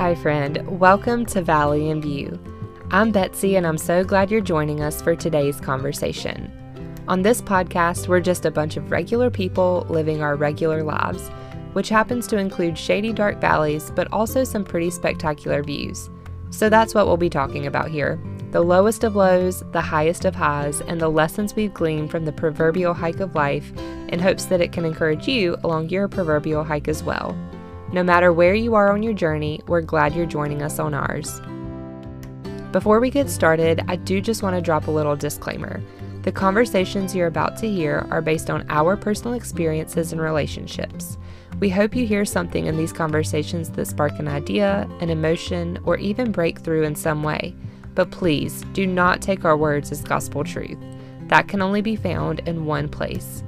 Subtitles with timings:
[0.00, 0.80] Hi, friend.
[0.80, 2.40] Welcome to Valley in View.
[2.90, 6.50] I'm Betsy, and I'm so glad you're joining us for today's conversation.
[7.06, 11.28] On this podcast, we're just a bunch of regular people living our regular lives,
[11.74, 16.08] which happens to include shady, dark valleys, but also some pretty spectacular views.
[16.48, 18.18] So that's what we'll be talking about here
[18.52, 22.32] the lowest of lows, the highest of highs, and the lessons we've gleaned from the
[22.32, 23.70] proverbial hike of life
[24.08, 27.36] in hopes that it can encourage you along your proverbial hike as well.
[27.92, 31.40] No matter where you are on your journey, we're glad you're joining us on ours.
[32.70, 35.82] Before we get started, I do just want to drop a little disclaimer.
[36.22, 41.18] The conversations you're about to hear are based on our personal experiences and relationships.
[41.58, 45.96] We hope you hear something in these conversations that spark an idea, an emotion, or
[45.96, 47.56] even breakthrough in some way.
[47.96, 50.78] But please do not take our words as gospel truth.
[51.22, 53.42] That can only be found in one place.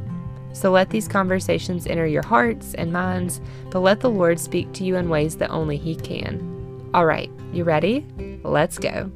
[0.52, 4.84] So let these conversations enter your hearts and minds, but let the Lord speak to
[4.84, 6.90] you in ways that only He can.
[6.94, 8.06] All right, you ready?
[8.44, 9.10] Let's go.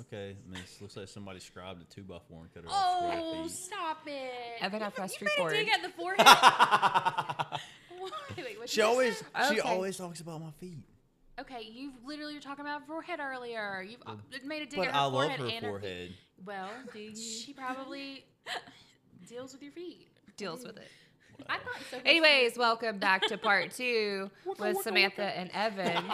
[0.00, 0.80] Okay, Miss.
[0.80, 3.98] Looks like somebody scribed a two by four and cut it off Oh, square stop
[4.06, 4.62] it!
[4.62, 5.52] Evan, I You- pressed you better record.
[5.56, 6.26] dig at the forehead.
[8.36, 9.68] wait, wait, She always, she Okay.
[9.68, 10.78] always talks about my feet.
[11.38, 13.84] Okay, you literally were talking about forehead earlier.
[13.86, 16.08] You've uh, made a dig But at her I love forehead her and her forehead.
[16.08, 16.16] feet.
[16.44, 16.68] Well,
[17.14, 18.24] she probably
[19.28, 20.08] deals with your feet.
[20.36, 20.88] Deals with it.
[21.48, 21.98] I thought so.
[22.06, 26.04] Anyways, welcome back to part two with Samantha and Evan.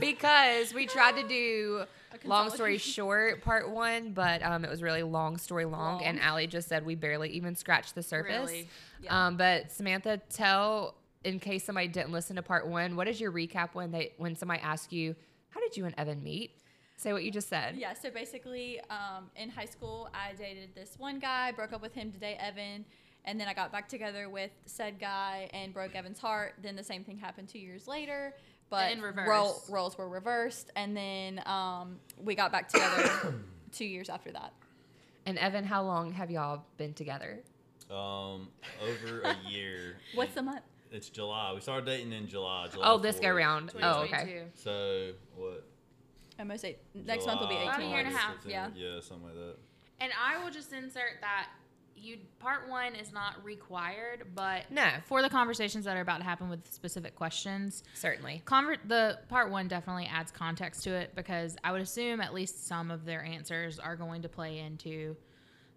[0.00, 1.84] because we tried to do
[2.24, 6.26] long story short part one, but um, it was really long story long, and Long.
[6.26, 8.48] Allie just said we barely even scratched the surface.
[8.50, 8.68] Really?
[9.02, 9.26] Yeah.
[9.26, 10.94] Um, but Samantha, tell
[11.26, 14.36] in case somebody didn't listen to part one, what is your recap when they when
[14.36, 15.14] somebody asks you,
[15.50, 16.52] "How did you and Evan meet?"
[16.96, 17.76] Say what you just said.
[17.76, 21.92] Yeah, so basically, um, in high school, I dated this one guy, broke up with
[21.92, 22.86] him to date Evan,
[23.26, 26.54] and then I got back together with said guy and broke Evan's heart.
[26.62, 28.34] Then the same thing happened two years later,
[28.70, 29.28] but In reverse.
[29.28, 33.34] role- roles were reversed, and then um, we got back together
[33.72, 34.54] two years after that.
[35.26, 37.40] And Evan, how long have y'all been together?
[37.90, 38.48] Um,
[38.82, 39.96] over a year.
[40.14, 40.62] What's the month?
[40.92, 41.52] It's July.
[41.54, 42.68] We started dating in July.
[42.72, 43.36] July Oh, this go 4th.
[43.36, 43.72] round.
[43.82, 44.44] Oh, okay.
[44.54, 45.64] So what?
[46.38, 46.78] Almost eight.
[46.94, 48.68] Next month will be 18 About a year and a half, Yeah.
[48.74, 49.56] Yeah, something like that.
[50.00, 51.48] And I will just insert that
[51.98, 54.86] you part one is not required, but No.
[55.06, 58.42] for the conversations that are about to happen with specific questions, Certainly.
[58.44, 62.66] Conver- the part one definitely adds context to it because I would assume at least
[62.66, 65.16] some of their answers are going to play into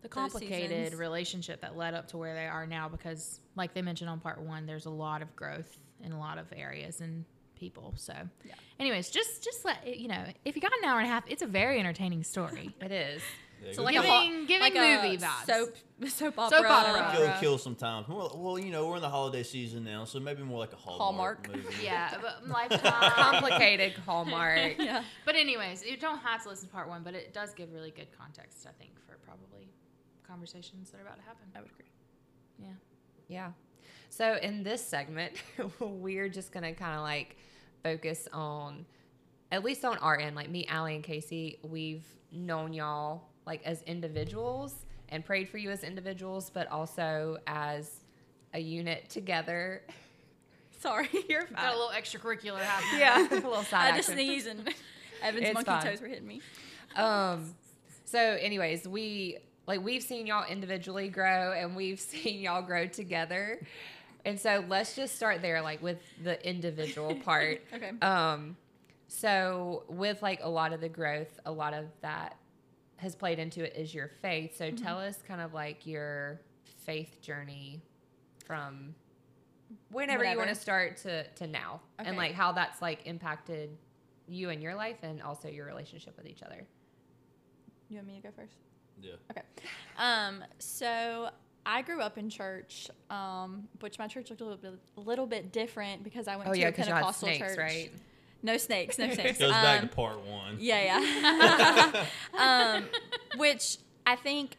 [0.01, 2.87] the complicated relationship that led up to where they are now.
[2.89, 6.37] Because, like they mentioned on part one, there's a lot of growth in a lot
[6.37, 7.93] of areas and people.
[7.97, 8.13] So,
[8.45, 8.53] Yeah.
[8.79, 11.23] anyways, just just let it, you know if you got an hour and a half,
[11.27, 12.73] it's a very entertaining story.
[12.81, 13.21] It is.
[13.61, 15.45] Yeah, So like kill- a Giving- giving like a movie vibes.
[15.45, 15.75] Soap,
[16.07, 16.57] soap opera.
[16.59, 17.17] Soap opera.
[17.17, 18.07] go kill sometimes.
[18.07, 20.77] Well, well, you know, we're in the holiday season now, so maybe more like a
[20.77, 21.65] Hallmark, Hallmark.
[21.65, 21.75] movie.
[21.83, 22.79] yeah, but lifetime.
[22.85, 24.75] Uh, complicated Hallmark.
[24.79, 25.03] Yeah.
[25.25, 27.91] But anyways, you don't have to listen to part one, but it does give really
[27.91, 29.67] good context, I think, for probably
[30.29, 31.45] conversations that are about to happen.
[31.55, 31.85] I would agree.
[32.61, 32.67] Yeah.
[33.27, 33.51] Yeah.
[34.09, 35.33] So in this segment,
[35.79, 37.37] we're just gonna kind of like
[37.83, 38.85] focus on,
[39.51, 41.57] at least on our end, like me, Allie, and Casey.
[41.63, 48.01] We've known y'all like as individuals and prayed for you as individuals, but also as
[48.53, 49.81] a unit together.
[50.79, 52.99] Sorry, you're Got a little extracurricular happening.
[52.99, 54.13] Yeah, a little side I had to action.
[54.13, 54.59] sneeze and
[55.21, 55.81] Evan's It's monkey fine.
[55.83, 56.41] toes were hitting me.
[56.95, 57.53] Um,
[58.05, 59.37] so, anyways, we
[59.69, 63.61] like we've seen y'all individually grow, and we've seen y'all grow together.
[64.25, 67.61] And so, let's just start there, like with the individual part.
[67.73, 67.91] Okay.
[68.01, 68.57] Um,
[69.07, 72.35] so with like a lot of the growth, a lot of that
[72.97, 74.57] has played into it is your faith.
[74.57, 74.83] So Mm-hmm.
[74.83, 76.41] tell us kind of like your
[76.85, 77.81] faith journey
[78.45, 78.93] from
[79.91, 83.69] whenever you want to start to to now, and like how that's like impacted
[84.27, 86.65] you and your life, and also your relationship with each other.
[87.87, 88.57] You want me to go first?
[89.01, 89.11] Yeah.
[89.31, 89.41] Okay.
[89.97, 91.29] Um, so
[91.65, 95.27] I grew up in church, um, which my church looked a little bit, a little
[95.27, 97.57] bit different because I went Oh to yeah, a because you had Pentecostal snakes, church.
[97.57, 97.91] right?
[98.41, 99.37] No snakes, no snakes.
[99.37, 100.57] Goes back Um, to part one.
[100.59, 102.05] Yeah, yeah.
[102.77, 102.85] um,
[103.37, 104.55] which I think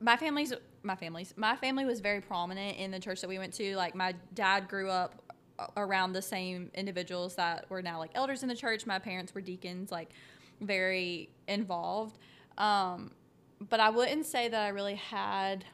[0.00, 0.52] my family's
[0.82, 3.76] my family's my family was very prominent in the church that we went to.
[3.76, 5.14] Like my dad grew up
[5.76, 8.84] around the same individuals that were now like elders in the church.
[8.84, 10.10] My parents were deacons, like
[10.60, 12.18] very involved.
[12.58, 13.12] Um,
[13.68, 15.64] but I wouldn't say that I really had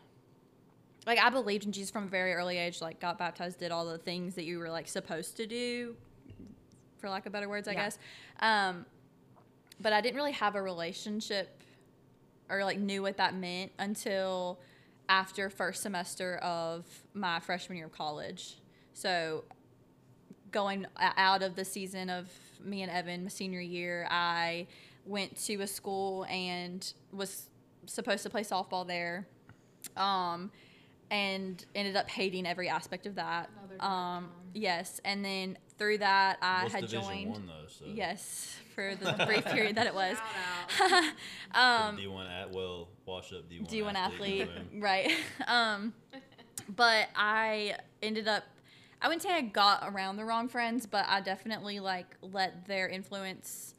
[1.07, 3.87] like I believed in Jesus from a very early age, like got baptized, did all
[3.87, 5.97] the things that you were like supposed to do,
[6.99, 7.85] for lack of better words, I Yeah.
[7.85, 7.99] guess.
[8.41, 8.85] Um,
[9.81, 11.63] but I didn't really have a relationship
[12.51, 14.59] or like knew what that meant until
[15.09, 16.85] after first semester of
[17.15, 18.57] my freshman year of college.
[18.93, 19.45] So
[20.51, 22.29] going out of the season of
[22.63, 24.67] me and Evan, my senior year, I
[25.07, 27.49] went to a school and was
[27.87, 29.27] supposed to play softball there.
[29.97, 30.51] Um,
[31.11, 33.49] and ended up hating every aspect of that.
[33.81, 37.31] Um, yes, and then through that, I What's had Division joined.
[37.31, 37.67] One though?
[37.69, 40.17] So Yes, for the brief period that it was.
[41.55, 43.95] Um, D one at well, wash up D one.
[43.95, 44.81] D1 athlete, boom.
[44.83, 45.11] right?
[45.47, 45.95] um,
[46.77, 48.45] but I ended up.
[49.01, 52.87] I wouldn't say I got around the wrong friends, but I definitely like let their
[52.89, 53.75] influence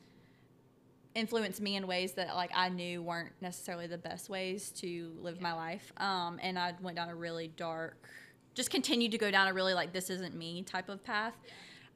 [1.20, 5.42] influence me in ways that like I knew weren't necessarily the best ways to live
[5.42, 5.92] my life.
[5.98, 8.08] Um, and I went down a really dark,
[8.56, 11.34] just continued to go down a really like this isn't me type of path.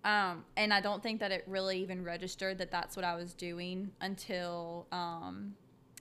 [0.05, 3.33] Um, and I don't think that it really even registered that that's what I was
[3.33, 5.53] doing until um,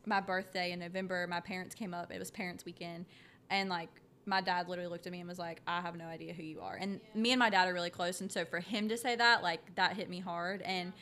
[0.06, 1.26] my birthday in November.
[1.28, 2.10] My parents came up.
[2.12, 3.06] It was parents' weekend,
[3.50, 3.88] and like
[4.26, 6.60] my dad literally looked at me and was like, "I have no idea who you
[6.60, 9.14] are." And me and my dad are really close, and so for him to say
[9.14, 10.62] that, like that hit me hard.
[10.62, 10.92] And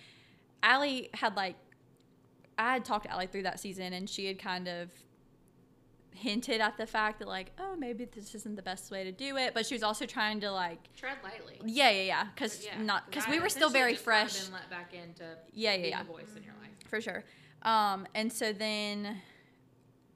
[0.63, 1.57] Allie had like,
[2.61, 4.91] I had talked to Allie through that season, and she had kind of
[6.15, 9.37] hinted at the fact that like, oh, maybe this isn't the best way to do
[9.39, 9.55] it.
[9.55, 11.59] But she was also trying to like, Tread lightly.
[11.65, 14.51] yeah, yeah, yeah, because Yeah, not because we were still very fresh.
[14.51, 16.03] Let back into Yeah, yeah, yeah.
[16.05, 16.71] voice in your life.
[16.89, 17.25] for sure.
[17.63, 19.17] Um, and so then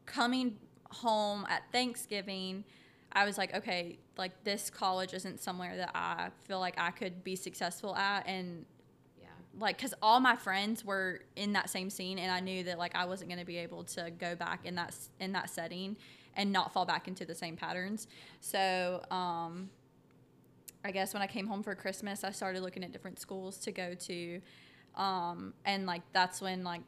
[0.07, 0.59] coming
[0.91, 2.65] home at Thanksgiving,
[3.13, 7.25] I was like, okay, like this college isn't somewhere that I feel like I could
[7.25, 8.27] be successful at.
[8.27, 8.67] And.
[9.59, 12.95] Like, cause all my friends were in that same scene and I knew that like
[12.95, 15.97] I wasn't going to be able to go back in that, in that setting
[16.37, 18.09] and not fall back into the same patterns.
[18.41, 19.71] So, um,
[20.85, 23.73] I guess when I came home for Christmas, I started looking at different schools to
[23.73, 24.41] go to.
[24.97, 26.83] Um, and like, that's when like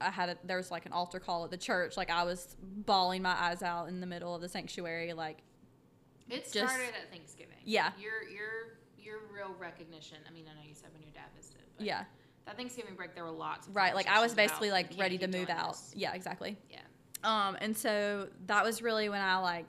[0.00, 1.96] I had a, there was like an altar call at the church.
[1.96, 5.14] Like I was bawling my eyes out in the middle of the sanctuary.
[5.14, 5.38] Like
[6.28, 7.56] It Just- started at Thanksgiving.
[7.64, 7.92] Yeah.
[7.98, 10.18] Your your your real recognition.
[10.28, 11.62] I mean, I know you said when your dad visited.
[11.76, 12.04] But yeah,
[12.46, 13.66] That Thanksgiving break, there were lots.
[13.66, 13.94] Of right.
[13.94, 15.72] Like I was basically like ready to move out.
[15.72, 16.56] this." Yeah, exactly.
[16.70, 16.80] Yeah.
[17.24, 19.68] Um, and so that was really when I like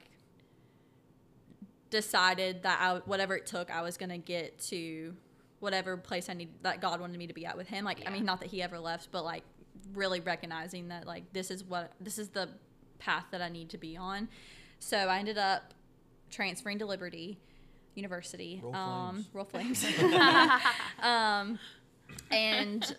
[1.89, 5.15] decided that I whatever it took, I was gonna get to
[5.59, 7.85] whatever place I need that God wanted me to be at with Him.
[7.85, 9.43] Like I mean, not that He ever left, but like
[9.93, 12.49] really recognizing that like this is what this is the
[12.99, 14.27] path that I need to be on.
[14.79, 15.73] So I ended up
[16.29, 17.39] transferring to Liberty
[17.95, 18.61] University.
[18.63, 19.29] Roll um, Flames.
[19.33, 19.85] roll flames.
[21.01, 21.59] um,
[22.31, 22.95] and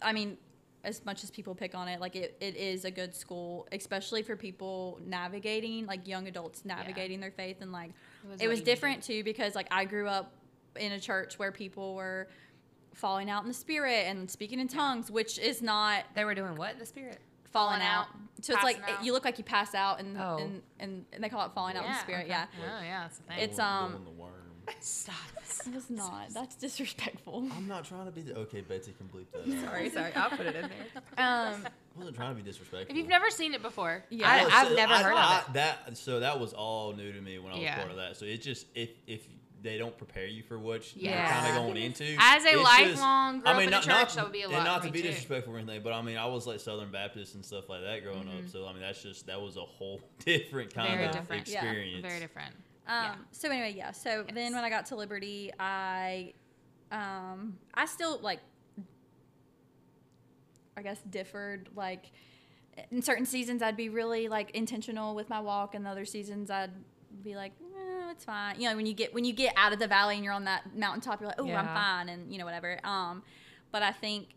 [0.00, 0.36] I mean,
[0.84, 4.22] as much as people pick on it, like it, it is a good school, especially
[4.22, 7.58] for people navigating, like young adults navigating their faith.
[7.60, 7.92] And like,
[8.28, 10.32] was it was you different too because like I grew up
[10.76, 12.28] in a church where people were
[12.94, 16.56] falling out in the spirit and speaking in tongues, which is not They were doing
[16.56, 17.18] what the spirit?
[17.52, 18.06] falling Falling out.
[18.06, 19.04] out, So it's like out.
[19.04, 20.38] you look like you pass out and, Oh.
[20.40, 22.20] and, and, and they call it falling out in the spirit.
[22.22, 22.28] okay.
[22.30, 22.46] Yeah.
[22.58, 23.38] Oh yeah, that's the thing.
[23.40, 24.32] It's, um, the worm.
[24.80, 25.14] Stop.
[25.66, 26.30] It was not.
[26.34, 27.46] That's disrespectful.
[27.56, 28.22] I'm not trying to be.
[28.22, 29.40] The, okay, Betsy can bleep that.
[29.64, 29.64] out.
[29.70, 30.12] sorry, sorry.
[30.14, 30.70] I'll put it in there.
[31.18, 32.90] Um, I wasn't trying to be disrespectful.
[32.90, 34.28] if you've never seen it before, yeah.
[34.28, 35.52] I- Well, I've so never heard of I- it.
[35.54, 37.76] That so that was all new to me when I was Yeah.
[37.78, 38.16] part of that.
[38.16, 39.26] So it just if if
[39.62, 41.10] they don't prepare you for what Yeah.
[41.20, 42.16] you're kind of going into.
[42.18, 44.32] As a it's lifelong grew I up mean, in a not, church, not, that would
[44.32, 45.08] be a and lot not for to me, be too.
[45.10, 48.02] disrespectful or anything, but I mean, I was like Southern Baptist and stuff like that
[48.02, 48.48] growing up.
[48.50, 51.46] So I mean, that's just that was a whole different kind Very of different.
[51.46, 51.58] Yeah.
[51.60, 52.02] experience.
[52.04, 52.54] very different.
[52.86, 53.14] Um, Yeah.
[53.30, 53.92] So anyway, yeah.
[53.92, 56.32] So then when I got to Liberty, I,
[56.90, 58.40] um, I still like,
[60.76, 61.68] I guess differed.
[61.76, 62.10] Like,
[62.90, 66.50] in certain seasons, I'd be really like intentional with my walk, and the other seasons,
[66.50, 66.70] I'd
[67.22, 68.60] be like, eh, it's fine.
[68.60, 70.44] You know, when you get when you get out of the valley and you're on
[70.44, 72.78] that mountaintop, you're like, oh, I'm fine, and you know whatever.
[72.84, 73.22] Um,
[73.70, 74.28] but I think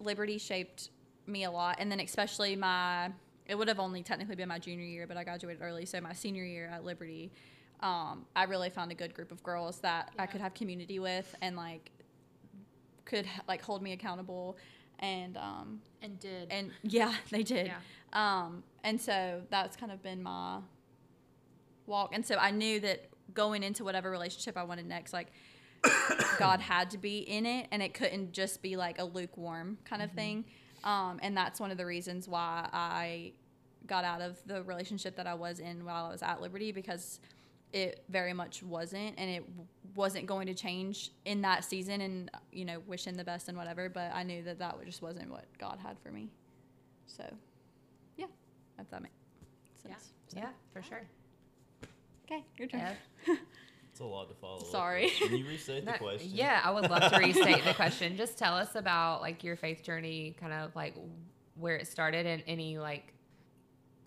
[0.00, 0.90] Liberty shaped
[1.26, 3.10] me a lot, and then especially my.
[3.46, 6.12] It would have only technically been my junior year, but I graduated early, so my
[6.12, 7.32] senior year at Liberty
[7.80, 11.34] um, I really found a good group of girls that I could have community with
[11.40, 11.90] and like
[13.04, 14.56] could like hold me accountable
[14.98, 16.48] and um, And did.
[16.50, 17.66] and yeah they did.
[17.68, 17.78] Yeah.
[18.12, 20.58] um, and so that's kind of been my
[21.86, 22.10] walk.
[22.14, 25.28] And so I knew that going into whatever relationship I wanted next like
[26.38, 30.02] God had to be in it and it couldn't just be like a lukewarm kind
[30.02, 30.44] of thing.
[30.84, 33.32] Um, and that's one of the reasons why I
[33.86, 37.20] got out of the relationship that I was in while I was at Liberty because
[37.72, 39.44] it very much wasn't and it
[39.94, 43.88] wasn't going to change in that season and you know wishing the best and whatever
[43.88, 46.28] but I knew that that just wasn't what God had for me
[47.06, 47.24] so
[48.16, 48.26] yeah
[48.78, 49.14] if that makes
[49.86, 49.92] Yeah.
[49.94, 51.02] sense Yeah, for sure.
[52.24, 52.80] okay your turn
[53.26, 53.34] Yeah.
[53.92, 54.62] It's a lot to follow.
[54.62, 55.10] Sorry.
[55.10, 56.30] Can you restate the question?
[56.32, 58.16] Yeah, I would love to restate the question.
[58.16, 60.94] Just tell us about like your faith journey, kind of like
[61.56, 63.12] where it started and any like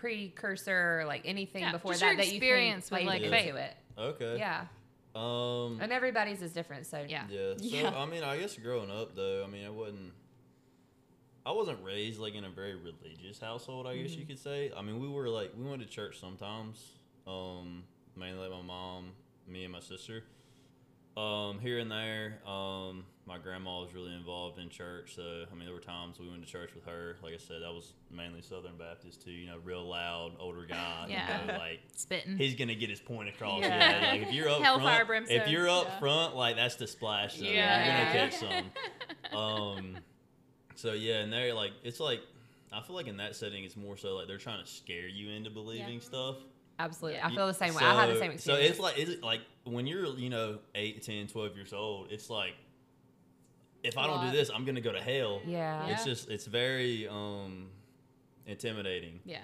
[0.03, 3.41] precursor, like anything Yeah, before just that your that you experience think with, played like,
[3.49, 3.75] into it.
[3.97, 4.37] Okay.
[4.37, 4.65] Yeah,
[5.15, 5.79] Um.
[5.81, 6.85] and everybody's is different.
[6.85, 7.23] So Yeah.
[7.29, 7.53] Yeah.
[7.57, 7.89] So Yeah.
[7.95, 10.11] I mean, I guess growing up though, I mean, I wasn't.
[11.45, 13.85] I wasn't raised like in a very religious household.
[13.87, 14.19] I guess Mm-hmm.
[14.21, 14.71] you could say.
[14.77, 16.81] I mean, we were like we went to church sometimes.
[17.27, 17.83] Um,
[18.15, 19.11] mainly like my mom,
[19.47, 20.23] me, and my sister.
[21.17, 22.39] Um, here and there.
[22.47, 26.29] Um, my grandma was really involved in church, so I mean, there were times we
[26.29, 27.15] went to church with her.
[27.23, 29.31] Like I said, that was mainly Southern Baptist too.
[29.31, 31.05] You know, real loud older guy.
[31.09, 31.39] Yeah.
[31.41, 32.37] You know, like Spitting.
[32.37, 33.61] he's gonna get his point across.
[33.61, 34.01] Yeah.
[34.01, 34.11] Yeah.
[34.11, 35.37] Like if you're up Hellfire front, brimstone.
[35.41, 35.99] if you're up Yeah.
[35.99, 37.47] front, like that's the splash zone.
[37.47, 37.85] Yeah.
[37.85, 38.71] You're gonna catch some.
[39.39, 39.97] Um.
[40.75, 42.19] So yeah, and they're like, it's like,
[42.71, 45.29] I feel like in that setting, it's more so like they're trying to scare you
[45.31, 46.35] into believing stuff.
[46.79, 47.19] absolutely.
[47.21, 47.83] I feel the same way.
[47.83, 48.43] I had the same experience.
[48.43, 52.29] So it's like, it's like when you're, you know, 8, 10, 12 years old, it's
[52.29, 52.53] like,
[53.83, 55.41] if I don't do this, I'm gonna go to hell.
[55.45, 55.87] yeah.
[55.87, 57.67] It's just, it's very um
[58.45, 59.19] intimidating.
[59.25, 59.39] yeah.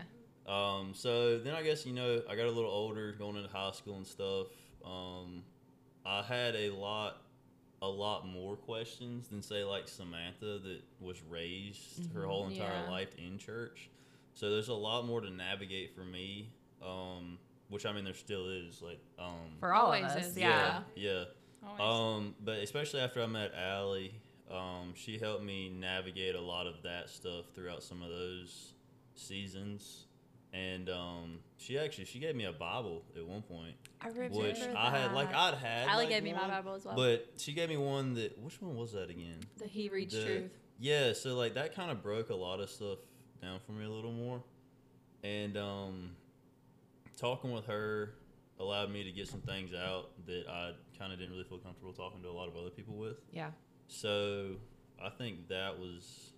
[0.48, 3.72] Um, so then I guess you know I got a little older, going into high
[3.72, 4.48] school and stuff.
[4.84, 5.44] Um,
[6.06, 7.22] I had a lot,
[7.84, 12.86] a lot more questions than say like Samantha that was raised her whole entire Mm-hmm.
[12.86, 12.92] Yeah.
[12.92, 13.90] life in church.
[14.34, 16.50] So there's a lot more to navigate for me.
[16.84, 20.28] Um, which I mean there still is like um for all of Always us.
[20.30, 20.80] is, Yeah.
[20.96, 21.26] yeah.
[21.80, 24.16] Um, but especially after I met Allie,
[24.52, 28.74] um, she helped me navigate a lot of that stuff throughout some of those
[29.16, 30.06] seasons.
[30.52, 34.60] And um, she actually she gave me a Bible at one point, I remember which
[34.60, 34.76] that.
[34.76, 35.88] I had like I'd had.
[35.88, 36.96] Allie like, gave me my Bible as well.
[36.96, 39.38] But she gave me one that which one was that again?
[39.58, 40.52] the He reads the- truth.
[40.80, 42.98] Yeah, so like that kind of broke a lot of stuff
[43.42, 44.42] down for me a little more,
[45.24, 46.12] and um,
[47.18, 48.16] talking with her
[48.60, 51.94] allowed me to get some things out that I kind of didn't really feel comfortable
[51.94, 53.18] talking to a lot of other people with.
[53.32, 53.52] yeah.
[53.90, 54.52] So
[55.04, 56.32] I think that was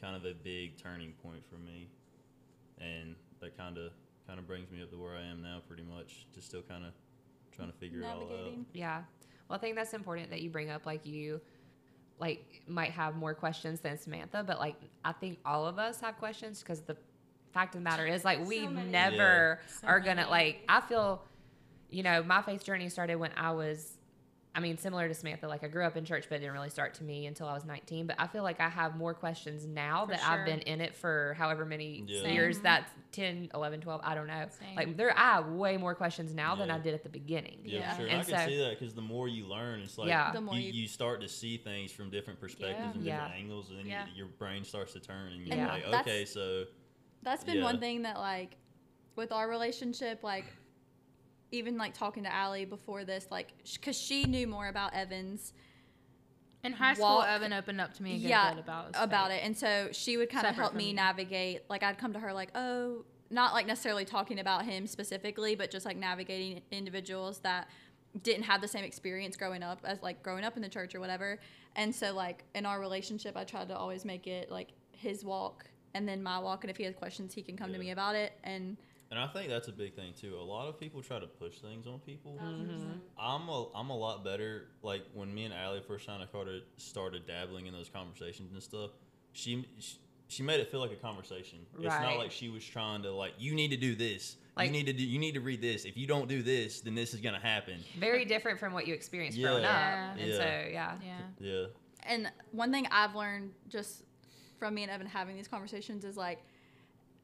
[0.00, 1.88] kind of a big turning point for me,
[2.78, 3.92] and that kind of
[4.26, 6.26] kind of brings me up to where I am now, pretty much.
[6.34, 6.92] Just still kind of
[7.56, 8.52] trying to figure it all out.
[8.72, 9.02] Yeah.
[9.48, 11.40] Well, I think that's important that you bring up like you
[12.20, 16.18] like might have more questions than Samantha, but like I think all of us have
[16.18, 16.96] questions because the
[17.52, 18.90] fact of the matter is like we many.
[18.90, 20.30] never So are gonna many.
[20.30, 21.22] like I feel
[21.88, 23.94] you know, my faith journey started when I was
[24.52, 26.70] I mean, similar to Samantha, like I grew up in church, but it didn't really
[26.70, 28.08] start to me until I was 19.
[28.08, 30.28] But I feel like I have more questions now For that sure.
[30.40, 32.26] I've been in it for however many Yeah.
[32.26, 32.56] years.
[32.56, 32.64] Same.
[32.64, 34.46] That's 10, 11, 12, I don't know.
[34.58, 34.74] Same.
[34.74, 37.60] Like there, I have way more questions now than I did at the beginning.
[37.64, 37.90] Yeah, Yeah.
[37.92, 38.06] for sure.
[38.08, 40.32] And I can so- see that because the more you learn, it's like Yeah.
[40.32, 43.18] The more you, you- you start to see things from different perspectives and Yeah.
[43.20, 44.06] different angles, and then Yeah.
[44.08, 45.68] you, your brain starts to turn, and you're Yeah.
[45.72, 46.64] like, okay, so
[47.22, 47.64] That's been Yeah.
[47.64, 48.56] one thing that like
[49.14, 50.46] with our relationship, like
[51.52, 55.52] even like talking to Allie before this, like because she knew more about Evans,
[56.62, 59.30] In high school, walk- Evan opened up to me a good yeah, bit about about
[59.30, 60.92] it, and so she would kind of help me me.
[60.94, 61.62] navigate.
[61.68, 65.70] Like I'd come to her like, oh, not like necessarily talking about him specifically, but
[65.70, 67.68] just like navigating individuals that
[68.22, 71.00] didn't have the same experience growing up as like growing up in the church or
[71.00, 71.38] whatever.
[71.76, 75.66] And so like in our relationship, I tried to always make it like his walk
[75.94, 78.14] and then my walk, and if he has questions, he can come to me about
[78.16, 78.32] it.
[78.44, 78.76] And
[79.10, 80.36] And I think that's a big thing too.
[80.36, 82.38] A lot of people try to push things on people.
[82.40, 82.92] Oh, mm-hmm.
[83.18, 84.68] I'm a I'm a lot better.
[84.82, 88.62] Like when me and Allie first kind of started started dabbling in those conversations and
[88.62, 88.90] stuff.
[89.32, 89.96] She she,
[90.28, 91.58] she made it feel like a conversation.
[91.78, 94.36] It's not like she was trying to like you need to do this.
[94.56, 95.84] Like- you need to do you need to read this.
[95.84, 97.80] If you don't do this, then this is gonna happen.
[97.98, 99.48] Very different from what you experienced Yeah.
[99.48, 99.72] growing up.
[99.72, 100.10] Yeah.
[100.12, 100.36] And Yeah.
[100.36, 100.98] so, yeah.
[101.04, 101.18] Yeah.
[101.40, 101.66] Yeah.
[102.04, 104.04] and one thing I've learned just
[104.58, 106.38] from me and Evan having these conversations is like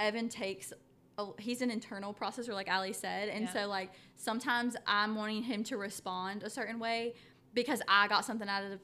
[0.01, 0.73] Evan takes
[1.19, 3.29] a, he's an internal processor like Allie said.
[3.29, 3.53] And Yeah.
[3.53, 7.15] so like sometimes I'm wanting him to respond a certain way
[7.55, 8.81] because I got something out of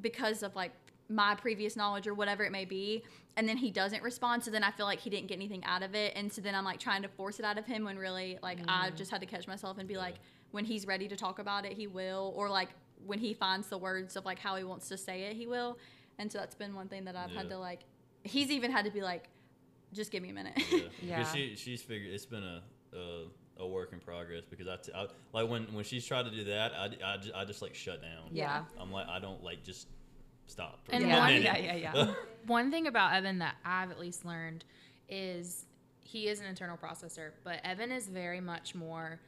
[0.00, 0.72] because of like
[1.08, 3.04] my previous knowledge or whatever it may be.
[3.36, 4.42] And then he doesn't respond.
[4.44, 6.14] So then I feel like he didn't get anything out of it.
[6.16, 8.58] And so then I'm like trying to force it out of him when really like
[8.68, 8.96] I mm.
[8.96, 10.16] just had to catch myself and be like
[10.52, 12.32] when he's ready to talk about it he will.
[12.36, 12.70] Or like
[13.04, 15.78] when he finds the words of like how he wants to say it he will.
[16.18, 17.80] And so that's been one thing that I've had to like
[18.22, 19.28] he's even had to be like
[19.94, 20.78] just give me a minute Yeah.
[21.02, 21.24] Yeah.
[21.32, 22.62] She she's figured it's been a.
[22.94, 23.24] a
[23.56, 26.42] a work in progress because I, t- I like when when she's tried to do
[26.42, 28.64] that I, I, just, I just like shut down Yeah.
[28.80, 29.86] I'm like I don't like just
[30.46, 31.18] stop And a Yeah.
[31.20, 32.14] one- yeah, yeah, yeah.
[32.48, 34.64] One thing about Evan that I've at least learned
[35.08, 35.66] is
[36.00, 39.20] he is an internal processor, but Evan is very much more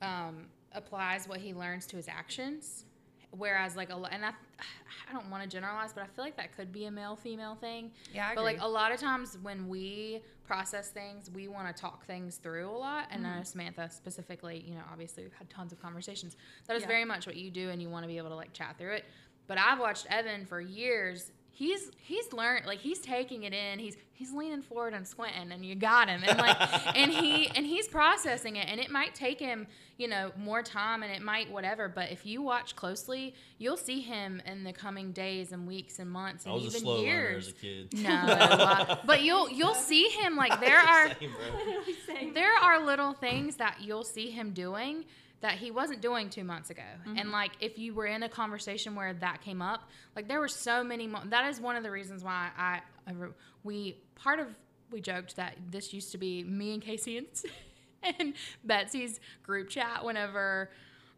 [0.00, 2.86] um, applies what he learns to his actions.
[3.30, 4.30] Whereas, like a lot, and I,
[5.08, 7.54] I don't want to generalize, but I feel like that could be a male female
[7.56, 7.90] thing.
[8.12, 11.80] Yeah, I but like a lot of times when we process things, we want to
[11.80, 13.06] talk things through a lot.
[13.10, 13.42] And Mm-hmm.
[13.44, 16.36] Samantha specifically, you know, obviously we've had tons of conversations.
[16.66, 16.88] That is Yeah.
[16.88, 18.92] very much what you do, and you want to be able to like chat through
[18.92, 19.04] it.
[19.46, 21.30] But I've watched Evan for years.
[21.50, 25.64] he's he's learned like he's taking it in he's he's leaning forward and squinting and
[25.64, 26.56] you got him and like
[26.96, 29.66] and he and he's processing it and it might take him
[29.98, 34.00] you know more time and it might whatever but if you watch closely you'll see
[34.00, 36.96] him in the coming days and weeks and months I and was a even slow
[36.96, 38.02] learner years as a kid.
[38.02, 41.10] no well, but you'll you'll see him like there are
[42.06, 45.04] Same, there are little things that you'll see him doing
[45.44, 46.80] that he wasn't doing two months ago.
[47.06, 47.18] Mm-hmm.
[47.18, 50.48] And like, if you were in a conversation where that came up, like there were
[50.48, 51.06] so many.
[51.06, 52.80] Mo- that is one of the reasons why I, I
[53.62, 54.48] we part of
[54.90, 57.26] we joked that this used to be me and Casey and,
[58.18, 58.34] and
[58.64, 60.70] Betsy's group chat whenever.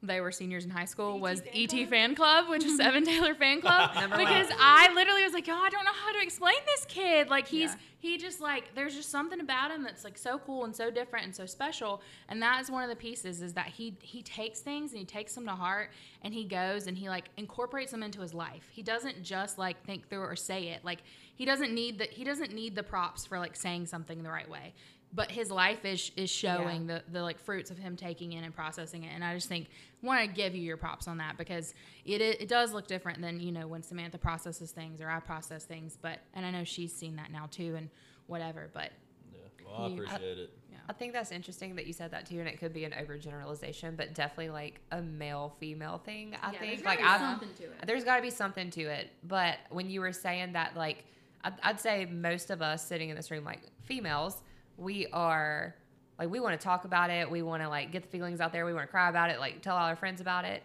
[0.07, 1.19] They were seniors in high school.
[1.19, 4.59] was ET fan club, which is Evan Taylor fan club, because one.
[4.61, 7.29] I literally was like, "Oh, I don't know how to explain this kid.
[7.29, 7.77] Like he's Yeah.
[7.99, 11.25] he just like there's just something about him that's like so cool and so different
[11.27, 14.61] and so special and that is one of the pieces is that he he takes
[14.61, 15.91] things and he takes them to heart
[16.23, 19.83] and he goes and he like incorporates them into his life he doesn't just like
[19.85, 21.01] think through or say it like
[21.35, 24.49] he doesn't need the he doesn't need the props for like saying something the right
[24.49, 24.73] way
[25.13, 28.55] but his life is is showing the the like fruits of him taking in and
[28.55, 29.69] processing it and i just think
[30.03, 33.21] want to give you your props on that because it it it does look different
[33.21, 36.65] than you know when samantha processes things or i process things but and i know
[36.65, 37.89] she's seen that now too and
[38.27, 38.91] whatever but
[39.33, 39.39] Yeah.
[39.65, 40.51] Well, I You- appreciate it.
[40.71, 40.79] Yeah.
[40.89, 43.97] I think that's interesting that you said that too, and it could be an overgeneralization,
[43.97, 46.37] but definitely like a male female thing.
[46.43, 47.87] I Yeah, think like I've, something to it.
[47.87, 49.11] there's got to be something to it.
[49.25, 51.05] But when you were saying that, like
[51.43, 54.43] I'd, I'd say most of us sitting in this room, like females,
[54.77, 55.75] we are
[56.19, 57.31] like we want to talk about it.
[57.31, 58.65] We want to like get the feelings out there.
[58.67, 59.39] We want to cry about it.
[59.39, 60.63] Like tell all our friends about it.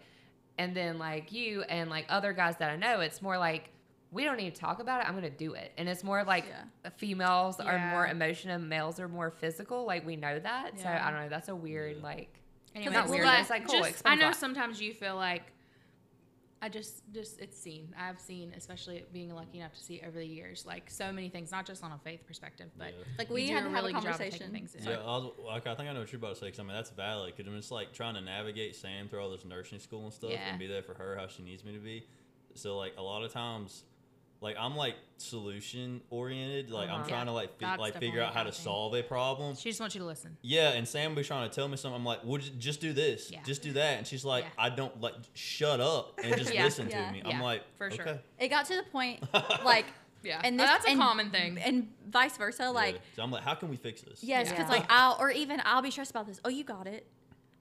[0.58, 3.70] And then like you and like other guys that I know, it's more like
[4.10, 5.08] we don't need to talk about it.
[5.08, 5.72] I'm gonna do it.
[5.78, 6.90] And it's more like Yeah.
[6.96, 9.86] females are more emotional, males are more physical.
[9.86, 10.78] Like we know that.
[10.78, 11.28] So I don't know.
[11.28, 12.02] That's a weird Yeah.
[12.02, 12.38] like.
[12.74, 14.94] Anyway, not well, weird, that- it's like, cool, just- explains I a know sometimes you
[14.94, 15.52] feel like
[16.64, 17.92] I just just it's seen.
[17.98, 21.50] I've seen, especially being lucky enough to see over the years, like so many things,
[21.50, 23.04] not just on a faith perspective, but Yeah.
[23.18, 24.52] Like you we had to have a job of conversation.
[24.52, 24.84] things in.
[24.84, 26.50] Yeah, I, was, like, I think I know what you're about to say.
[26.52, 27.36] Cause I mean that's valid.
[27.36, 30.30] Cause I'm just like trying to navigate Sam through all this nursing school and stuff,
[30.30, 30.48] Yeah.
[30.50, 32.06] and be there for her how she needs me to be.
[32.54, 33.82] So like a lot of times,
[34.42, 36.70] like I'm like solution oriented.
[36.70, 37.08] Like I'm Uh-huh.
[37.08, 39.54] trying to like fi- like figure out how to solve a problem.
[39.56, 40.36] She just wants you to listen.
[40.42, 41.96] Yeah, and Sam was trying to tell me something.
[41.98, 43.30] I'm like, well, just, just do this.
[43.30, 43.42] Yeah.
[43.44, 43.98] Just do that.
[43.98, 44.50] And she's like, Yeah.
[44.64, 46.64] I don't like, shut up and just Yeah.
[46.64, 47.06] listen Yeah.
[47.06, 47.22] to me.
[47.24, 48.02] Yeah, I'm like, for sure.
[48.08, 48.20] okay.
[48.38, 49.22] It got to the point
[49.64, 49.86] like
[50.24, 51.58] Yeah, and and this that's a and- common thing.
[51.58, 52.70] and vice versa.
[52.70, 53.00] Like Yeah.
[53.16, 54.22] So I'm like, how can we fix this?
[54.24, 54.70] yes, because Yeah.
[54.76, 56.40] like I'll or even I'll be stressed about this.
[56.44, 57.06] Oh, you got it.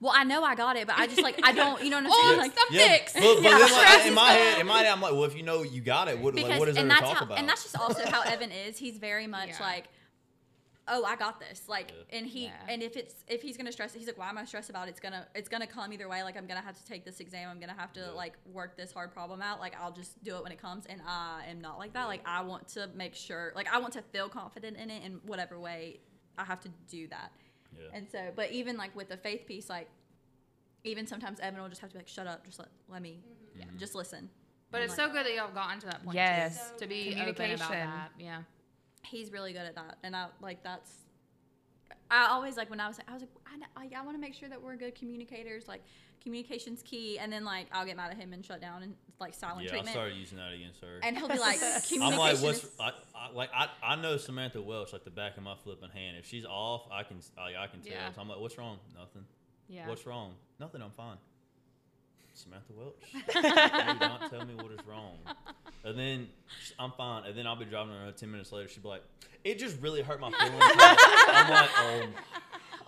[0.01, 1.81] Well, I know I got it, but I just like I don't.
[1.83, 2.33] You know what I'm oh, saying?
[2.35, 3.15] oh, Like I'm Yeah, fixed.
[3.15, 3.57] but, but Yeah.
[3.59, 5.79] then like, in my head, in my head, I'm like, well, if you know you
[5.81, 7.37] got it, what, like, because what is there and to talk how about?
[7.39, 8.77] and that's just also how Evan is.
[8.77, 9.57] He's very much Yeah.
[9.61, 9.85] like,
[10.87, 11.69] oh, I got this.
[11.69, 12.17] Like, Yeah.
[12.17, 12.51] and he Yeah.
[12.67, 14.87] and if it's if he's gonna stress it, he's like, why am I stressed about
[14.87, 14.91] it?
[14.91, 16.23] It's gonna it's gonna come either way.
[16.23, 17.49] Like, I'm gonna have to take this exam.
[17.51, 18.09] I'm gonna have to Yeah.
[18.09, 19.59] like work this hard problem out.
[19.59, 20.87] Like, I'll just do it when it comes.
[20.87, 22.05] And I am not like that.
[22.07, 23.53] Like, I want to make sure.
[23.55, 25.99] Like, I want to feel confident in it in whatever way
[26.39, 27.31] I have to do that.
[27.77, 27.87] Yeah.
[27.93, 29.89] And so, but even like with the faith piece, like
[30.83, 33.19] even sometimes Evan will just have to be like, shut up, just let let me,
[33.57, 33.77] Mhm.
[33.77, 34.29] just listen.
[34.71, 36.15] But And, it's like, so good that y'all have gotten to that point.
[36.15, 36.71] Yes.
[36.71, 37.69] too, to be open about Communication.
[37.89, 38.11] that.
[38.17, 38.41] Yeah.
[39.03, 40.91] he's really good at that, and I like that's.
[42.09, 43.31] I always like when I was I was like
[43.77, 45.67] I, I, I want to make sure that we're good communicators.
[45.67, 45.81] Like
[46.21, 49.33] communication's key, and then like I'll get mad at him and shut down and like
[49.33, 50.99] silent Yeah, I treatment, started using that against her.
[51.03, 52.01] and he'll be like communication.
[52.03, 55.37] I'm like, is- what's I, I, like I, I know Samantha Welch like the back
[55.37, 56.17] of my flipping hand.
[56.17, 57.91] If she's off, I can like, I can tell.
[57.93, 58.11] Yeah.
[58.13, 58.77] So I'm like, what's wrong?
[58.97, 59.25] Nothing.
[59.67, 59.87] Yeah.
[59.87, 60.33] What's wrong?
[60.59, 60.81] Nothing.
[60.81, 61.17] I'm fine.
[62.33, 62.95] Samantha Welch.
[63.33, 65.17] Do not tell me what is wrong.
[65.83, 66.27] And then
[66.79, 67.25] I'm fine.
[67.25, 68.15] And then I'll be driving around.
[68.15, 69.03] Ten minutes later, she'll be like,
[69.43, 72.07] "It just really hurt my feelings." I'm like, "Oh,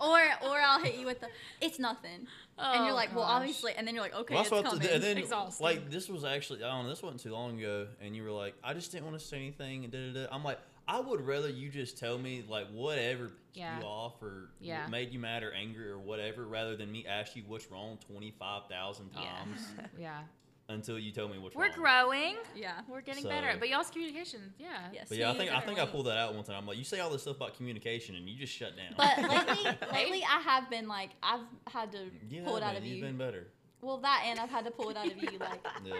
[0.00, 1.28] or or I'll hit you with the
[1.60, 2.26] it's nothing,
[2.58, 4.72] and you're Oh, like, well, obviously, and then you're like, okay, Well, it's that's what
[4.72, 4.88] coming.
[4.88, 5.64] and then Exhausting.
[5.64, 8.30] like this was actually I don't know this wasn't too long ago, and you were
[8.30, 10.34] like, I just didn't want to say anything, and da da da.
[10.34, 13.78] I'm like, I would rather you just tell me like whatever Yeah.
[13.80, 14.82] you off or Yeah.
[14.82, 17.98] what made you mad or angry or whatever, rather than me ask you what's wrong
[18.06, 19.20] twenty five thousand Yeah.
[19.38, 19.66] times
[19.98, 20.20] Yeah.
[20.68, 21.72] Until you tell me what's We're wrong.
[21.74, 22.36] growing.
[22.56, 22.80] yeah.
[22.88, 23.54] We're getting So- better.
[23.58, 24.88] But y'all's communication, yeah.
[24.92, 25.06] Yes.
[25.08, 26.56] But yeah, I think I think I pulled that out one time.
[26.56, 28.94] I'm like, you say all this stuff about communication, and you just shut down.
[28.96, 31.98] But lately, lately I have been like I've had to
[32.28, 33.02] yeah, pull it out man, of you've you.
[33.04, 33.48] been better.
[33.82, 35.96] Well, that and I've had to pull it out of you, like Yeah.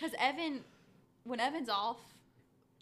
[0.00, 0.64] because Evan,
[1.24, 1.98] when Evan's off,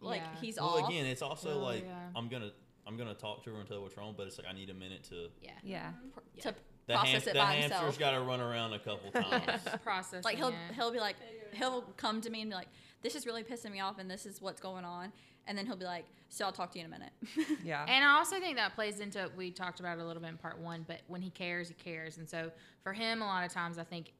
[0.00, 0.40] like Yeah.
[0.40, 0.88] he's well, off.
[0.88, 2.10] again, it's also Oh, like yeah.
[2.14, 2.52] I'm gonna
[2.86, 4.70] I'm gonna talk to her and tell her what's wrong, but it's like I need
[4.70, 5.50] a minute to Yeah.
[5.64, 5.86] Yeah.
[5.88, 6.08] Mm-hmm.
[6.10, 6.54] pr- to
[6.86, 7.98] the, process ham- it the by hamster's himself.
[7.98, 9.62] got to run around a couple times.
[9.82, 10.24] Process.
[10.24, 11.16] Like he'll he'll be like
[11.52, 12.68] he'll come to me and be like,
[13.02, 15.12] "This is really pissing me off, and this is what's going on,"
[15.46, 17.12] and then he'll be like, "So I'll talk to you in a minute."
[17.64, 17.84] Yeah.
[17.88, 20.36] And I also think that plays into we talked about it a little bit in
[20.36, 22.50] part one, but when he cares, he cares, and so
[22.82, 24.12] for him, a lot of times I think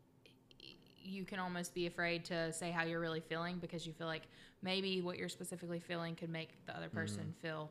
[1.03, 4.23] you can almost be afraid to say how you're really feeling because you feel like
[4.63, 7.47] maybe what you're specifically feeling could make the other person Mm-hmm.
[7.47, 7.71] feel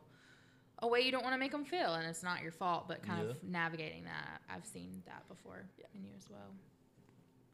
[0.84, 2.88] a way you don't want to make them feel, and it's not your fault.
[2.88, 3.30] But kind Yeah.
[3.32, 5.66] of navigating that, I've seen that before
[5.96, 6.52] in you as well.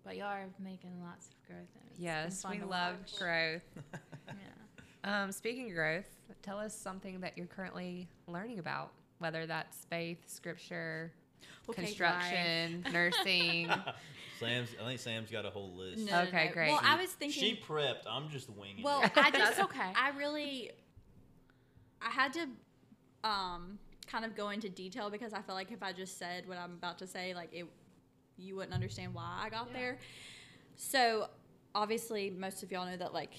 [0.03, 1.67] But y'all are making lots of growth.
[1.75, 3.17] And it's Yes, we love watch.
[3.17, 3.61] growth.
[4.27, 5.23] Yeah.
[5.23, 6.07] Um, speaking of growth,
[6.41, 11.11] tell us something that you're currently learning about, whether that's faith, scripture,
[11.69, 13.69] Okay, construction, nursing.
[14.39, 14.69] Sam's.
[14.81, 15.99] I think Sam's got a whole list.
[16.05, 16.53] No, no, Okay, no.
[16.53, 16.69] great.
[16.69, 17.41] Well, I was thinking.
[17.41, 18.03] She prepped.
[18.09, 19.11] I'm just winging Well, it.
[19.15, 19.91] I just okay.
[19.95, 20.71] I really
[22.01, 22.47] I had to
[23.23, 23.77] um
[24.07, 26.73] kind of go into detail because I feel like if I just said what I'm
[26.73, 27.65] about to say, like it
[28.37, 29.79] you wouldn't understand why I got Yeah.
[29.79, 29.97] there.
[30.77, 31.29] So
[31.75, 33.33] obviously most of y'all know that like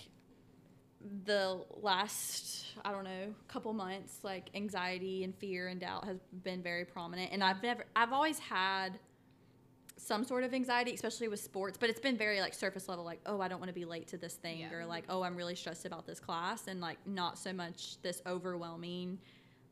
[1.25, 6.63] the last I don't know couple months like anxiety and fear and doubt has been
[6.63, 8.99] very prominent and I've never I've always had
[9.97, 13.21] some sort of anxiety, especially with sports, but it's been very like surface level, like,
[13.27, 14.73] oh, I don't want to be late to this thing, Yeah.
[14.73, 18.23] or like, oh, I'm really stressed about this class, and like, not so much this
[18.27, 19.19] overwhelming,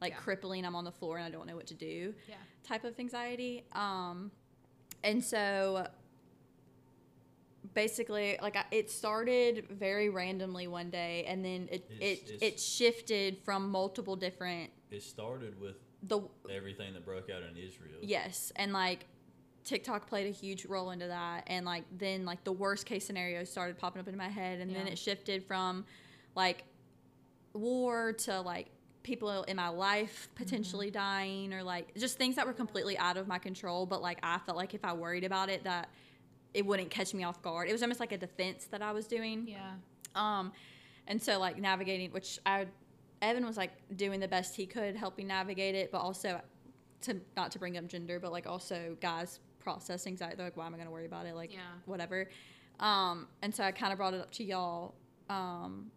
[0.01, 0.19] like Yeah.
[0.19, 2.37] crippling, I'm on the floor and I don't know what to do Yeah.
[2.63, 3.65] type of anxiety.
[3.73, 4.31] Um,
[5.03, 5.87] and so
[7.75, 12.43] basically, like, I, it started very randomly one day, and then it It's- it it's-
[12.55, 17.99] it shifted from multiple different it started with the everything that broke out in Israel.
[18.03, 19.07] Yes, and like
[19.65, 23.45] TikTok played a huge role into that, and like then like the worst case scenario
[23.45, 25.85] started popping up in my head, and then it shifted from
[26.35, 26.65] like
[27.53, 28.69] war to like
[29.09, 33.27] people in my life potentially dying or like just things that were completely out of
[33.27, 35.89] my control but like i felt like if i worried about it that
[36.55, 39.07] it wouldn't catch me off guard it was almost like a defense that i was
[39.07, 39.73] doing Yeah.
[40.15, 40.53] um,
[41.11, 42.67] and so like navigating, which I,
[43.23, 46.39] Evan was like doing the best he could helping navigate it, but also
[47.01, 50.37] to not to bring up gender, but like also guys process anxiety.
[50.37, 51.35] They're like, why am I going to worry about it?
[51.35, 51.61] Like Yeah.
[51.87, 52.29] whatever.
[52.79, 54.95] Um, and so I kind of brought it up to y'all.
[55.31, 55.91] Um,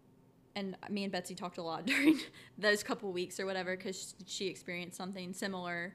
[0.55, 2.19] and me and Betsy talked a lot during
[2.57, 5.93] those couple weeks or whatever because she experienced something similar,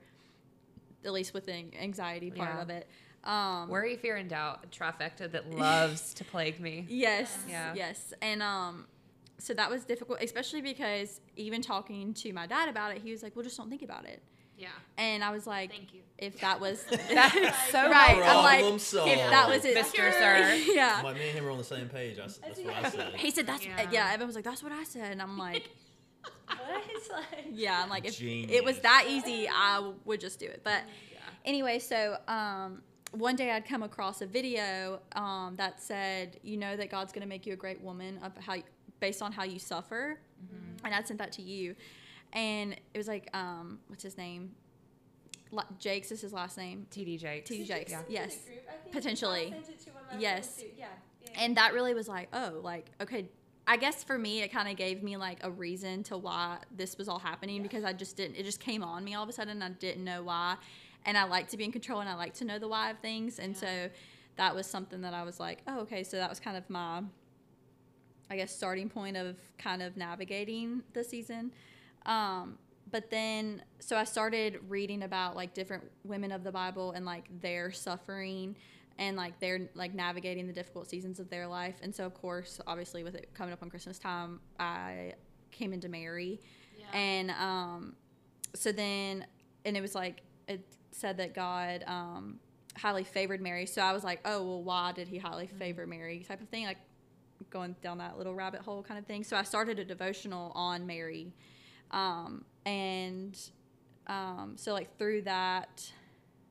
[1.04, 2.62] at least with the anxiety part Yeah.
[2.62, 2.86] of it.
[3.24, 6.86] Um, Worry, fear, and doubt, a trifecta that loves to plague me.
[6.88, 7.36] Yes.
[7.48, 7.74] Yeah.
[7.74, 8.14] Yes.
[8.22, 8.86] And um
[9.38, 13.22] so that was difficult, especially because even talking to my dad about it, he was
[13.22, 14.22] like, "Well, just don't think about it."
[14.58, 14.68] Yeah.
[14.96, 16.00] And I was like, Thank you.
[16.18, 18.42] "If that was That's so right, I'm
[18.72, 19.12] like, solved.
[19.12, 20.12] if that was it, Mr.
[20.20, 20.72] Sir.
[20.72, 22.18] yeah." Like me and him were on the same page.
[22.18, 23.14] I s that's what I said.
[23.16, 23.88] He said, "That's Yeah.
[23.90, 24.12] yeah.
[24.14, 25.68] Evan was like, "That's what I said," and I'm like,
[26.46, 26.58] What?
[27.12, 28.62] like, "Yeah." I'm like, if it Genius.
[28.64, 30.60] was that easy, I would just do it.
[30.64, 31.18] But Yeah.
[31.44, 36.76] anyway, so um, one day I'd come across a video um, that said, "You know
[36.76, 38.56] that God's going to make you a great woman of how
[39.00, 40.18] based on how you suffer,"
[40.84, 41.74] and I sent that to you,
[42.36, 44.52] and it was like, um, what's his name?
[45.78, 46.86] Jakes is his last name.
[46.90, 47.50] TD Jakes.
[47.50, 47.90] TD Jakes.
[47.92, 48.02] Yeah.
[48.08, 48.36] Yes.
[48.44, 48.92] Group, I think.
[48.94, 49.46] Potentially.
[49.46, 50.62] I sent it to one of my Yes.
[50.76, 50.86] Yeah.
[51.22, 51.28] yeah.
[51.40, 53.28] And that really was like, oh, like okay.
[53.66, 56.96] I guess for me, it kind of gave me like a reason to why this
[56.98, 58.36] was all happening because I just didn't.
[58.36, 59.62] It just came on me all of a sudden.
[59.62, 60.56] I didn't know why,
[61.06, 62.98] and I like to be in control and I like to know the why of
[62.98, 63.38] things.
[63.38, 63.60] And Yeah.
[63.60, 63.90] so
[64.36, 66.04] that was something that I was like, oh, okay.
[66.04, 67.02] So that was kind of my,
[68.30, 71.50] I guess, starting point of kind of navigating the season.
[72.06, 72.58] Um,
[72.90, 77.24] but then, so I started reading about like different women of the Bible and like
[77.40, 78.56] their suffering
[78.98, 81.76] and like they're like navigating the difficult seasons of their life.
[81.82, 85.14] And so, of course, obviously, with it coming up on Christmas time, I
[85.50, 86.40] came into Mary.
[86.78, 86.98] Yeah.
[86.98, 87.96] And um,
[88.54, 89.26] so then,
[89.64, 92.38] and it was like, it said that God um,
[92.76, 93.66] highly favored Mary.
[93.66, 96.24] So I was like, oh, well, why did he highly favor Mary?
[96.26, 96.78] Type of thing, like
[97.50, 99.24] going down that little rabbit hole kind of thing.
[99.24, 101.34] So I started a devotional on Mary.
[101.90, 103.38] Um, and
[104.06, 105.90] um, so, like, through that,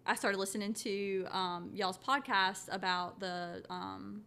[0.06, 4.22] I started listening to um, y'all's podcast about the um,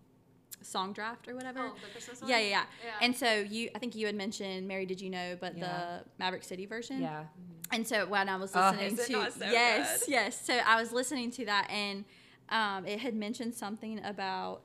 [0.63, 1.61] song draft or whatever.
[1.61, 2.31] Oh, the Christmas one?
[2.31, 2.91] Yeah, yeah, yeah, Yeah.
[3.07, 4.87] And so you, I think you had mentioned Mary.
[4.87, 5.37] Did you know?
[5.41, 5.67] But Yeah.
[5.67, 7.01] the Maverick City version.
[7.01, 7.25] Yeah.
[7.71, 10.11] And so when I was Oh, listening is it to so yes, good?
[10.13, 10.45] yes.
[10.47, 12.05] So I was listening to that, and
[12.49, 14.63] um, it had mentioned something about.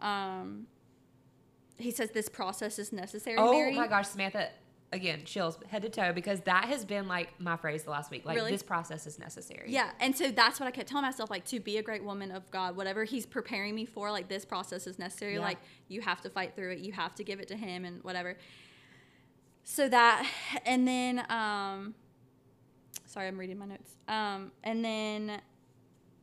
[0.00, 0.66] Um,
[1.76, 3.36] he says this process is necessary.
[3.38, 3.74] Oh Mary.
[3.76, 4.48] my gosh, Samantha.
[4.94, 8.24] Again, chills head to toe because that has been like my phrase the last week.
[8.24, 8.50] Like Really?
[8.52, 9.66] this process is necessary.
[9.70, 12.30] Yeah, and so that's what I kept telling myself, like to be a great woman
[12.30, 15.34] of God, whatever He's preparing me for, like this process is necessary.
[15.34, 15.40] Yeah.
[15.40, 18.02] Like you have to fight through it, you have to give it to Him, and
[18.04, 18.36] whatever.
[19.64, 20.26] So that,
[20.64, 21.94] and then, um,
[23.06, 23.96] sorry, I'm reading my notes.
[24.08, 25.40] Um, and then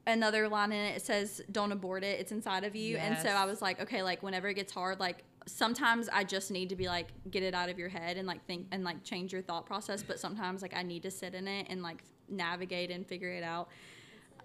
[0.08, 3.30] another line in it, it says, "Don't abort it; it's inside of you." And so
[3.30, 6.76] I was like, okay, like whenever it gets hard, like sometimes I just need to
[6.76, 9.42] be like, get it out of your head and like think and like change your
[9.42, 10.02] thought process.
[10.02, 13.44] But sometimes like I need to sit in it and like navigate and figure it
[13.44, 13.70] out.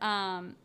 [0.00, 0.56] Um,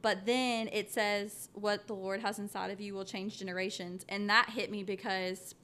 [0.00, 4.28] but then it says what the Lord has inside of you will change generations, and
[4.28, 5.54] that hit me because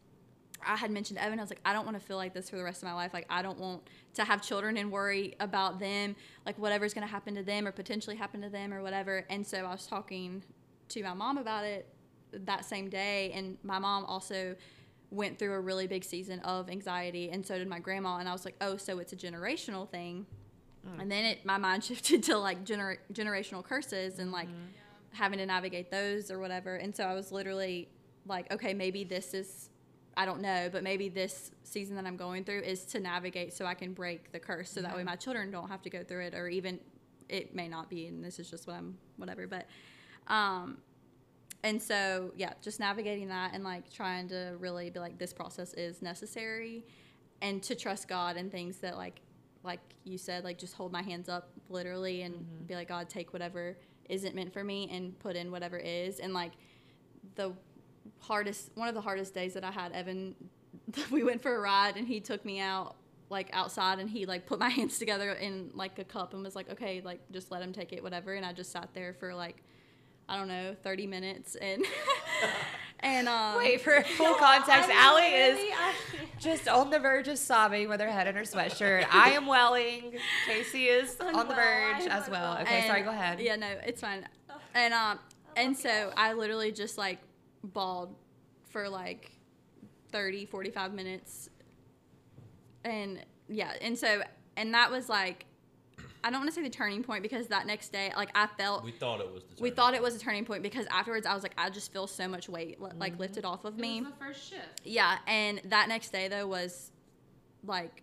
[0.65, 2.57] I had mentioned Evan, I was like, I don't want to feel like this for
[2.57, 3.15] the rest of my life.
[3.15, 3.83] Like, I don't want
[4.15, 7.73] to have children and worry about them, like whatever's going to happen to them or
[7.73, 9.25] potentially happen to them or whatever.
[9.31, 10.43] And so I was talking
[10.91, 11.89] to my mom about it
[12.33, 14.57] that same day, and my mom also
[15.11, 18.19] went through a really big season of anxiety, and so did my grandma.
[18.19, 20.27] And I was like, oh, so it's a generational thing.
[20.87, 21.03] Mm.
[21.03, 25.13] And then it, my mind shifted to like gener- generational curses and like mm-hmm.
[25.13, 26.77] having to navigate those or whatever.
[26.77, 27.89] And so I was literally
[28.27, 29.71] like, okay, maybe this is,
[30.17, 33.65] I don't know, but maybe this season that I'm going through is to navigate so
[33.65, 35.07] I can break the curse so that way mm-hmm.
[35.07, 36.79] my children don't have to go through it or even
[37.29, 38.07] it may not be.
[38.07, 39.47] And this is just what I'm, whatever.
[39.47, 39.67] But,
[40.29, 40.79] um,
[41.63, 45.75] and so yeah, just navigating that and like trying to really be like, this process
[45.75, 46.85] is necessary
[47.43, 49.21] and to trust God and things that like,
[49.63, 52.65] like you said, like just hold my hands up literally and mm-hmm.
[52.67, 53.77] be like, God, take whatever
[54.09, 56.19] isn't meant for me and put in whatever is.
[56.19, 56.53] And like
[57.35, 57.53] the
[58.21, 60.35] hardest, one of the hardest days that I had, Evan,
[61.11, 62.97] we went for a ride and he took me out
[63.29, 66.57] like outside and he like put my hands together in like a cup and was
[66.57, 68.33] like, okay, like just let him take it, whatever.
[68.33, 69.63] And I just sat there for like,
[70.31, 71.85] I don't know, 30 minutes and,
[73.01, 75.59] and, um, Wait, for full context, Allie is
[76.39, 79.07] just on the verge of sobbing with her head in her sweatshirt.
[79.11, 80.15] I am welling.
[80.47, 82.53] Casey is on the verge I'm as well.
[82.53, 82.63] unwell.
[82.63, 83.41] Okay, sorry, go ahead.
[83.41, 84.25] Yeah, no, it's fine.
[84.73, 85.19] And um,
[85.57, 87.19] and so I literally just like
[87.65, 88.15] bawled
[88.69, 89.33] for like
[90.13, 91.51] 30, 45 minutes.
[92.85, 94.23] And yeah, and so
[94.57, 95.47] and that was like
[96.23, 98.85] I don't want to say the turning point because that next day, like I felt
[98.85, 99.63] We thought it was the.
[99.63, 102.07] we thought it was a turning point because afterwards I was like I just feel
[102.07, 103.23] so much weight li- like mm-hmm.
[103.23, 104.01] lifted off of It me.
[104.03, 104.81] was the first shift.
[104.85, 106.93] Yeah, and that next day though was
[107.65, 108.03] like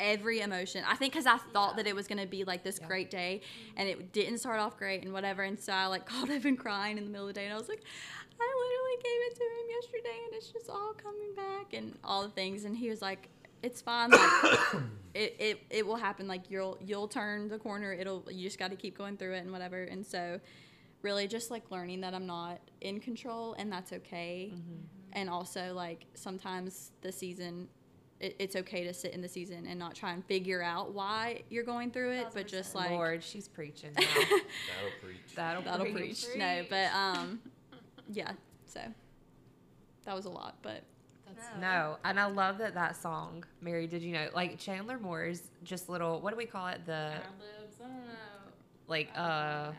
[0.00, 0.84] every emotion.
[0.88, 2.86] I think because I thought that it was gonna be like this Yeah.
[2.88, 3.74] great day, mm-hmm.
[3.78, 5.42] and it didn't start off great and whatever.
[5.42, 7.56] And so I like called Evan crying in the middle of the day, and I
[7.56, 7.82] was like,
[8.40, 12.22] I literally gave it to him yesterday, and it's just all coming back and all
[12.24, 12.64] the things.
[12.64, 13.28] And he was like,
[13.62, 14.10] It's fine.
[14.10, 14.20] Like,
[15.14, 16.26] it, it it will happen.
[16.26, 17.92] Like you'll you'll turn the corner.
[17.92, 19.82] It'll you just got to keep going through it and whatever.
[19.82, 20.40] And so
[21.02, 24.52] really just like learning that I'm not in control and that's okay.
[25.12, 27.68] And also like sometimes the season
[28.20, 31.42] it, it's okay to sit in the season and not try and figure out why
[31.50, 33.90] you're going through it, but just like Lord, she's preaching.
[33.98, 34.04] Now.
[34.14, 34.38] That'll
[35.02, 35.34] preach.
[35.34, 36.24] That'll, that'll preach.
[36.24, 36.38] preach.
[36.38, 37.40] No, but um
[38.10, 38.32] yeah.
[38.66, 38.80] So
[40.04, 40.84] that was a lot, but
[41.36, 43.86] That's No, and I love that that song, Mary.
[43.86, 44.28] Did you know?
[44.34, 46.20] Like Chandler Moore's just little.
[46.20, 46.84] What do we call it?
[46.86, 47.76] The ad libs.
[47.80, 48.12] I don't know.
[48.88, 49.72] like uh.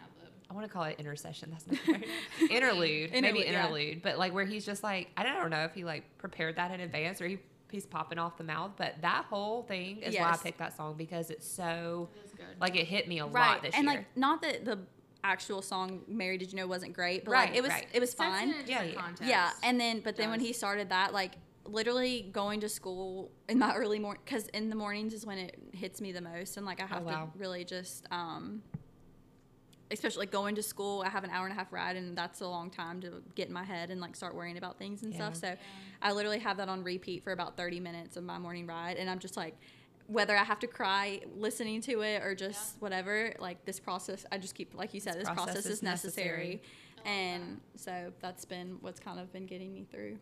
[0.49, 1.49] I want to call it intercession.
[1.51, 2.07] That's not right.
[2.51, 3.11] interlude.
[3.11, 3.99] maybe Interlude, yeah.
[4.03, 6.79] But like where he's just like I don't know if he like prepared that in
[6.79, 7.39] advance or he
[7.71, 8.71] he's popping off the mouth.
[8.77, 12.75] But that whole thing is why I picked that song because it's so It like
[12.75, 13.61] it hit me a lot right.
[13.63, 13.95] this and year.
[13.95, 14.77] like not that the
[15.23, 17.87] actual song Mary Did You Know wasn't great, but Right, like it was right.
[17.93, 18.49] it was Sets fine.
[18.51, 18.93] in Yeah, yeah.
[18.95, 19.23] context.
[19.23, 23.57] Yeah, and then but then when he started that, like literally going to school in
[23.57, 26.65] my early morning, because in the mornings is when it hits me the most, and
[26.65, 27.29] like I have Oh, wow.
[27.33, 28.61] to really just, um,
[29.91, 31.03] especially like going to school.
[31.05, 33.47] I have an hour and a half ride, and that's a long time to get
[33.47, 35.35] in my head and like start worrying about things and stuff.
[35.41, 35.53] Yeah.
[35.55, 35.57] So
[36.01, 39.09] I literally have that on repeat for about thirty minutes of my morning ride, and
[39.09, 39.55] I'm just like.
[40.13, 44.37] Whether I have to cry listening to it or just whatever, like this process, I
[44.37, 46.61] just keep, like you said, This this, process process, is is necessary.
[46.97, 50.17] I love And so that's been what's kind of been getting me through.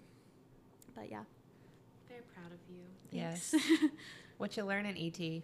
[0.95, 1.23] But yeah.
[2.08, 2.84] Very proud of you.
[3.12, 3.54] yes.
[4.38, 5.43] what you learn in E ET?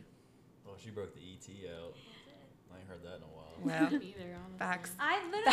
[0.68, 1.94] Oh, she broke the ET out.
[1.94, 2.17] I
[2.90, 3.34] ain't heard that in a while.
[3.64, 4.92] Well, Either, facts.
[5.00, 5.44] I literally.
[5.48, 5.52] Oh.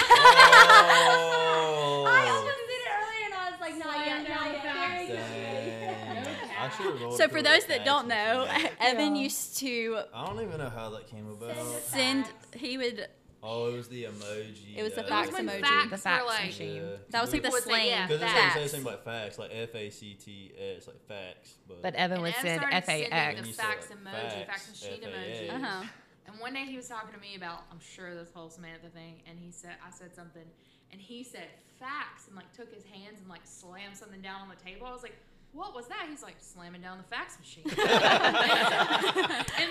[2.09, 4.62] I almost did it earlier, and I was like, not yet, not yet.
[4.62, 4.92] facts.
[4.92, 5.16] Very good.
[5.16, 6.27] Dang.
[6.61, 8.68] I should've rolled So for those that don't know, machine.
[8.81, 11.55] Evan used to I don't even know how that came about.
[11.83, 12.27] send.
[12.55, 13.09] He would.
[13.47, 14.75] Oh, it was the emoji.
[14.77, 15.61] It was the uh, fax It emoji.
[15.61, 16.77] facts The fax like, machine.
[16.77, 16.83] Yeah.
[17.11, 17.87] That was like the People would say, slang.
[17.88, 18.57] yeah, Because it's facts.
[18.57, 21.55] like say something like fax, like F A C T S, like fax.
[21.68, 23.40] But, But Evan would Ev send started F A sending X.
[23.42, 25.51] the You fax said emoji, fax, fax machine emoji.
[25.55, 25.85] Uh huh.
[26.26, 29.20] And one day he was talking to me about, I'm sure this whole Samantha thing,
[29.28, 30.42] and he said, I said something,
[30.90, 34.48] and he said fax, and like took his hands and like slammed something down on
[34.48, 34.87] the table.
[34.87, 35.16] I was like,
[35.52, 36.06] what was that?
[36.08, 37.64] He's like slamming down the fax machine.
[37.68, 37.76] and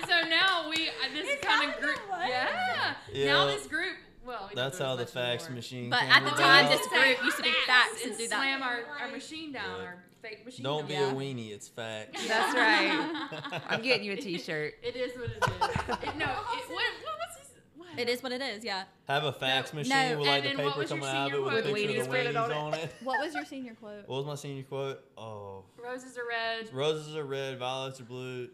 [0.07, 2.29] so now we, uh, this Is kind of group, what it was?
[2.29, 2.93] yeah.
[3.11, 3.25] Yeah.
[3.33, 5.55] Now this group, well, we that's how the fax anymore.
[5.57, 5.89] machine.
[5.89, 8.17] But came at the time, this used to say group used to be fax and
[8.17, 8.37] do that.
[8.37, 9.85] Slam our, our machine down, Yeah.
[9.85, 10.63] our fake machine.
[10.63, 11.13] Don't be down.
[11.13, 11.51] a weenie.
[11.51, 12.27] It's fax.
[12.27, 13.61] That's right.
[13.69, 14.75] I'm getting you a T-shirt.
[14.81, 15.97] It is what it is.
[16.03, 17.49] It, no, it, what, what was his?
[17.75, 17.99] What?
[17.99, 18.63] It is what it is.
[18.63, 18.83] Yeah.
[19.07, 20.17] Have a fax No, machine no.
[20.19, 21.61] with like And the what paper was your coming out of it senior with a
[21.61, 21.75] quote?
[21.75, 22.95] picture of the printed weenies on on it.
[23.03, 24.07] What was your senior quote?
[24.07, 25.03] What was my senior quote?
[25.17, 26.73] Oh, Roses are red.
[26.73, 28.49] roses are red, violets are blue.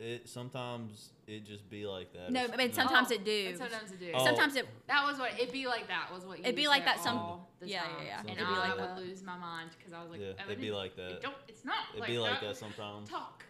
[0.00, 2.30] it sometimes it just be like that.
[2.30, 3.50] No, I mean sometimes Oh, it do.
[3.50, 4.10] but Sometimes it do.
[4.14, 4.24] Oh.
[4.24, 4.66] Sometimes it.
[4.86, 5.88] That was what it'd be like.
[5.88, 7.90] That was what you It'd would be like that some- all the yeah, time.
[7.98, 8.20] yeah, yeah.
[8.20, 8.98] And It'd be I like would that.
[8.98, 11.22] lose my mind because I was like, Yeah, Evan, it'd be like it that.
[11.22, 11.34] Don't.
[11.48, 11.74] It's not.
[11.90, 12.46] It'd like be like that.
[12.48, 13.08] that sometimes.
[13.08, 13.44] Talk.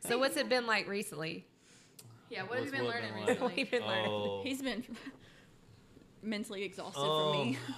[0.00, 1.46] So what's it been like recently?
[2.30, 2.42] Yeah.
[2.44, 3.40] What have you been learning been like?
[3.40, 3.62] What recently?
[3.64, 4.06] have been learning?
[4.10, 4.84] Oh, He's been
[6.22, 7.58] mentally exhausted for me.
[7.68, 7.74] um,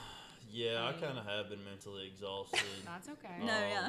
[0.52, 2.60] yeah, I kind of have been mentally exhausted.
[2.84, 3.38] That's okay.
[3.40, 3.88] No, yeah.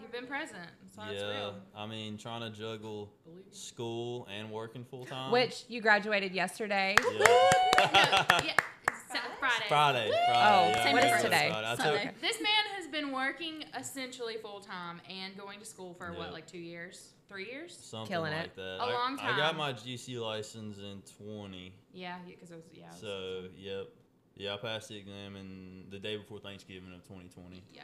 [0.00, 1.54] You've been present, so that's yeah, real.
[1.76, 3.12] I mean, trying to juggle
[3.50, 5.30] school and working full time.
[5.30, 6.96] Which you graduated yesterday.
[7.02, 7.18] Yeah.
[7.18, 7.24] no,
[8.44, 8.52] yeah,
[8.88, 9.64] it's Friday.
[9.68, 9.68] Friday.
[9.68, 10.10] Friday.
[10.28, 11.74] Oh, yeah, same what is Friday, today?
[11.76, 12.04] Sunday.
[12.06, 16.18] took- This man has been working essentially full time and going to school for Yeah.
[16.18, 17.76] what, like two years, three years?
[17.80, 18.56] Something Killing like it.
[18.56, 18.78] that.
[18.80, 19.34] A I- long time.
[19.34, 21.72] I got my GC license in 20.
[21.92, 22.86] Yeah, because it was yeah.
[22.86, 23.88] it was- So, yep.
[24.36, 27.62] Yeah, I passed the exam in the day before Thanksgiving of 2020.
[27.74, 27.82] yeah.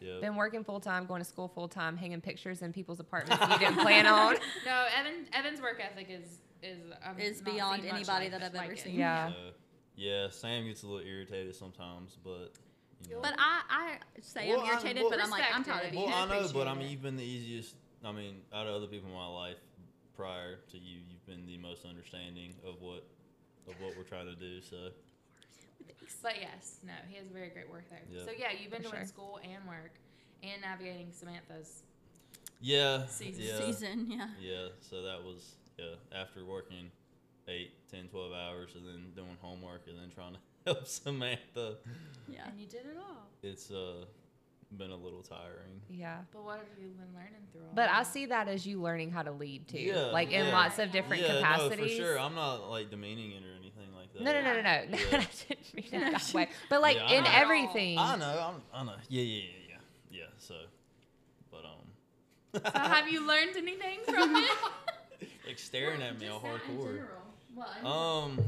[0.00, 0.20] Yep.
[0.20, 3.58] Been working full time, going to school full time, hanging pictures in people's apartments you
[3.58, 4.36] didn't plan on.
[4.64, 5.26] No, Evan.
[5.32, 8.78] Evan's work ethic is is I've Is beyond anybody like that I've like ever it.
[8.80, 8.94] seen.
[8.98, 9.28] Yeah.
[9.30, 9.34] So,
[9.96, 12.52] yeah, Sam gets a little irritated sometimes, but.
[13.08, 13.20] You know.
[13.22, 15.84] But I, I say Well, I'm I- irritated, well- but I'm like, I'm tired proud
[15.84, 15.88] it.
[15.88, 16.00] of you.
[16.06, 16.90] Well, I know, but I mean, it.
[16.90, 17.74] you've been the easiest.
[18.04, 19.56] I mean, out of other people in my life,
[20.16, 23.04] prior to you, you've been the most understanding of what
[23.68, 24.60] of what we're trying to do.
[24.62, 24.88] So
[26.22, 28.00] But yes, no, he has a very great work there.
[28.10, 28.24] Yeah.
[28.24, 29.06] So yeah, you've been For doing sure.
[29.06, 29.92] school and work
[30.42, 31.82] and navigating Samantha's.
[32.60, 33.42] yeah, Season.
[33.44, 34.28] yeah, Season, yeah.
[34.40, 34.66] yeah.
[34.80, 35.94] So that was yeah.
[36.18, 36.90] After working
[37.48, 41.76] eight, 10, 12 hours, and then doing homework, and then trying to help Samantha,
[42.28, 42.48] Yeah.
[42.48, 43.26] And you did it all.
[43.42, 44.04] it's uh
[44.76, 45.80] been a little tiring.
[45.88, 46.18] Yeah.
[46.32, 49.12] But what have you been learning through all But I see that as you learning
[49.12, 49.78] how to lead too.
[49.78, 50.52] Yeah, like in yeah.
[50.52, 51.78] lots of different yeah, capacities.
[51.78, 52.18] no, for sure.
[52.18, 53.65] I'm not like demeaning it or anything
[54.16, 54.24] like.
[54.24, 54.84] No, no, no, no, no.
[54.90, 55.18] no Yeah.
[55.18, 56.48] I didn't mean it that way.
[56.70, 57.30] But like Yeah, I in know.
[57.32, 57.98] everything.
[57.98, 58.54] I know.
[58.74, 58.98] I'm, I know.
[59.08, 59.50] Yeah, yeah, yeah,
[60.10, 60.24] yeah, yeah.
[60.38, 60.54] So,
[61.50, 62.62] but um.
[62.74, 64.50] So have you learned anything from it?
[65.46, 66.94] like staring at me all Just that in hardcore.
[66.94, 67.08] general.
[67.54, 68.46] Well, I mean, Um.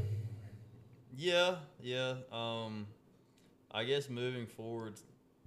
[1.17, 2.13] Yeah, yeah.
[2.31, 2.87] Um,
[3.71, 4.93] I guess moving forward,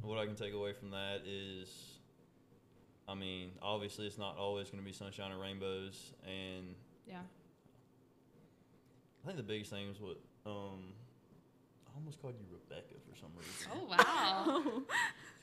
[0.03, 1.69] what I can take away from that is,
[3.09, 6.75] I mean, obviously it's not always going to be sunshine and rainbows, and
[7.07, 7.21] yeah.
[9.23, 10.93] I think the biggest thing is what um.
[11.95, 13.71] I almost called you Rebecca for some reason.
[13.75, 14.83] Oh wow.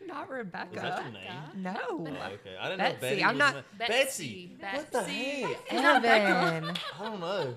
[0.07, 0.75] Not Rebecca.
[0.75, 1.31] Is that your name?
[1.57, 1.75] No.
[1.89, 2.57] Oh, okay.
[2.59, 4.51] I didn't Betsy, know Betty I'm not- ma- Betsy.
[4.59, 5.41] What the Betsy.
[5.43, 5.73] heck?
[5.73, 6.63] Evan.
[6.99, 7.55] I don't know.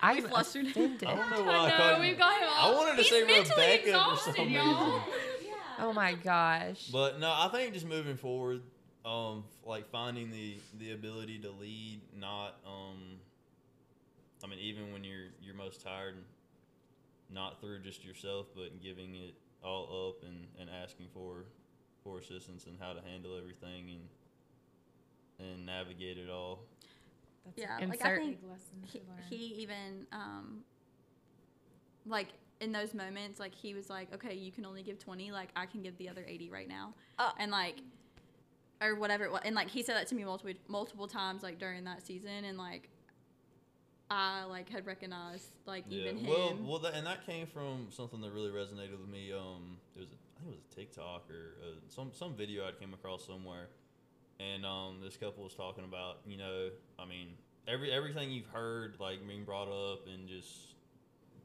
[0.00, 0.66] I'm flustered.
[0.68, 1.04] offended.
[1.08, 2.16] I don't know why I, I know called we've you.
[2.16, 4.84] got him I wanted to He's say Rebecca for some y'all.
[4.86, 5.00] reason.
[5.78, 6.86] Oh my gosh.
[6.92, 8.62] But no, I think just moving forward,
[9.04, 13.18] um, like finding the the ability to lead, not um,
[14.42, 16.16] I mean, even when you're you're most tired,
[17.30, 21.44] not through just yourself, but giving it all up and and asking for
[22.02, 26.60] for assistance and how to handle everything and and navigate it all.
[27.44, 28.38] That's Yeah, like, I think
[29.28, 30.64] he, he even um
[32.06, 32.28] like
[32.60, 35.66] in those moments like he was like okay you can only give 20 like i
[35.66, 37.30] can give the other 80 right now Uh.
[37.38, 37.76] and like
[38.80, 41.58] or whatever it was and like he said that to me multiple multiple times like
[41.58, 42.88] during that season and like
[44.12, 48.20] i like had recognized like even him Well, well, that, and that came from something
[48.20, 49.32] that really resonated with me.
[49.32, 52.66] Um, it was a, I think it was a TikTok or uh, some some video
[52.66, 53.68] I came across somewhere,
[54.38, 57.28] and um, this couple was talking about you know, I mean,
[57.66, 60.74] every everything you've heard like being brought up and just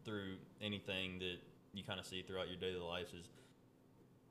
[0.03, 1.37] through anything that
[1.73, 3.29] you kind of see throughout your daily life is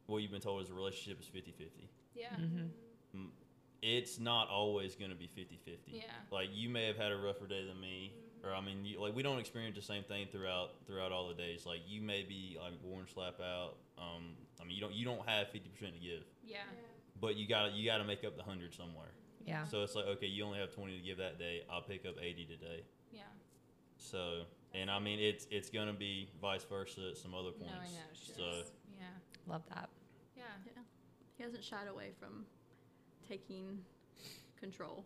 [0.06, 1.88] what you've been told is a relationship is 50-50.
[2.14, 2.28] yeah.
[2.36, 3.26] hmm
[3.82, 5.76] It's not always going to be 50-50.
[5.86, 6.02] Yeah.
[6.30, 8.12] like you may have had a rougher day than me
[8.46, 11.34] or i mean you, like we don't experience the same thing throughout throughout all the
[11.34, 14.24] days like you may be like worn slap out um
[14.60, 16.58] i mean you don't you don't have 50% to give Yeah.
[17.20, 19.10] but you gotta you gotta make up the 100 somewhere
[19.44, 19.64] Yeah.
[19.64, 22.14] so it's like okay you only have 20 to give that day i'll pick up
[22.20, 22.82] 80 today
[23.12, 23.22] Yeah.
[23.96, 24.42] so
[24.74, 28.18] and i mean it's it's gonna be vice versa at some other points Knowing those
[28.18, 28.36] shifts.
[28.36, 29.06] so Yeah.
[29.48, 29.88] Love that.
[30.36, 30.42] Yeah.
[30.66, 30.82] Yeah.
[31.36, 32.44] he hasn't shied away from
[33.28, 33.78] taking
[34.60, 35.04] control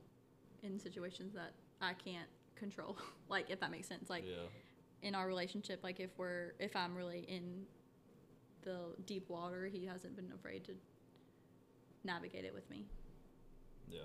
[0.63, 2.29] in situations that i can't
[2.61, 2.97] control
[3.29, 4.37] like if that makes sense like yeah
[5.03, 7.63] in our relationship like if we're if i'm really in
[8.63, 10.73] the deep water he hasn't been afraid to
[12.05, 12.85] navigate it with me
[13.89, 14.01] yeah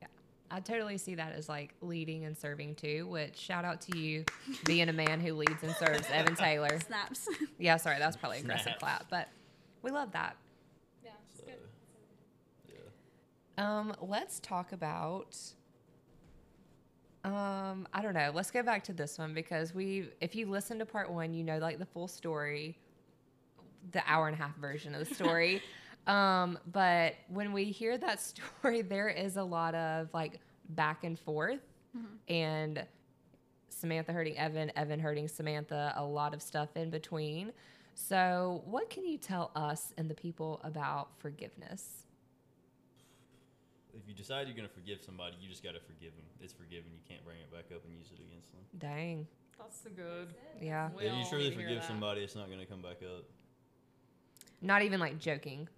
[0.00, 0.08] Yeah.
[0.50, 4.24] I totally see that as like leading and serving too, which shout out to you
[4.64, 6.78] being a man who leads and serves, Evan Taylor.
[6.80, 8.78] snaps Yeah, sorry, that's probably aggressive Snaps.
[8.80, 9.28] clap, but
[9.82, 10.36] we love that.
[11.04, 11.10] Yeah.
[11.36, 11.58] So good.
[13.56, 15.36] yeah Um, let's talk about
[17.34, 18.30] um, I don't know.
[18.34, 21.44] Let's go back to this one because we if you listen to part 1, you
[21.44, 22.78] know like the full story,
[23.92, 25.62] the hour and a half version of the story.
[26.06, 31.18] um, but when we hear that story, there is a lot of like back and
[31.18, 31.60] forth
[32.28, 32.84] and
[33.68, 37.52] Samantha hurting Evan, Evan hurting Samantha, a lot of stuff in between.
[37.94, 42.06] So, what can you tell us and the people about forgiveness?
[43.94, 46.24] If you decide you're gonna forgive somebody, you just gotta forgive them.
[46.40, 46.90] It's forgiven.
[46.92, 48.60] You can't bring it back up and use it against them.
[48.78, 49.26] Dang.
[49.58, 50.28] That's the good.
[50.60, 50.90] Yeah.
[50.96, 52.98] We if you all truly need to hear forgive somebody, it's not gonna come back
[53.02, 53.24] up.
[54.60, 55.68] Not even like joking.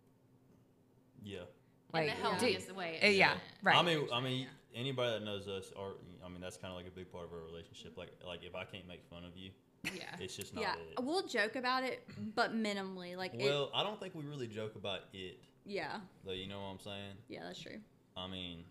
[1.22, 1.38] Yeah.
[1.40, 1.46] In
[1.92, 2.98] Like, the do- healthiest way.
[3.02, 3.76] uh, it yeah, right.
[3.76, 5.94] I mean, I mean, anybody that knows us, or
[6.24, 7.96] I mean, that's kind of like a big part of our relationship.
[7.98, 9.50] Like, like if I can't make fun of you,
[9.84, 10.04] Yeah.
[10.20, 11.02] it's just not Yeah, it.
[11.02, 12.06] we'll joke about it,
[12.36, 13.16] but minimally.
[13.16, 16.32] Like, it, Well, I don't think we really joke about it, yeah, though.
[16.32, 17.16] You know what I'm saying?
[17.28, 17.80] yeah, that's true.
[18.20, 18.64] I mean,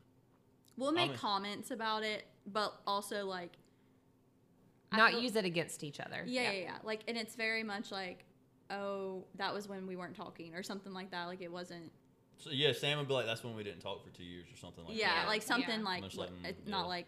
[0.78, 3.52] We'll make mean- comments about it, but also like,
[4.91, 6.24] not use it against each other.
[6.26, 8.24] yeah, yeah, yeah, Like, and it's very much like,
[8.72, 11.26] oh, that was when we weren't talking, or something like that.
[11.26, 11.91] Like, it wasn't.
[12.38, 14.58] so yeah, Sam would be like, "That's when we didn't talk for two years or
[14.58, 15.86] something like yeah, that." like something Yeah.
[15.86, 16.72] like, Much like, mm, it's yeah.
[16.72, 17.06] not like,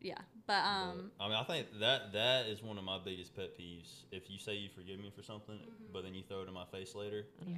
[0.00, 3.34] yeah, but um, But, I mean, I think that that is one of my biggest
[3.36, 4.04] pet peeves.
[4.10, 5.92] If you say you forgive me for something, Mm-hmm.
[5.92, 7.56] but then you throw it in my face later, Yeah.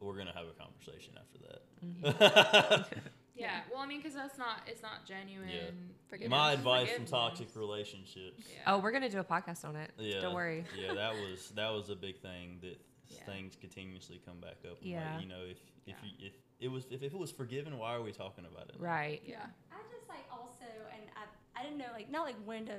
[0.00, 1.62] We're gonna have a conversation after that.
[1.84, 2.94] Mm-hmm.
[3.38, 3.60] Yeah.
[3.70, 5.50] Well, I mean, because that's not, it's not genuine.
[5.50, 5.70] Yeah.
[6.08, 6.30] Forgiveness.
[6.30, 8.44] my advice from toxic relationships.
[8.50, 8.72] Yeah.
[8.72, 9.90] Oh, we're gonna do a podcast on it.
[9.98, 10.64] Yeah, Don't worry.
[10.74, 13.24] yeah, that was that was a big thing that Yeah.
[13.26, 14.80] things continuously come back up.
[14.80, 15.12] and, Yeah.
[15.16, 16.08] like, you know, if if Yeah.
[16.18, 18.76] you, if it was if, if it was forgiven, why are we talking about it?
[18.78, 19.20] Right.
[19.26, 19.44] Yeah.
[19.70, 22.76] I just like also, and I, I didn't know like not like when to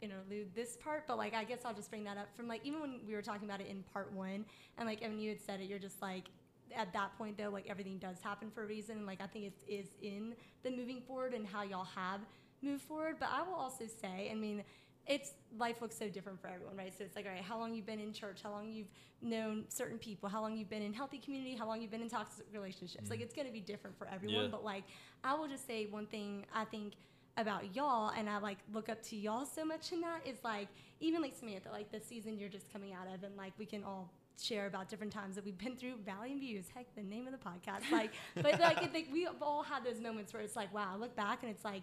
[0.00, 2.80] interlude this part, but like I guess I'll just bring that up from like even
[2.80, 4.46] when we were talking about it in part one,
[4.78, 6.30] and like Evan, you had said it, you're just like
[6.76, 9.52] at that point though, like everything does happen for a reason, like I think it
[9.68, 12.20] is in the moving forward and how y'all have
[12.62, 13.16] moved forward.
[13.18, 14.64] But I will also say, I mean.
[15.06, 16.92] It's life looks so different for everyone, right?
[16.96, 18.86] So it's like, all right, how long you've been in church, how long you've
[19.22, 22.08] known certain people, how long you've been in healthy community, how long you've been in
[22.08, 23.10] toxic relationships.
[23.10, 23.24] Like mm-hmm.
[23.24, 24.44] it's gonna be different for everyone.
[24.44, 24.50] Yeah.
[24.50, 24.84] But like
[25.24, 26.94] I will just say one thing I think
[27.36, 30.68] about y'all and I like look up to y'all so much in that is like
[31.00, 33.84] even like Samantha, like the season you're just coming out of and like we can
[33.84, 34.12] all
[34.44, 37.32] share about different times that we've been through Valley and Views, heck the name of
[37.32, 37.90] the podcast.
[37.90, 40.96] Like but like it, like we've all had those moments where it's like, wow, I
[40.96, 41.82] look back and it's like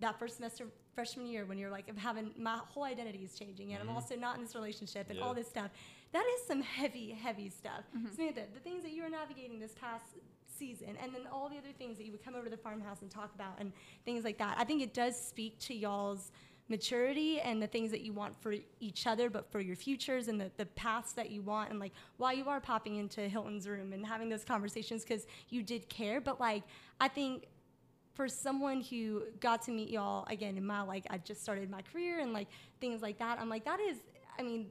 [0.00, 3.72] that first semester freshman year when you're like I'm having my whole identity is changing
[3.72, 3.96] and I'm mm-hmm.
[3.96, 5.70] also not in this relationship and all this stuff.
[6.12, 7.84] That is some heavy, heavy stuff.
[7.96, 8.14] Mm-hmm.
[8.14, 10.04] Samantha, the things that you were navigating this past
[10.58, 13.00] season and then all the other things that you would come over to the farmhouse
[13.00, 13.72] and talk about and
[14.04, 14.56] things like that.
[14.58, 16.30] I think it does speak to y'all's
[16.68, 20.40] maturity and the things that you want for each other, but for your futures and
[20.40, 23.92] the, the paths that you want and like why you are popping into Hilton's room
[23.92, 26.20] and having those conversations because you did care.
[26.20, 26.62] But like
[27.00, 27.46] I think
[28.14, 31.82] for someone who got to meet y'all again in my like I just started my
[31.82, 32.48] career and like
[32.80, 33.98] things like that, I'm like that is
[34.38, 34.68] I mean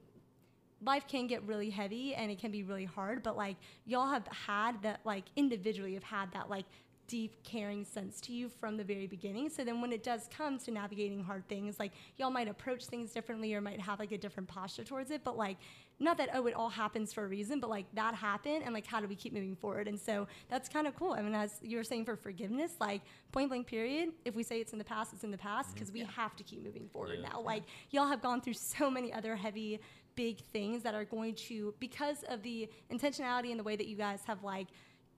[0.84, 4.28] life can get really heavy and it can be really hard, but like y'all have
[4.28, 6.66] had that like individually have had that like
[7.12, 9.49] deep caring sense to you from the very beginning.
[9.49, 13.12] So then when it does come to navigating hard things, like y'all might approach things
[13.12, 15.57] differently or might have like a different posture towards it, but like
[15.99, 18.88] not that oh it all happens for a reason, but like that happened and like
[18.88, 19.89] how do we keep moving forward?
[19.89, 21.12] And so that's kind of cool.
[21.12, 23.01] I mean as you were saying for forgiveness, like
[23.34, 25.74] point blank period, if we say it's in the past, it's in the past mm-hmm.
[25.74, 27.28] because we have to keep moving forward Yeah.
[27.28, 27.41] now.
[27.41, 29.82] Like y'all have gone through so many other heavy
[30.16, 33.97] big things that are going to because of the intentionality and the way that you
[33.97, 34.68] guys have like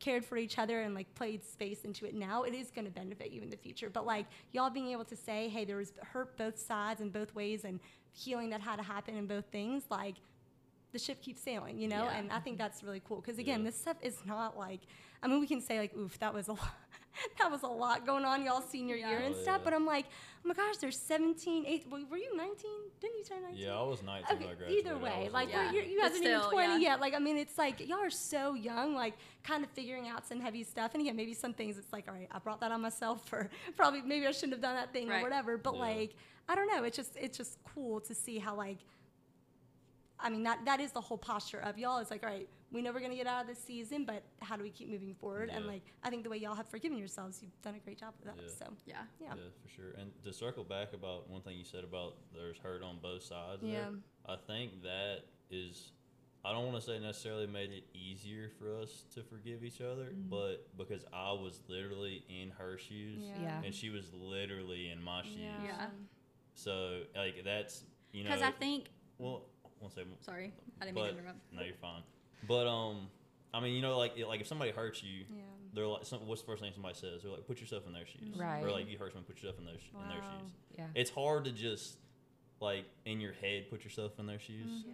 [0.03, 2.91] cared for each other and like played space into it now it is going to
[2.91, 3.89] benefit you in the future.
[3.89, 7.33] But like y'all being able to say hey there was hurt both sides and both
[7.33, 7.79] ways and
[8.11, 10.15] healing that had to happen in both things like
[10.93, 12.17] the ship keeps sailing you know Yeah.
[12.17, 13.65] and i think that's really cool because again Yeah.
[13.71, 14.79] this stuff is not like
[15.21, 16.73] i mean we can say like oof that was a lot
[17.39, 19.65] that was a lot going on y'all senior year and Oh, stuff yeah.
[19.65, 22.55] but i'm like oh my gosh there's 17 8 well, were you 19
[23.01, 24.85] didn't you turn 19 Yeah, I was 19 when I Okay, graduated.
[24.85, 25.71] either way, was like Yeah.
[25.71, 26.77] we're, you But guys aren't even still, 20 yeah.
[26.79, 26.99] yet.
[27.01, 30.39] Like, I mean, it's like y'all are so young, like kind of figuring out some
[30.39, 30.91] heavy stuff.
[30.93, 33.49] And again, maybe some things it's like, all right, I brought that on myself for
[33.75, 35.57] probably maybe I shouldn't have done that thing or whatever.
[35.57, 35.79] But Yeah.
[35.81, 36.11] like,
[36.47, 36.83] I don't know.
[36.83, 38.79] It's just it's just cool to see how like
[40.23, 41.99] I mean that that is the whole posture of y'all.
[41.99, 44.55] It's like, all right, we know we're gonna get out of this season, but how
[44.55, 45.49] do we keep moving forward?
[45.53, 48.13] And like I think the way y'all have forgiven yourselves, you've done a great job
[48.17, 48.41] with that.
[48.41, 48.53] Yeah.
[48.57, 48.95] So yeah.
[49.19, 49.27] yeah.
[49.35, 49.91] Yeah, for sure.
[49.99, 53.61] And to circle back about one thing you said about there's hurt on both sides.
[53.61, 53.89] there, Yeah.
[54.25, 55.91] I think that is,
[56.45, 60.05] I don't want to say necessarily made it easier for us to forgive each other,
[60.05, 60.29] mm-hmm.
[60.29, 63.41] but because I was literally in her shoes Yeah.
[63.41, 63.61] Yeah.
[63.65, 65.37] and she was literally in my shoes.
[65.65, 65.87] Yeah.
[66.55, 68.29] So like that's you know.
[68.29, 68.85] Because I think,
[69.17, 69.43] well,
[69.83, 70.11] one second.
[70.21, 71.39] sorry, I didn't mean But to interrupt.
[71.53, 72.01] no, you're fine.
[72.47, 73.07] But um,
[73.53, 75.41] I mean, you know, like like if somebody hurts you, Yeah.
[75.73, 77.21] they're like, some, what's the first thing somebody says?
[77.23, 78.63] They're like, put yourself in their shoes, Right.
[78.63, 80.51] Or like you hurt someone, put yourself in their in their shoes.
[80.77, 80.87] Yeah.
[80.95, 81.97] It's hard to just
[82.59, 84.85] like in your head put yourself in their shoes,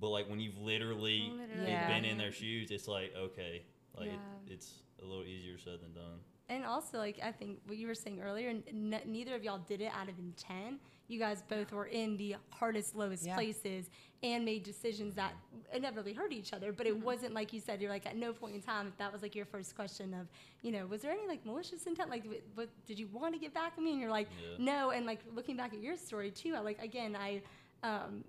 [0.00, 1.70] but like when you've literally, Literally.
[1.70, 1.88] Yeah.
[1.88, 3.62] been in their shoes, it's like okay,
[3.96, 4.54] like Yeah.
[4.54, 4.72] it's
[5.02, 6.18] a little easier said than done.
[6.50, 9.80] And also, like I think what you were saying earlier, n- neither of y'all did
[9.82, 10.80] it out of intent.
[11.08, 13.34] You guys both were in the hardest, lowest Yeah.
[13.34, 13.88] places
[14.22, 15.32] and made decisions that
[15.72, 16.70] inevitably hurt each other.
[16.72, 17.04] But it Mm-hmm.
[17.04, 17.80] wasn't like you said.
[17.80, 20.26] You're like at no point in time if that was like your first question of,
[20.62, 22.10] you know, was there any like malicious intent?
[22.10, 23.92] Like, w- what did you want to get back at me?
[23.92, 24.28] And you're like,
[24.58, 24.64] Yeah.
[24.64, 24.90] no.
[24.90, 27.42] And like looking back at your story too, I like again, I.
[27.82, 28.24] Um,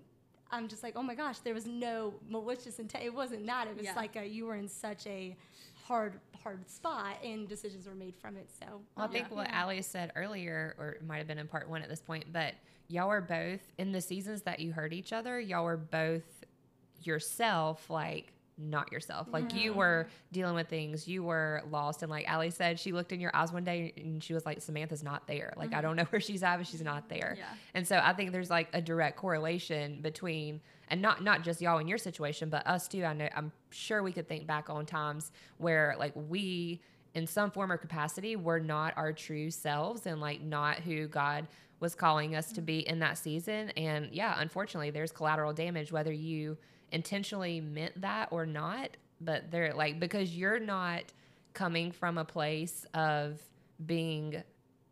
[0.52, 3.04] I'm just like, oh my gosh, there was no malicious intent.
[3.04, 3.68] It wasn't that.
[3.68, 3.94] It was Yeah.
[3.94, 5.36] like a, you were in such a
[5.84, 8.48] hard, hard spot, and decisions were made from it.
[8.58, 8.66] So,
[8.96, 9.36] Well, I think Yeah.
[9.36, 12.32] what Allie said earlier, or it might have been in part one at this point,
[12.32, 12.54] but
[12.88, 15.38] y'all were both in the seasons that you hurt each other.
[15.38, 16.44] Y'all were both
[17.02, 19.28] yourself, like not yourself.
[19.32, 23.12] Like you were dealing with things, you were lost, and like Allie said, she looked
[23.12, 25.52] in your eyes one day and she was like, "Samantha's not there.
[25.56, 25.82] Like I mm-hmm.
[25.82, 27.44] don't know where she's at, but she's not there." Yeah.
[27.74, 31.78] And so I think there's like a direct correlation between and not not just y'all
[31.78, 33.04] in your situation, but us too.
[33.04, 36.80] I know I'm sure we could think back on times where like we
[37.14, 41.46] in some form or capacity were not our true selves and like not who God
[41.80, 42.66] was calling us to mm-hmm.
[42.66, 43.70] be in that season.
[43.70, 46.56] And yeah, unfortunately there's collateral damage whether you
[46.92, 51.04] intentionally meant that or not, but they're like because you're not
[51.54, 53.40] coming from a place of
[53.84, 54.42] being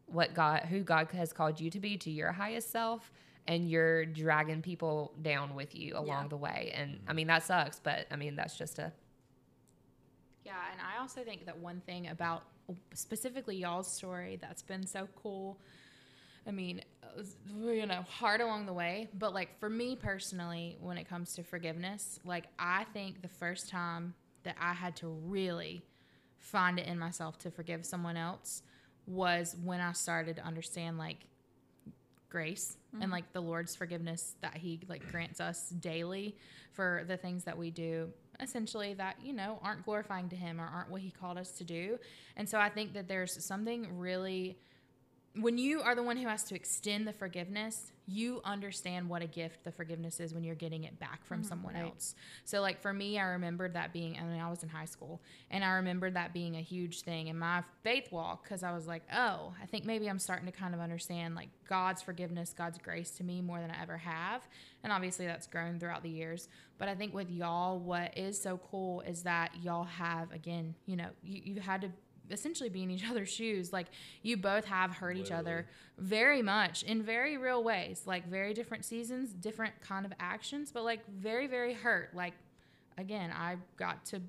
[0.07, 3.13] what God who God has called you to be to your highest self
[3.47, 6.29] and you're dragging people down with you along Yeah.
[6.29, 6.73] the way.
[6.75, 7.17] And I mm-hmm.
[7.17, 8.93] mean that sucks, but I mean that's just a
[10.45, 12.45] Yeah, and I also think that one thing about
[12.95, 15.59] specifically y'all's story that's been so cool.
[16.49, 16.81] I mean,
[17.63, 21.43] you know, hard along the way, but like for me personally, when it comes to
[21.43, 25.85] forgiveness, like I think the first time that I had to really
[26.39, 28.63] find it in myself to forgive someone else
[29.07, 31.27] was when I started to understand like
[32.31, 33.13] grace and mm-hmm.
[33.13, 36.37] like the Lord's forgiveness that he like grants us daily
[36.73, 40.65] for the things that we do essentially that you know aren't glorifying to him or
[40.65, 41.99] aren't what he called us to do.
[42.37, 44.59] And so I think that there's something really
[45.35, 49.27] when you are the one who has to extend the forgiveness, you understand what a
[49.27, 51.49] gift the forgiveness is when you're getting it back from mm-hmm.
[51.49, 51.85] someone right.
[51.85, 52.15] else.
[52.45, 55.21] So, like for me, I remembered that being, I mean, I was in high school,
[55.51, 58.87] and I remembered that being a huge thing in my faith walk because I was
[58.87, 62.79] like, oh, I think maybe I'm starting to kind of understand like God's forgiveness, God's
[62.79, 64.43] grace to me more than I ever have.
[64.83, 66.49] And obviously, that's grown throughout the years.
[66.79, 70.97] But I think with y'all, what is so cool is that y'all have, again, you
[70.97, 71.91] know, you, you had to
[72.31, 73.73] essentially be in each other's shoes.
[73.73, 73.87] Like
[74.23, 75.67] you both have hurt each other
[75.99, 80.85] very much in very real ways, like very different seasons, different kind of actions, but
[80.85, 82.15] like very, very hurt.
[82.15, 82.35] Like
[82.97, 84.21] again, I got to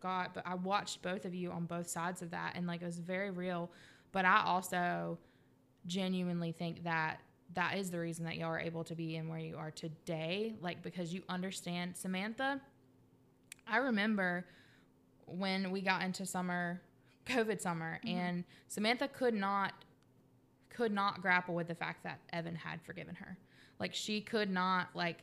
[0.00, 2.86] God, but I watched both of you on both sides of that, and like it
[2.86, 3.70] was very real.
[4.12, 5.18] But I also
[5.86, 7.20] genuinely think that
[7.54, 10.54] that is the reason that y'all are able to be in where you are today,
[10.60, 12.60] like because you understand Samantha.
[13.66, 14.46] I remember
[15.26, 16.80] when we got into summer
[17.26, 18.18] COVID summer, mm-hmm.
[18.18, 19.72] and Samantha could not
[20.70, 23.38] could not grapple with the fact that Evan had forgiven her.
[23.78, 25.18] Like she could not like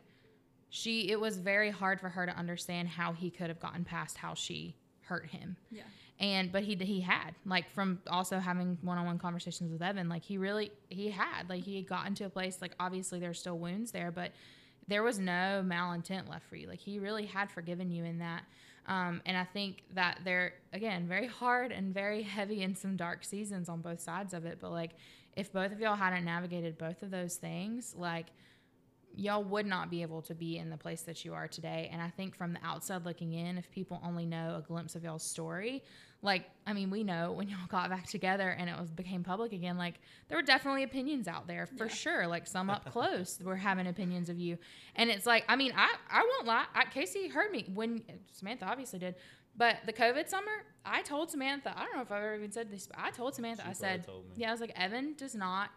[0.70, 4.18] she it was very hard for her to understand how he could have gotten past
[4.18, 5.58] how she hurt him.
[5.70, 5.84] Yeah.
[6.20, 10.38] And but he he had like from also having one-on-one conversations with Evan, like he
[10.38, 13.92] really he had like he had gotten to a place like obviously there's still wounds
[13.92, 14.32] there, but
[14.88, 16.68] there was no malintent left for you.
[16.68, 18.44] Like he really had forgiven you in that.
[18.88, 23.24] Um, and I think that they're again very hard and very heavy in some dark
[23.24, 24.58] seasons on both sides of it.
[24.60, 24.92] But like
[25.36, 28.28] if both of y'all hadn't navigated both of those things, like
[29.16, 31.90] y'all would not be able to be in the place that you are today.
[31.92, 35.04] And I think from the outside looking in, if people only know a glimpse of
[35.04, 35.84] y'all's story,
[36.22, 39.54] like I mean, we know when y'all got back together and it was became public
[39.54, 39.96] again, like
[40.28, 42.28] there were definitely opinions out there for sure.
[42.28, 44.58] Like some up close were having opinions of you,
[44.96, 46.66] and it's like I mean, I I won't lie.
[46.76, 49.16] I, Casey heard me when Samantha obviously did.
[49.58, 52.72] But the COVID summer, I told Samantha, I don't know if I've ever even said
[52.72, 55.72] this, but I told Samantha, She I said, yeah, I was like, Evan does not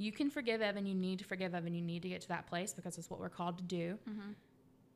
[0.00, 0.86] you can forgive Evan.
[0.86, 1.74] You need to forgive Evan.
[1.74, 3.98] You need to get to that place because it's what we're called to do.
[4.08, 4.30] Mm-hmm.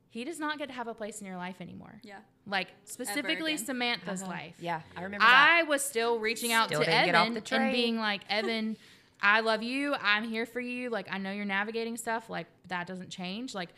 [0.09, 2.01] He does not get to have a place in your life anymore.
[2.01, 2.17] Yeah.
[2.47, 3.65] Like specifically again.
[3.65, 4.31] Samantha's uh-huh.
[4.31, 4.55] life.
[4.59, 4.81] yeah.
[4.97, 5.59] I remember that.
[5.59, 8.77] I was still reaching out Still to didn't get off Evan and being like, Evan,
[9.21, 9.93] I love you.
[10.01, 10.89] I'm here for you.
[10.89, 12.27] Like I know you're navigating stuff.
[12.27, 13.53] Like that doesn't change.
[13.53, 13.69] Like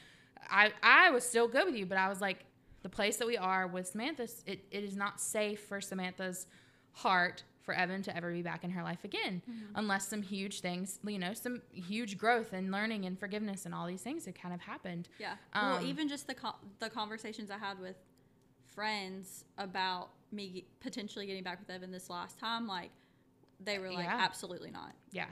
[0.50, 2.46] I I was still good with you, but I was like,
[2.84, 6.48] the place that we are with Samantha, it, it is not safe for Samantha's
[6.94, 9.42] heart for Evan to ever be back in her life again,
[9.76, 13.86] unless some huge things, you know, some huge growth and learning and forgiveness and all
[13.86, 15.10] these things have kind of happened.
[15.20, 15.34] Yeah.
[15.54, 17.98] well, Um, even just the co- the conversations I had with
[18.74, 22.92] friends about me potentially getting back with Evan this last time, like
[23.60, 24.18] they were like, Yeah.
[24.18, 24.94] absolutely not.
[25.12, 25.28] Yeah.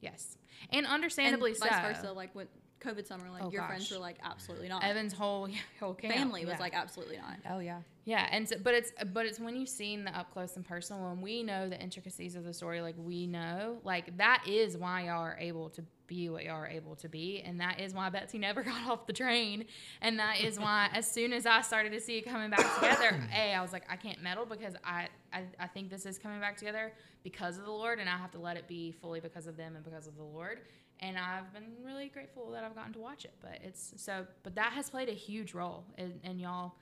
[0.00, 0.36] Yes.
[0.70, 1.66] And understandably and so.
[1.66, 2.46] vice versa, like when
[2.80, 4.82] COVID summer, like Oh, your friends were like absolutely not.
[4.82, 5.48] Evan's whole
[5.80, 6.60] whole camp, family was yeah.
[6.60, 7.38] like absolutely not.
[7.48, 7.80] Oh yeah.
[8.04, 11.08] Yeah, and so, but it's but it's when you've seen the up close and personal,
[11.10, 15.04] when we know the intricacies of the story, like we know, like that is why
[15.04, 18.08] y'all are able to be what y'all are able to be, and that is why
[18.08, 19.66] Betsy never got off the train,
[20.00, 23.20] and that is why as soon as I started to see it coming back together,
[23.34, 26.40] a I was like I can't meddle because I, I I think this is coming
[26.40, 29.46] back together because of the Lord, and I have to let it be fully because
[29.46, 30.60] of them and because of the Lord.
[31.02, 34.26] And I've been really grateful that I've gotten to watch it, but it's so.
[34.42, 36.74] But that has played a huge role, in, in y'all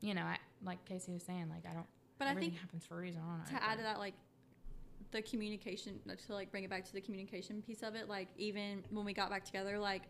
[0.00, 1.86] you know, I, like Casey was saying, like I don't.
[2.18, 3.22] But I think happens for a reason.
[3.24, 3.58] I don't know.
[3.58, 4.14] to add to that, like
[5.10, 8.28] the communication, uh, to like bring it back to the communication piece of it, like
[8.36, 10.02] even when we got back together, like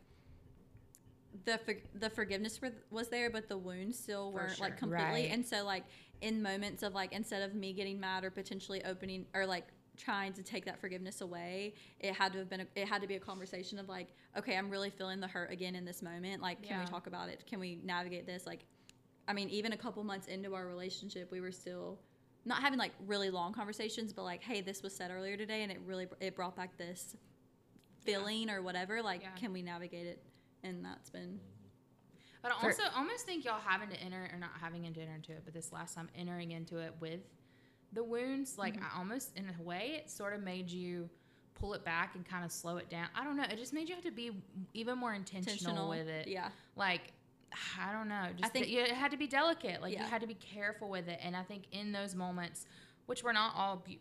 [1.44, 4.66] the for, the forgiveness was there, but the wounds still weren't sure.
[4.66, 5.04] like completely.
[5.06, 5.30] Right.
[5.30, 5.84] And so like
[6.20, 10.32] in moments of like instead of me getting mad or potentially opening or like trying
[10.34, 13.16] to take that forgiveness away, it had to have been a, it had to be
[13.16, 16.40] a conversation of like, okay, I'm really feeling the hurt again in this moment.
[16.42, 16.84] Like, can Yeah.
[16.84, 17.44] we talk about it?
[17.46, 18.46] Can we navigate this?
[18.46, 18.60] Like,
[19.28, 21.98] I mean, even a couple months into our relationship, we were still
[22.44, 25.70] not having like really long conversations, but like, hey, this was said earlier today, and
[25.70, 27.16] it really it brought back this
[28.04, 29.02] feeling or whatever.
[29.02, 29.30] Like, Yeah.
[29.36, 30.22] can we navigate it?
[30.62, 31.40] And that's been
[32.42, 35.32] But I also almost think y'all having to enter or not having to enter into
[35.32, 37.20] it, but this last time entering into it with
[37.92, 38.84] the wounds, like Mm-hmm.
[38.96, 41.08] I almost in a way it sort of made you
[41.54, 43.06] pull it back and kind of slow it down.
[43.14, 43.42] I don't know.
[43.44, 44.30] It just made you have to be
[44.74, 46.26] even more intentional, intentional with it.
[46.28, 47.12] Yeah, Like
[47.78, 48.26] I don't know.
[48.36, 49.82] Just I think- you, it had to be delicate.
[49.82, 50.04] Like Yeah.
[50.04, 51.18] you had to be careful with it.
[51.22, 52.64] And I think in those moments,
[53.06, 54.00] which were not all be-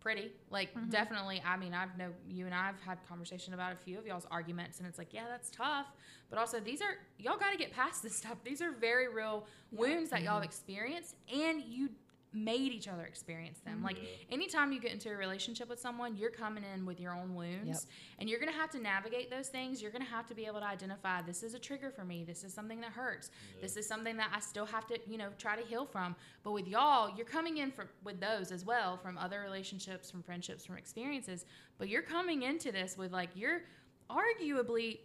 [0.00, 0.88] pretty, like Mm-hmm.
[0.88, 1.42] definitely.
[1.46, 4.78] I mean, I've know you and I've had conversation about a few of y'all's arguments,
[4.78, 5.86] and it's like, yeah, that's tough.
[6.30, 8.38] But also, these are y'all got to get past this stuff.
[8.42, 10.24] These are very real wounds that Mm-hmm.
[10.24, 11.90] y'all have experienced, and you
[12.32, 13.76] made each other experience them.
[13.76, 13.84] Mm-hmm.
[13.84, 13.98] Like
[14.30, 17.66] anytime you get into a relationship with someone, you're coming in with your own wounds
[17.66, 17.78] Yep.
[18.20, 19.82] and you're going to have to navigate those things.
[19.82, 22.22] You're going to have to be able to identify this is a trigger for me.
[22.24, 23.30] This is something that hurts.
[23.60, 26.14] This is something that I still have to, you know, try to heal from.
[26.44, 30.22] But with y'all, you're coming in from with those as well from other relationships, from
[30.22, 31.44] friendships, from experiences.
[31.78, 33.62] But you're coming into this with like you're
[34.08, 34.98] arguably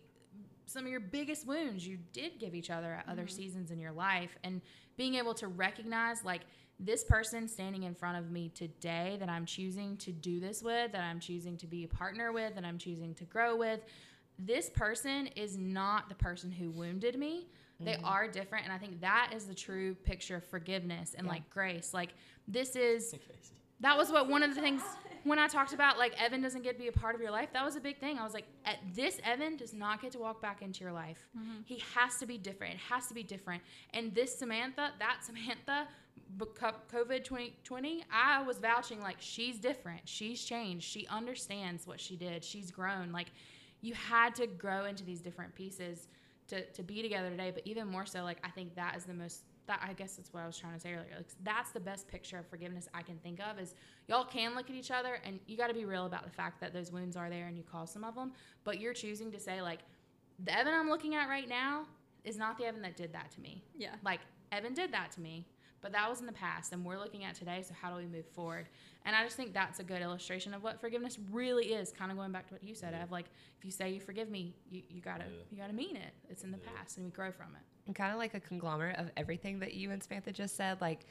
[0.68, 3.92] some of your biggest wounds you did give each other at other seasons in your
[3.92, 4.62] life and
[4.98, 6.42] being able to recognize like
[6.80, 10.92] this person standing in front of me today that I'm choosing to do this with,
[10.92, 13.82] that I'm choosing to be a partner with, that I'm choosing to grow with,
[14.38, 17.48] this person is not the person who wounded me.
[17.80, 18.06] They mm-hmm.
[18.06, 18.66] are different.
[18.66, 21.94] And I think that is the true picture of forgiveness and like grace.
[21.94, 22.14] Like,
[22.48, 23.16] this is
[23.82, 24.82] that was what one of the things
[25.24, 27.50] when I talked about like Evan doesn't get to be a part of your life.
[27.54, 28.18] That was a big thing.
[28.18, 31.28] I was like, "At- this Evan does not get to walk back into your life.
[31.38, 31.62] Mm-hmm.
[31.66, 32.76] He has to be different.
[32.76, 33.62] It has to be different.
[33.94, 35.88] And this Samantha, that Samantha,
[36.38, 40.02] COVID 2020, I was vouching like she's different.
[40.06, 40.86] She's changed.
[40.86, 42.44] She understands what she did.
[42.44, 43.12] She's grown.
[43.12, 43.28] Like
[43.82, 46.08] you had to grow into these different pieces
[46.48, 47.52] to, to be together today.
[47.54, 50.32] But even more so, like I think that is the most that I guess that's
[50.32, 51.14] what I was trying to say earlier.
[51.16, 53.74] Like that's the best picture of forgiveness I can think of is
[54.08, 56.62] y'all can look at each other and you got to be real about the fact
[56.62, 58.32] that those wounds are there and you caused some of them,
[58.64, 59.80] but you're choosing to say like
[60.44, 61.86] the Evan I'm looking at right now
[62.24, 63.64] is not the Evan that did that to me.
[63.78, 63.96] yeah.
[64.04, 64.20] Like
[64.52, 65.46] Evan did that to me,
[65.82, 68.06] but that was in the past and we're looking at today, so how do we
[68.06, 68.68] move forward?
[69.06, 72.18] And I just think that's a good illustration of what forgiveness really is, kind of
[72.18, 72.94] going back to what you said.
[72.96, 73.26] Of like
[73.60, 75.44] if you say you forgive me, you, you gotta Yeah.
[75.52, 76.14] you gotta mean it.
[76.30, 77.62] It's in the past and we grow from it.
[77.88, 80.82] And kind of like a conglomerate of everything that you and Samantha just said.
[80.82, 81.06] Like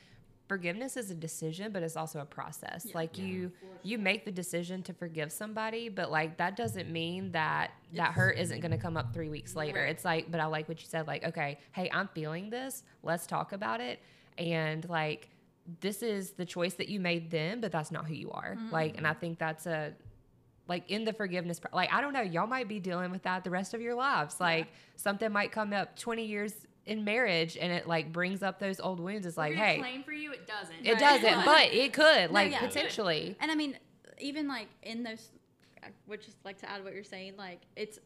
[0.49, 2.87] forgiveness is a decision, but it's also a process.
[2.87, 2.93] Yeah.
[2.97, 3.53] Like you
[3.85, 8.39] you make the decision to forgive somebody, but like that doesn't mean that that hurt
[8.39, 9.81] isn't going to come up 3 weeks later.
[9.81, 9.91] Right.
[9.91, 12.83] It's like but I like what you said like okay, hey, I'm feeling this.
[13.05, 14.01] Let's talk about it.
[14.39, 15.30] And like
[15.80, 18.57] this is the choice that you made then, but that's not who you are.
[18.57, 18.70] Mm-hmm.
[18.70, 19.95] Like and I think that's a
[20.66, 23.51] like in the forgiveness like i don't know y'all might be dealing with that the
[23.51, 26.55] rest of your lives like something might come up 20 years
[26.87, 30.12] in marriage and it like brings up those old wounds it's like hey plain for
[30.12, 30.74] you, it doesn't.
[30.85, 30.99] it Right.
[30.99, 32.61] doesn't but it could like yeah.
[32.61, 33.76] potentially And I mean,
[34.18, 35.30] even like in those,
[35.82, 37.35] I would just like to add what you're saying.
[37.37, 37.99] Like it's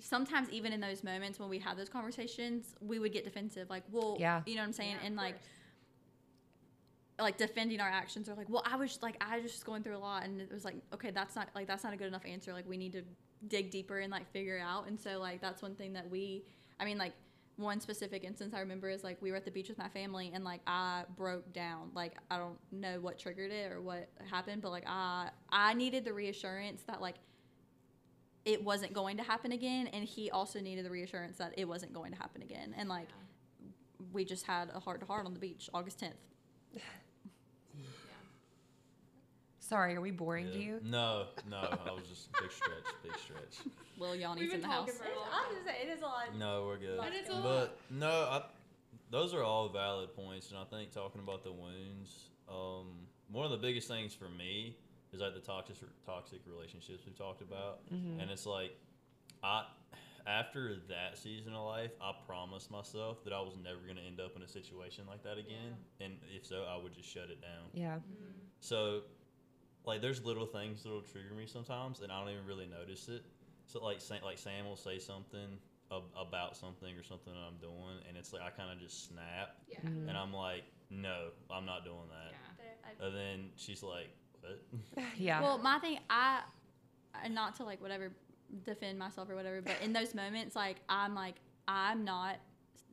[0.00, 3.68] sometimes even in those moments when we have those conversations, we would get defensive.
[3.70, 4.42] Like, well, Yeah.
[4.46, 4.96] you know what I'm saying?
[5.04, 5.34] and like,
[7.20, 9.96] like defending our actions or like, well, I was like, I was just going through
[9.96, 12.24] a lot, and it was like, okay, that's not like that's not a good enough
[12.24, 12.52] answer.
[12.52, 13.02] Like, we need to
[13.48, 14.86] dig deeper and like figure it out.
[14.88, 16.44] And so like that's one thing that we,
[16.80, 17.12] I mean, like
[17.56, 20.30] one specific instance I remember is like we were at the beach with my family
[20.32, 21.90] and like I broke down.
[21.94, 26.04] Like I don't know what triggered it or what happened, but like I I needed
[26.04, 27.16] the reassurance that like
[28.44, 31.92] it wasn't going to happen again and he also needed the reassurance that it wasn't
[31.92, 32.74] going to happen again.
[32.78, 33.08] And like
[34.12, 36.12] we just had a heart to heart on the beach August 10th.
[39.60, 40.64] Sorry, are we boring to Yeah.
[40.64, 40.80] you?
[40.82, 43.58] No, no, I was just big stretch, big stretch.
[43.98, 44.86] Lil We've Yanni's been in the house.
[44.86, 46.34] talking for a long I'm just saying, it is a lot.
[46.38, 46.96] No, we're good.
[46.96, 47.42] But it's a lot.
[47.42, 48.42] But no, I,
[49.10, 52.86] those are all valid points, and I think talking about the wounds, um,
[53.30, 54.74] one of the biggest things for me
[55.12, 58.20] is like the toxic toxic relationships we talked about, Mhm.
[58.20, 58.72] and it's like,
[59.42, 59.66] I
[60.26, 64.20] after that season of life, I promised myself that I was never going to end
[64.20, 67.40] up in a situation like that again, and if so, I would just shut it
[67.40, 67.70] down.
[67.72, 68.00] Yeah.
[68.60, 69.04] So,
[69.86, 73.24] like, there's little things that'll trigger me sometimes, and I don't even really notice it.
[73.68, 75.58] So, like, Sam, like Sam will say something
[75.90, 79.08] ab- about something or something that I'm doing, and it's like I kind of just
[79.08, 79.80] snap, Yeah.
[79.80, 80.08] Mhm.
[80.08, 82.32] and I'm like, no, I'm not doing that.
[82.32, 83.06] Yeah.
[83.06, 84.08] And then she's like,
[84.40, 85.04] what?
[85.16, 85.40] Yeah.
[85.40, 86.40] Well, my thing, I,
[87.30, 88.12] not to like whatever
[88.64, 91.36] defend myself or whatever, but in those moments, like I'm like
[91.66, 92.36] I'm not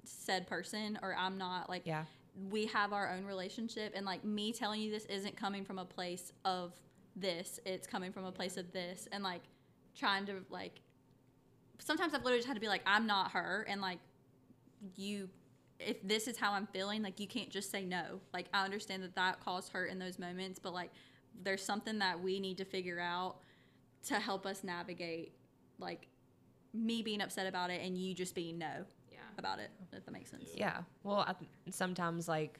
[0.03, 2.03] said person, or I'm not like yeah.
[2.49, 5.85] we have our own relationship, and like me telling you this isn't coming from a
[5.85, 6.73] place of
[7.15, 9.41] this; it's coming from a place of this, and like
[9.97, 10.81] trying to like.
[11.77, 13.99] Sometimes I've literally just had to be like, I'm not her, and like
[14.95, 15.29] you
[15.79, 18.21] if this is how I'm feeling, like you can't just say no.
[18.33, 20.91] Like I understand that that caused hurt in those moments, but like
[21.43, 23.37] there's something that we need to figure out
[24.07, 25.33] to help us navigate
[25.79, 26.07] like
[26.73, 29.19] me being upset about it and you just being no Yeah.
[29.37, 29.71] about it.
[29.91, 30.49] If that makes sense.
[30.55, 30.81] Yeah.
[31.03, 32.59] Well, I th- sometimes like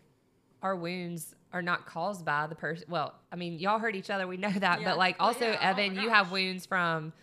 [0.61, 2.85] our wounds are not caused by the person.
[2.89, 4.27] Well, I mean, y'all hurt each other.
[4.27, 4.81] We know that.
[4.81, 4.89] Yeah.
[4.89, 5.59] But like oh, also, yeah.
[5.61, 7.13] Oh Evan, you have wounds from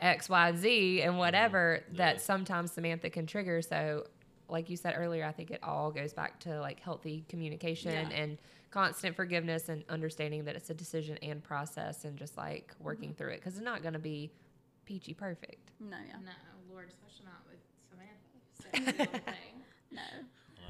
[0.00, 1.18] X, Y, Z, and mm-hmm.
[1.18, 1.96] whatever Yeah.
[1.98, 3.62] that sometimes Samantha can trigger.
[3.62, 4.06] So,
[4.54, 8.16] like you said earlier, I think it all goes back to like healthy communication Yeah.
[8.16, 8.38] and
[8.70, 13.16] constant forgiveness and understanding that it's a decision and process and just like working Mm-hmm.
[13.18, 14.30] through it because it's not going to be
[14.86, 15.70] peachy perfect.
[15.80, 16.14] No, yeah.
[16.24, 16.32] No,
[16.72, 18.92] Lord, especially not with Samantha.
[18.94, 19.62] Sexy little thing.
[19.92, 20.00] No.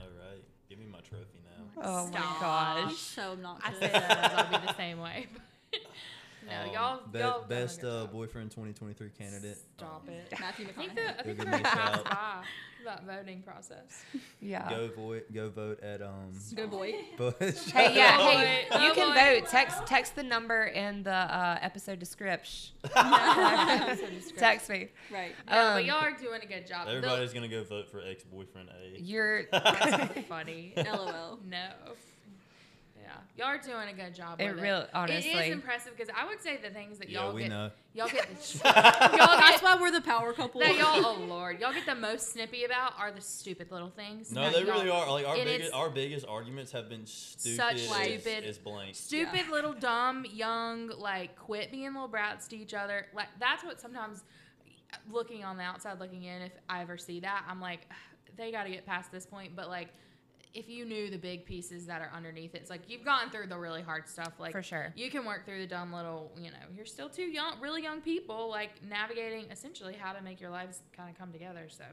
[0.00, 1.82] All right, give me my trophy now.
[1.82, 2.40] Oh Stop.
[2.40, 2.96] my I'm gosh.
[2.98, 3.60] so not.
[3.62, 3.80] I obnoxious.
[3.80, 5.26] say that I'll be the same way.
[6.46, 9.58] no, Um, y'all, be- y'all best uh, boyfriend 2023 candidate.
[9.76, 10.32] Stop um, it.
[10.40, 10.94] Matthew I think McConaughey.
[10.96, 12.44] the I think give the me a vote passed by
[12.84, 14.04] that voting process.
[14.40, 14.68] Yeah.
[14.68, 15.32] Go vote.
[15.32, 16.32] Go vote at um.
[16.54, 16.92] Go vote.
[17.16, 17.70] Bush.
[17.70, 19.48] Hey, yeah, hey, you can vote.
[19.48, 22.74] Text text the number in the uh, episode description.
[22.94, 24.36] Text.
[24.36, 24.88] Text me.
[25.10, 25.32] Right.
[25.48, 26.86] No, but Um, y'all are doing a good job.
[26.88, 29.00] Everybody's gonna go vote for ex-boyfriend A.
[29.00, 29.44] You're.
[30.28, 30.74] Funny.
[30.76, 31.38] LOL.
[31.48, 31.68] No.
[33.04, 34.40] Yeah, y'all are doing a good job.
[34.40, 37.42] It with real- it is impressive because I would say the things that y'all we
[37.42, 37.70] get, know.
[37.92, 40.60] y'all get, the, y'all That's why we're the power couple.
[40.60, 41.04] that y'all.
[41.04, 44.32] Oh Lord, y'all get the most snippy about are the stupid little things.
[44.32, 45.10] No, they really are.
[45.10, 47.56] Like our biggest, our biggest arguments have been stupid.
[47.56, 48.94] Such as- stupid- as blank.
[48.94, 53.06] Stupid little dumb young like quit being little brats to each other.
[53.14, 54.24] Like that's what sometimes
[55.10, 57.80] looking on the outside looking in, if I ever see that, I'm like,
[58.36, 59.54] they got to get past this point.
[59.56, 59.88] But like,
[60.54, 63.48] if you knew the big pieces that are underneath it, it's like you've gone through
[63.48, 64.32] the really hard stuff.
[64.38, 64.92] Like For sure.
[64.96, 66.30] you can work through the dumb little.
[66.36, 70.40] You know, you're still two young, really young people, like navigating essentially how to make
[70.40, 71.66] your lives kind of come together.
[71.68, 71.84] So,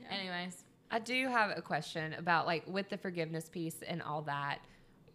[0.00, 0.16] Yeah.
[0.16, 4.58] anyways, I do have a question about like with the forgiveness piece and all that.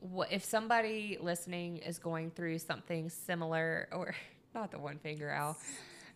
[0.01, 4.13] What if somebody listening is going through something similar, or
[4.55, 5.57] not the one finger Al,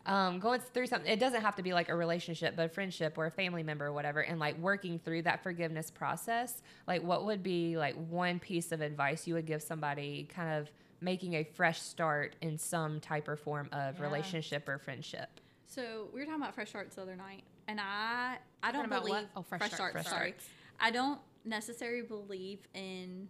[0.05, 1.09] um, going through something?
[1.11, 3.85] It doesn't have to be like a relationship, but a friendship or a family member
[3.87, 6.61] or whatever, and like working through that forgiveness process.
[6.87, 10.69] Like, what would be like one piece of advice you would give somebody, kind of
[11.01, 14.05] making a fresh start in some type or form of Yeah.
[14.05, 15.39] relationship or friendship?
[15.65, 19.03] So we were talking about fresh starts the other night, and I I don't about
[19.03, 19.29] believe what?
[19.35, 19.91] Oh, fresh start, starts.
[19.93, 20.45] fresh sorry, starts.
[20.79, 23.27] I don't necessarily believe in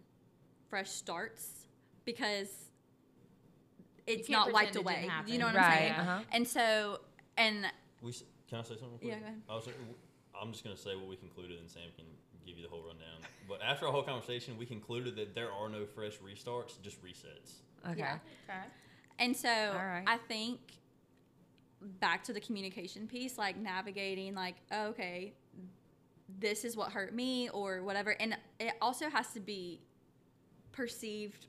[0.69, 1.67] fresh starts
[2.05, 2.47] because
[4.07, 5.09] it's can't wiped it away.
[5.25, 5.65] You know what right.
[5.65, 5.91] I'm saying?
[5.93, 6.19] Uh-huh.
[6.31, 6.99] And so
[7.37, 7.65] and
[8.01, 8.13] We
[8.49, 8.99] can I say something?
[9.01, 9.41] Real Yeah, go ahead.
[9.49, 9.67] I was,
[10.39, 12.05] I'm just gonna say what we concluded, and Sam can
[12.45, 13.19] give you the whole rundown.
[13.47, 17.61] But after our whole conversation, we concluded that there are no fresh restarts, just resets.
[17.89, 17.99] Okay.
[17.99, 18.17] Yeah.
[18.49, 18.59] okay.
[19.19, 20.03] And so right.
[20.07, 20.59] I think
[21.99, 25.33] back to the communication piece, like navigating, like, oh, okay,
[26.39, 28.11] this is what hurt me or whatever.
[28.19, 29.81] And it also has to be
[30.71, 31.47] perceived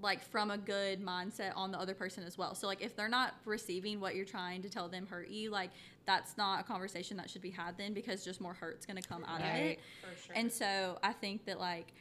[0.00, 2.54] like from a good mindset on the other person as well.
[2.54, 5.70] So like if they're not receiving what you're trying to tell them hurt you, like
[6.04, 9.08] that's not a conversation that should be had then because just more hurt's going to
[9.08, 9.80] come out of it.
[10.00, 10.36] For sure.
[10.36, 11.92] And so I think that like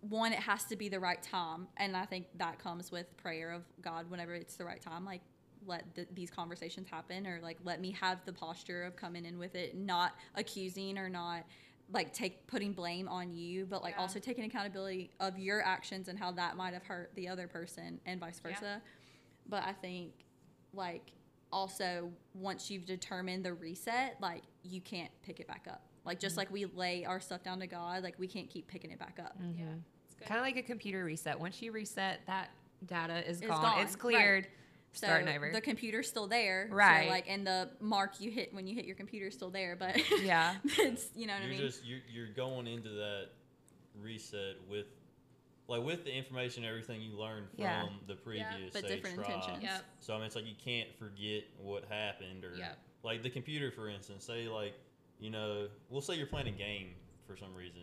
[0.00, 3.50] one, it has to be the right time, and I think that comes with prayer
[3.50, 4.10] of God.
[4.10, 5.20] Whenever it's the right time, like
[5.66, 9.38] let th- these conversations happen, or like let me have the posture of coming in
[9.38, 11.44] with it, not accusing or not
[11.92, 14.00] like take putting blame on you, but like Yeah.
[14.02, 18.00] also taking accountability of your actions and how that might have hurt the other person,
[18.06, 18.50] and vice Yeah.
[18.50, 18.82] versa.
[19.48, 20.12] But I think
[20.72, 21.12] like
[21.52, 25.82] also once you've determined the reset, like you can't pick it back up.
[26.04, 26.40] Like just mm-hmm.
[26.40, 29.18] like we lay our stuff down to God, like we can't keep picking it back
[29.18, 29.40] up.
[29.40, 29.60] Mm-hmm.
[29.60, 29.74] yeah,
[30.04, 30.28] it's good.
[30.28, 31.38] Kind of like a computer reset.
[31.38, 32.50] Once you reset, that
[32.86, 33.62] data is It's gone.
[33.62, 34.48] gone, It's right.
[34.92, 35.00] Cleared.
[35.00, 35.50] So Starting over.
[35.52, 37.04] the computer's still there, Right.
[37.06, 39.76] So like, and the mark you hit when you hit your computer is still there,
[39.76, 40.54] but Yeah.
[40.64, 41.60] it's you know what you're I mean.
[41.60, 43.26] just you're, you're going into that
[44.00, 44.86] reset with
[45.68, 47.84] like with the information everything you learned from Yeah.
[48.06, 49.30] the previous But say, different tribe.
[49.30, 49.62] intentions.
[49.62, 49.84] Yep.
[50.00, 52.78] so i mean it's like you can't forget what happened or Yep.
[53.02, 54.74] like the computer for instance say like
[55.18, 56.88] you know we'll say you're playing a game
[57.26, 57.82] for some reason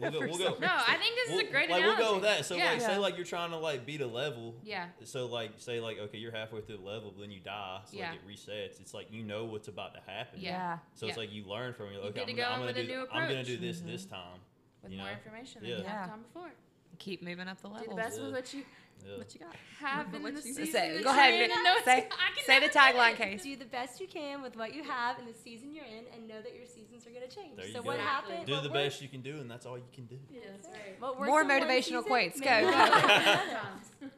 [0.00, 1.82] we'll, we'll, we'll go, we'll go No, I think this is we'll- a great like
[1.82, 2.02] analogy.
[2.02, 2.70] we'll go with that so yeah.
[2.70, 2.86] like Yeah.
[2.86, 4.86] say like you're trying to like beat a level yeah.
[5.04, 7.96] so like say like okay you're halfway through the level but then you die so
[7.96, 8.10] Yeah.
[8.10, 10.78] like it resets it's like you know what's about to happen Yeah.
[10.94, 11.92] so it's like you learn from it.
[11.94, 12.88] You Okay, get I'm, go gonna- I'm gonna with a do.
[12.88, 13.86] new I'm gonna do this Mhm.
[13.86, 14.38] this time.
[14.82, 15.12] With you more know?
[15.14, 15.76] information than Yeah.
[15.78, 16.50] you had the time before.
[16.98, 17.84] Keep moving up the level.
[17.84, 18.24] Do the best Yeah.
[18.26, 18.64] with what you
[19.06, 19.18] Yeah.
[19.18, 19.54] what you got?
[19.78, 20.66] have in What the you- season.
[20.72, 21.50] Say- go ahead, in Nick.
[21.52, 22.08] and know it's- Say-
[22.44, 23.18] say the tagline, it.
[23.18, 23.42] Case.
[23.42, 26.26] Do the best you can with what you have in the season you're in, and
[26.26, 27.56] know that your seasons are going to change.
[27.56, 27.86] There you so go.
[27.88, 28.46] what happened?
[28.46, 30.18] Do what the worked- best you can do, and that's all you can do.
[30.30, 30.98] Yeah, that's right.
[31.00, 32.40] More motivational quotes.
[32.40, 32.66] Go, go.
[32.66, 33.60] work in another.
[34.00, 34.10] Sometimes.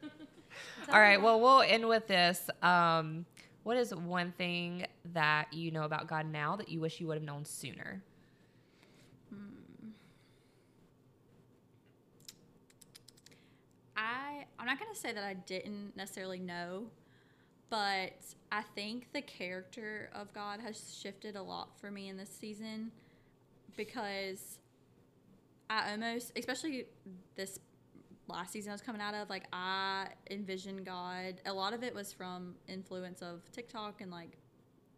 [0.91, 1.21] All right.
[1.21, 2.49] Well, we'll end with this.
[2.63, 3.27] Um,
[3.65, 7.17] what is one thing that you know about God now that you wish you would
[7.19, 8.03] have known sooner?
[14.59, 16.87] I'm not gonna say that I didn't necessarily know,
[17.71, 18.13] but
[18.51, 22.91] I think the character of God has shifted a lot for me in this season
[23.77, 24.59] because
[25.71, 26.87] I almost, especially
[27.37, 27.59] this
[28.27, 31.41] last season I was coming out of, like I envisioned God.
[31.47, 34.39] A lot of it was from influence of TikTok and like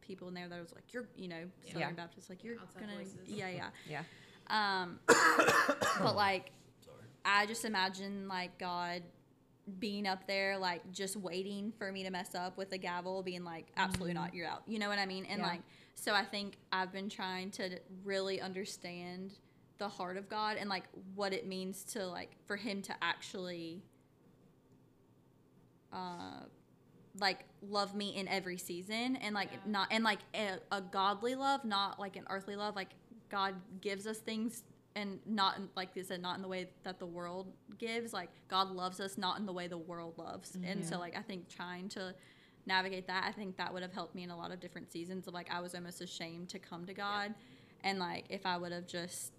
[0.01, 1.91] people in there that was like, you're, you know, Southern Yeah.
[1.93, 3.19] Baptist, like you're Outside gonna, voices.
[3.27, 3.69] yeah, yeah.
[3.89, 4.03] Yeah.
[4.49, 6.53] Um, but like
[6.85, 6.97] Sorry.
[7.25, 9.03] I just imagine like God
[9.79, 13.45] being up there, like just waiting for me to mess up with a gavel, being
[13.45, 14.63] like, absolutely not, you're out.
[14.67, 15.25] You know what I mean?
[15.27, 15.49] And Yeah.
[15.49, 15.61] like,
[15.95, 19.33] so I think I've been trying to really understand
[19.79, 23.83] the heart of God and like what it means to like for Him to actually,
[25.93, 26.45] uh,
[27.19, 29.59] like love me in every season and like Yeah.
[29.67, 32.77] not and like a, a godly love, not like an earthly love.
[32.77, 32.91] Like
[33.29, 34.63] God gives us things
[34.97, 38.13] and not in, like they said, not in the way that the world gives.
[38.13, 40.53] Like God loves us not in the way the world loves.
[40.53, 40.65] Mm-hmm.
[40.65, 42.15] And so like I think trying to
[42.67, 45.27] navigate that, I think that would have helped me in a lot of different seasons
[45.29, 47.35] of like I was almost ashamed to come to God.
[47.83, 49.33] And like if I would have just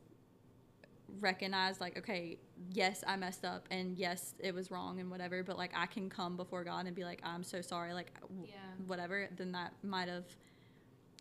[1.20, 2.38] recognized like okay
[2.72, 6.10] yes i messed up and yes it was wrong and whatever but like i can
[6.10, 8.56] come before god and be like i'm so sorry like w- Yeah.
[8.88, 10.24] whatever then that might have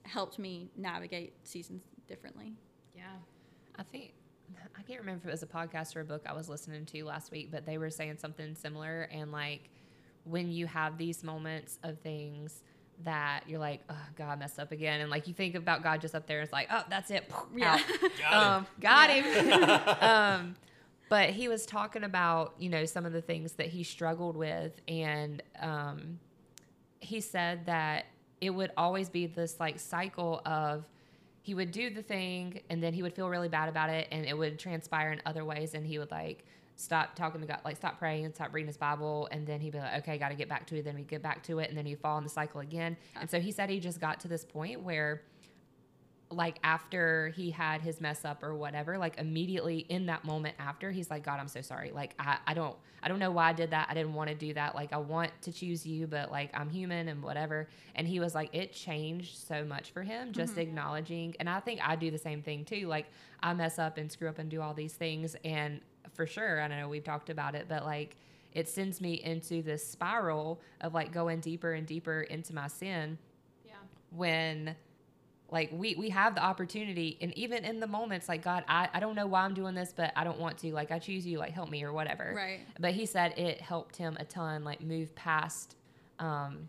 [0.05, 2.55] helped me navigate seasons differently
[2.95, 3.03] Yeah.
[3.77, 4.13] I think
[4.79, 7.05] I can't remember if it was a podcast or a book I was listening to
[7.05, 9.03] last week, but they were saying something similar.
[9.13, 9.71] And like
[10.25, 12.63] when you have these moments of things
[13.05, 16.01] that you're like, oh, God I messed up again, and like you think about God
[16.01, 17.75] just up there, it's like, oh, that's it, Yeah.
[17.75, 17.81] out.
[18.19, 19.81] Got um, got him.
[20.01, 20.57] um,
[21.09, 24.73] but he was talking about you know some of the things that he struggled with,
[24.87, 26.19] and um,
[27.01, 28.05] he said that
[28.41, 30.85] it would always be this like cycle of
[31.51, 34.25] he would do the thing and then he would feel really bad about it and
[34.25, 36.45] it would transpire in other ways and he would like
[36.77, 39.29] stop talking to God, like stop praying and stop reading his Bible.
[39.33, 40.85] And then he'd be like, okay, got to get back to it.
[40.85, 41.69] Then we get back to it.
[41.69, 42.97] And then he'd fall in the cycle again.
[43.17, 43.29] And ah.
[43.29, 45.23] so he said he just got to this point where
[46.31, 50.91] like after he had his mess up or whatever, like immediately in that moment after,
[50.91, 51.91] he's like, God, I'm so sorry.
[51.91, 53.89] Like I, I don't I don't know why I did that.
[53.91, 54.75] I didn't want to do that.
[54.75, 57.69] Like I want to choose you, but like I'm human and whatever.
[57.95, 60.61] And he was like, it changed so much for him, just mm-hmm.
[60.61, 61.35] acknowledging.
[61.41, 62.87] And I think I do the same thing too.
[62.87, 63.07] Like
[63.43, 65.35] I mess up and screw up and do all these things.
[65.45, 65.81] And
[66.13, 68.17] for sure, I know we've talked about it, but like
[68.53, 73.19] it sends me into this spiral of like going deeper and deeper into my sin
[73.67, 73.75] Yeah.
[74.11, 74.77] when
[75.53, 79.01] like we we have the opportunity and even in the moments like god I, I
[79.01, 81.39] don't know why i'm doing this but i don't want to like i choose you
[81.39, 82.61] like help me or whatever Right.
[82.79, 85.77] but he said it helped him a ton like move past
[86.19, 86.69] um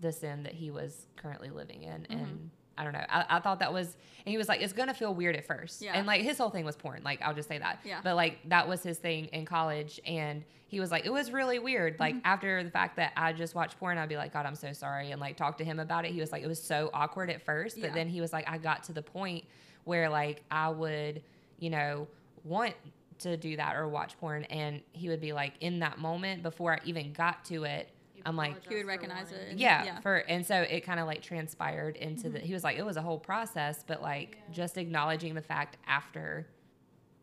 [0.00, 2.12] the sin that he was currently living in Mm-hmm.
[2.12, 4.94] and i don't know I, I thought that was and he was like it's gonna
[4.94, 5.92] feel weird at first Yeah.
[5.94, 8.00] and like his whole thing was porn like i'll just say that Yeah.
[8.02, 11.58] but like that was his thing in college and he was like it was really
[11.58, 12.26] weird like Mm-hmm.
[12.26, 15.10] after the fact that i just watched porn i'd be like god i'm so sorry
[15.10, 17.42] and like talk to him about it he was like it was so awkward at
[17.42, 17.94] first but Yeah.
[17.94, 19.44] then he was like i got to the point
[19.84, 21.22] where like i would
[21.58, 22.06] you know
[22.44, 22.74] want
[23.18, 26.72] to do that or watch porn and he would be like in that moment before
[26.74, 27.90] i even got to it
[28.26, 29.56] i'm like He would recognize it.
[29.58, 30.00] Yeah, yeah.
[30.00, 32.96] for and so it kind of like transpired into the he was like it was
[32.96, 34.54] a whole process but like Yeah.
[34.54, 36.46] just acknowledging the fact after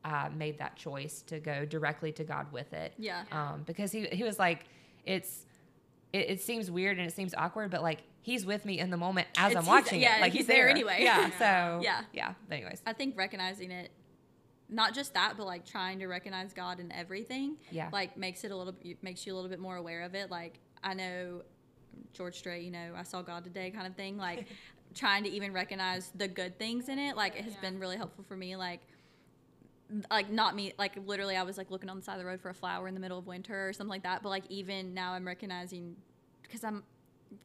[0.04, 3.24] I made that choice to go directly to God with it Yeah.
[3.32, 4.66] um because he he was like
[5.06, 5.46] it's
[6.14, 8.98] it, it seems weird and it seems awkward but like he's with me in the
[8.98, 10.98] moment as It's- I'm watching yeah, it like he's he's, there there anyway.
[11.02, 11.30] yeah Yeah.
[11.78, 12.02] so Yeah.
[12.14, 13.92] yeah but anyways I think recognizing it
[14.70, 17.56] not just that, but like trying to recognize God in everything.
[17.72, 17.88] Yeah.
[17.94, 20.30] Like makes it a little makes you a little bit more aware of it.
[20.30, 21.42] Like I know
[22.14, 24.18] George Strait, you know, I saw God today kind of thing.
[24.18, 24.48] Like
[24.96, 27.16] trying to even recognize the good things in it.
[27.16, 27.62] Like it has Yeah.
[27.62, 28.56] been really helpful for me.
[28.56, 28.82] Like
[30.12, 32.42] like not me like literally I was like looking on the side of the road
[32.42, 34.22] for a flower in the middle of winter or something like that.
[34.22, 35.96] But like even now I'm recognizing
[36.44, 36.84] because I'm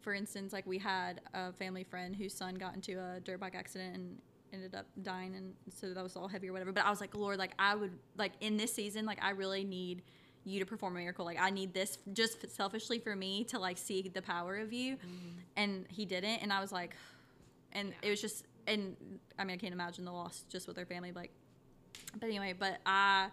[0.00, 3.54] for instance, like we had a family friend whose son got into a dirt bike
[3.54, 4.18] accident and
[4.52, 6.72] ended up dying and so that was all heavy or whatever.
[6.72, 9.62] But I was like, Lord, like I would like in this season, like I really
[9.64, 10.02] need
[10.44, 11.24] you to perform a miracle.
[11.24, 14.96] Like I need this just selfishly for me to like see the power of you.
[14.96, 15.38] Mm-hmm.
[15.56, 16.96] And he didn't and I was like
[17.72, 18.96] and it was just and
[19.38, 21.30] I mean I can't imagine the loss just with their family, like
[22.18, 23.28] but anyway, but I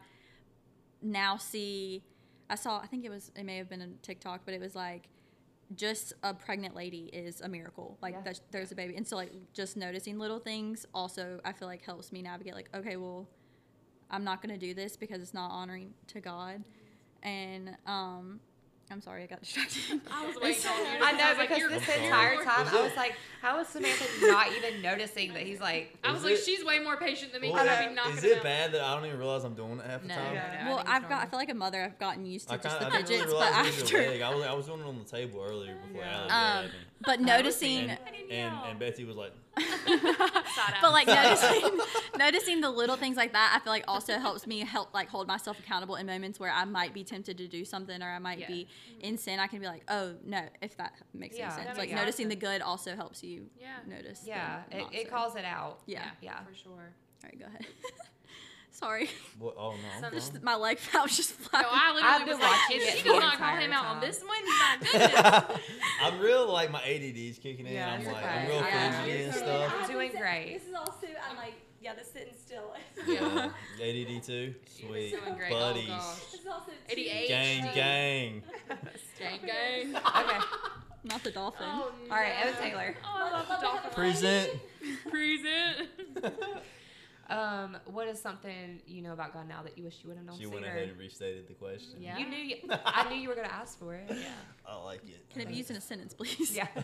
[1.02, 2.04] now see
[2.50, 4.76] I saw I think it was it may have been a TikTok, but it was
[4.76, 5.10] like
[5.76, 7.98] just a pregnant lady is a miracle.
[8.02, 8.22] Like Yeah.
[8.22, 8.96] that there's a baby.
[8.96, 12.70] And so like just noticing little things also I feel like helps me navigate like,
[12.76, 13.28] okay, well,
[14.10, 16.64] I'm not gonna do this because it's not honoring to God.
[17.24, 18.40] And um
[18.92, 20.02] I'm sorry, I got distracted.
[20.12, 21.04] I was waiting on you.
[21.04, 24.04] I know like, because you're- this I'm entire time I was like, how is Samantha
[24.22, 25.96] not even noticing that he's like?
[26.04, 27.52] I was Is like, it- she's way more patient than me.
[27.52, 28.44] Well, because I'd be knocking is it it out.
[28.44, 30.34] bad that I don't even realize I'm doing it half the No, time?
[30.34, 30.76] no, no.
[30.76, 32.90] Well, I've got I feel like a mother, I've gotten used to I, just kinda,
[32.90, 33.44] the I really but was
[33.84, 33.98] after.
[34.00, 36.28] I was, I was doing it on the table earlier before Yeah.
[36.32, 36.78] Allie Um, me.
[37.06, 38.00] but noticing And,
[38.32, 39.34] and, and Betsy was like,
[40.82, 41.80] But like noticing
[42.18, 45.28] noticing the little things like that i feel like also helps me help like hold
[45.28, 48.40] myself accountable in moments where i might be tempted to do something or i might
[48.40, 48.48] Yeah.
[48.48, 48.68] be
[49.00, 51.92] in sin i can be like oh no if that makes Yeah, any sense like
[51.92, 53.78] noticing the good also helps you Yeah.
[53.88, 55.80] notice Yeah, it, it calls it out.
[55.86, 56.10] yeah.
[56.22, 56.42] Yeah.
[56.44, 56.72] for sure.
[57.24, 57.66] all right go ahead
[58.80, 59.56] sorry what?
[59.58, 59.72] oh
[60.02, 60.08] no.
[60.08, 61.60] I'm just my leg felt just No.
[61.64, 63.60] I literally I've been was like, watching if it she the does not call entire
[63.62, 64.78] him out on this one, my
[65.50, 65.60] goodness.
[66.02, 67.74] I'm real like my ADD's kicking in.
[67.74, 68.26] Yeah, I'm like okay.
[68.28, 68.92] I'm real Yeah.
[69.04, 69.74] fidgety and You're stuff.
[69.82, 70.54] I'm doing great.
[70.60, 72.74] This is all also I'm like yeah, the sitting still.
[73.08, 73.50] Yeah,
[73.82, 74.54] ADD too.
[74.66, 75.52] Sweet, doing great.
[75.54, 76.46] Oh, buddies, Oh, gosh.
[76.52, 77.28] also 88.
[77.30, 78.44] gang, gang.
[79.18, 79.96] Gang, gang.
[79.96, 80.46] Okay.
[81.06, 82.50] not the dolphin Oh, All right, no.
[82.50, 82.96] Eva Taylor.
[83.04, 83.92] Oh, I love the dolphin.
[83.92, 84.50] Present.
[85.10, 85.88] Present.
[87.30, 90.26] Um, what is something you know about God now that you wish you would have
[90.26, 90.56] known She sooner?
[90.56, 91.98] went ahead and restated the question.
[92.00, 92.18] Yeah.
[92.18, 92.38] You knew.
[92.38, 92.56] You,
[92.86, 94.06] I knew you were gonna ask for it.
[94.10, 94.26] Yeah.
[94.66, 95.30] I like it.
[95.30, 96.68] can it be used in a sentence please Yeah.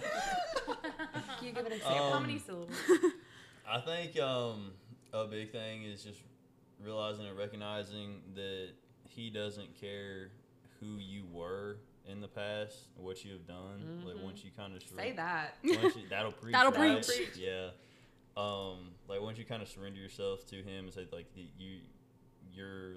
[1.39, 2.05] Can you give an example?
[2.05, 2.71] Um, How many syllables?
[3.69, 4.71] I think um,
[5.13, 6.19] a big thing is just
[6.83, 8.69] realizing and recognizing that
[9.09, 10.29] he doesn't care
[10.79, 11.77] who you were
[12.07, 14.03] in the past, what you have done.
[14.05, 14.23] Like Mhm.
[14.23, 15.57] once you kind of Say that.
[15.63, 16.53] once you, that'll preach.
[16.53, 17.03] That'll right?
[17.05, 17.35] preach.
[17.37, 17.69] Yeah.
[18.37, 21.79] Um, like once you kind of surrender yourself to him and say like the, you,
[22.53, 22.95] you're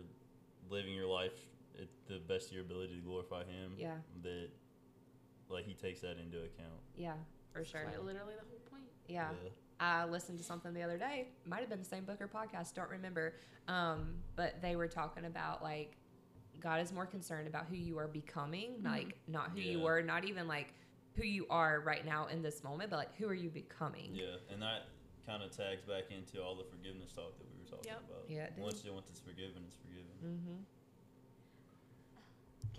[0.68, 1.38] living your life
[1.80, 3.72] at the best of your ability to glorify him.
[3.76, 3.94] Yeah.
[4.22, 4.48] That,
[5.48, 6.80] like he takes that into account.
[6.96, 7.14] Yeah,
[7.52, 7.84] for sure.
[7.84, 8.84] Like, literally the whole point.
[9.08, 9.30] Yeah.
[9.80, 11.28] I listened to something the other day.
[11.46, 12.74] Might have been the same book or podcast.
[12.74, 13.34] Don't remember.
[13.68, 15.96] Um, but they were talking about like
[16.60, 19.84] God is more concerned about who you are becoming, like not who you Yeah.
[19.84, 20.74] were, not even like
[21.14, 24.10] who you are right now in this moment, but like who are you becoming?
[24.12, 24.86] Yeah, and that
[25.28, 28.00] kind of tags back into all the forgiveness talk that we were talking Yep.
[28.08, 28.24] about.
[28.28, 28.64] Yeah, it did.
[28.64, 30.08] Once, once it's forgiven, it's forgiven.
[30.24, 30.60] Mm-hmm.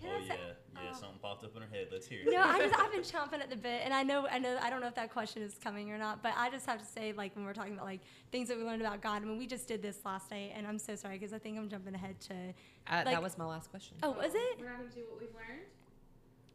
[0.00, 0.80] Can oh yeah, yeah.
[0.90, 0.94] oh.
[0.98, 1.88] Something popped up in her head.
[1.92, 2.32] Let's hear it.
[2.32, 4.70] No, I just I've been chomping at the bit, and I know I know I
[4.70, 7.12] don't know if that question is coming or not, but I just have to say
[7.12, 8.00] like when we're talking about like
[8.32, 9.20] things that we learned about God.
[9.22, 11.58] I mean, we just did this last night, and I'm so sorry because I think
[11.58, 12.34] I'm jumping ahead to.
[12.34, 13.98] Uh, Like- that was my last question.
[14.02, 14.58] Oh, was it?
[14.58, 15.66] We're not going to do what we've learned?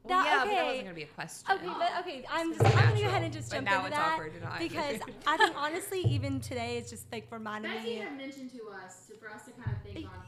[0.07, 1.51] Well, that- yeah, but that wasn't gonna be a question.
[1.51, 3.91] Okay, but okay, I'm It's just I'm gonna go ahead and just jump now into
[3.91, 4.59] that awkward to not.
[4.59, 7.95] because I think honestly, even today, it's just like reminding Betsy me.
[7.97, 10.21] had mentioned to us to, for us to kind of think on,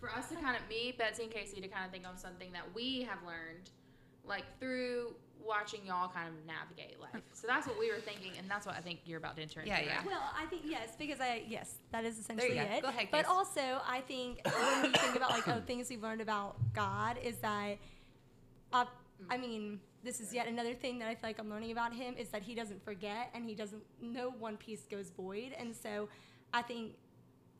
[0.00, 2.52] for us to kind of me, Betsy, and Casey to kind of think on something
[2.52, 3.70] that we have learned,
[4.26, 5.14] like through
[5.44, 7.22] watching y'all kind of navigate life.
[7.32, 9.60] So that's what we were thinking, and that's what I think you're about to enter
[9.60, 9.70] into.
[9.72, 9.86] Yeah, right?
[9.86, 10.02] yeah.
[10.06, 12.74] Well, I think yes, because I yes, that is There essentially you go.
[12.76, 12.82] it.
[12.82, 16.20] Go ahead, But also, I think when we think about like oh, things we've learned
[16.20, 17.78] about God is that,
[18.72, 18.84] uh,
[19.30, 22.14] I mean, this is yet another thing that I feel like I'm learning about Him
[22.18, 23.82] is that He doesn't forget and He doesn't.
[24.00, 26.08] No one piece goes void, and so
[26.52, 26.92] I think.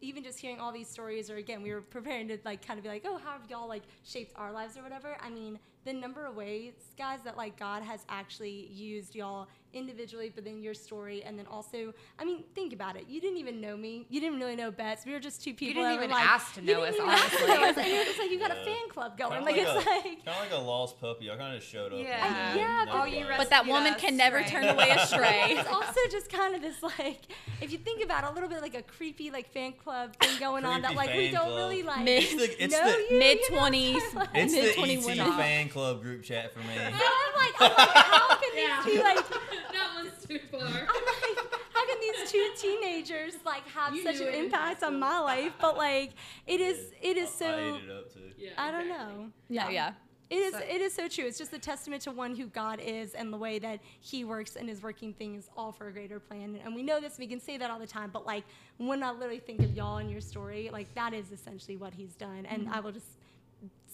[0.05, 2.83] Even just hearing all these stories, or again, we were preparing to like kind of
[2.83, 5.17] be like, oh, how have y'all like shaped our lives or whatever.
[5.21, 10.31] I mean, the number of ways, guys, that like God has actually used y'all individually,
[10.35, 13.07] but then your story, and then also, I mean, think about it.
[13.09, 14.07] You didn't even know me.
[14.11, 15.07] You didn't really know Bets.
[15.07, 15.83] We were just two people.
[15.83, 17.49] You didn't even like, ask to you know didn't us, even ask honestly.
[17.49, 19.33] know us, and you're just like you got a fan club going.
[19.33, 20.25] Kinda Like, like it's a- like.
[20.25, 21.31] Kind of like a lost puppy.
[21.31, 21.99] I kind of showed up.
[21.99, 22.33] Yeah.
[22.55, 24.47] then Yeah, never all you but that woman us, can never right.
[24.47, 27.21] turn away astray It's also just kind of this like,
[27.63, 30.39] if you think about it, a little bit like a creepy like fan club thing
[30.39, 31.57] going on that like we don't club.
[31.57, 32.05] really like.
[32.05, 33.63] Mid- It's the it's know the you, mid you know?
[33.63, 36.75] 20s it's mid the 21 ET fan club group chat for me.
[36.77, 38.83] So I'm like, I'm like, how can Yeah.
[38.85, 39.29] these be like?
[39.73, 40.61] that one's too far.
[40.61, 41.39] I'm like,
[41.73, 45.53] how can these two teenagers teenagers like have You such an impact on my life,
[45.61, 46.13] but like
[46.47, 48.21] it is it is I- so I ate it up too.
[48.37, 49.15] Yeah, I don't exactly.
[49.17, 49.31] know.
[49.49, 49.93] No, um, yeah.
[50.31, 50.53] It is.
[50.55, 51.27] So- it is so true.
[51.27, 54.57] It's just a testament to one who God is and the way that He works
[54.57, 56.59] and is working things all for a greater plan.
[56.65, 57.19] And we know this.
[57.19, 58.11] We can say that all the time.
[58.13, 58.45] But like
[58.79, 62.15] when I literally think of y'all and your story, like that is essentially what He's
[62.15, 62.47] done.
[62.47, 62.75] And mm-hmm.
[62.75, 63.07] I will just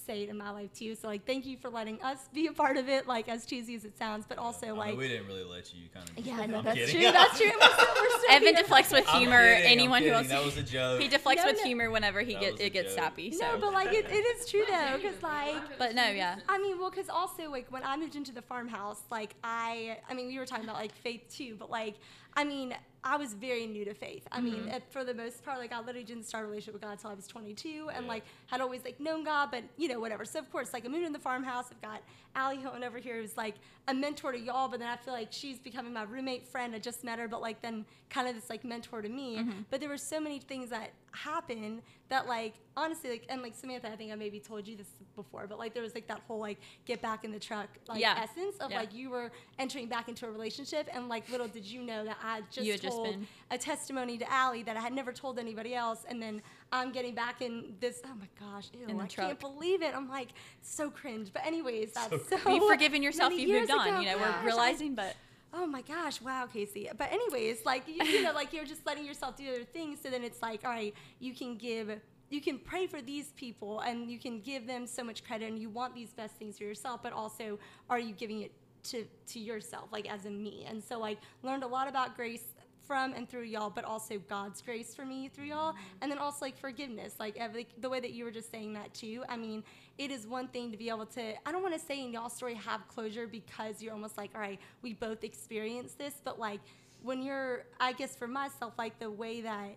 [0.09, 0.95] say it in my life too.
[0.95, 3.07] So like, thank you for letting us be a part of it.
[3.07, 4.97] Like as cheesy as it sounds, but also I mean, like.
[4.97, 6.19] we didn't really let you kind of.
[6.27, 6.95] yeah, no, that's kidding.
[7.03, 7.13] true.
[7.13, 7.51] That's true.
[7.61, 8.57] We're still, we're still Evan here.
[8.57, 9.43] deflects with I'm humor.
[9.43, 10.15] kidding, I'm Anyone who kidding.
[10.15, 11.01] wants That was a joke.
[11.01, 11.65] he deflects No, with no.
[11.65, 13.05] humor whenever he That get it gets joke.
[13.05, 13.33] sappy.
[13.33, 15.79] So No, but like it, it is true though, because like.
[15.79, 16.37] but no, yeah.
[16.49, 20.15] I mean, well, because also like when I moved into the farmhouse, like I, I
[20.15, 21.97] mean, we were talking about like faith too, but like,
[22.35, 22.75] I mean,
[23.05, 24.27] I was very new to faith.
[24.33, 26.83] I mean, uh, for the most part, like I literally didn't start a relationship with
[26.83, 28.09] God until I was 22, and Yeah.
[28.13, 30.25] like had always like known God, but you know whatever.
[30.25, 31.67] So of course, like I moved in the farmhouse.
[31.71, 32.03] I've got
[32.39, 33.57] Allie Hilton over here who's like
[33.89, 36.75] a mentor to y'all, but then I feel like she's becoming my roommate friend.
[36.75, 39.39] I just met her, but like then kind of this like mentor to me.
[39.39, 39.51] Mm-hmm.
[39.71, 43.89] But there were so many things that happened that like honestly like and like Samantha,
[43.91, 44.87] I think I maybe told you this
[45.17, 48.01] before, but like there was like that whole like get back in the truck like
[48.01, 48.15] Yeah.
[48.23, 48.79] essence of Yeah.
[48.79, 52.19] like you were entering back into a relationship and like little did you know that
[52.23, 55.39] I just You had just been- a testimony to Allie that I had never told
[55.39, 59.05] anybody else and then I'm getting back in this oh my gosh, ew, In the
[59.05, 59.95] I can't believe it.
[59.95, 60.29] I'm like
[60.63, 61.31] so cringe.
[61.33, 63.33] But anyways, that's so, You've forgiven yourself.
[63.33, 63.89] You've moved on.
[63.89, 64.01] ago.
[64.01, 65.17] You know, Gosh, we're I- realizing, but
[65.55, 66.91] Oh my gosh, wow, Casey.
[66.99, 69.99] But anyways, like you, you know, like you're just letting yourself do other things.
[70.03, 71.91] So then it's like, all right, you can give,
[72.29, 75.59] you can pray for these people, and you can give them so much credit, and
[75.59, 77.03] you want these best things for yourself.
[77.03, 78.53] But also, are you giving it
[78.91, 80.67] to to yourself, like as a me?
[80.69, 82.45] And so, like, learned a lot about grace
[82.89, 86.47] from and through y'all, but also God's grace for me through y'all, and then also
[86.47, 87.39] like forgiveness, like
[87.81, 89.23] the way that you were just saying that too.
[89.29, 89.63] I mean,
[89.99, 91.35] it is one thing to be able to.
[91.47, 94.41] I don't want to say in y'all's story have closure because you're almost like, all
[94.41, 96.61] right, we both experienced this, but like
[97.03, 99.77] when you're, I guess for myself, like the way that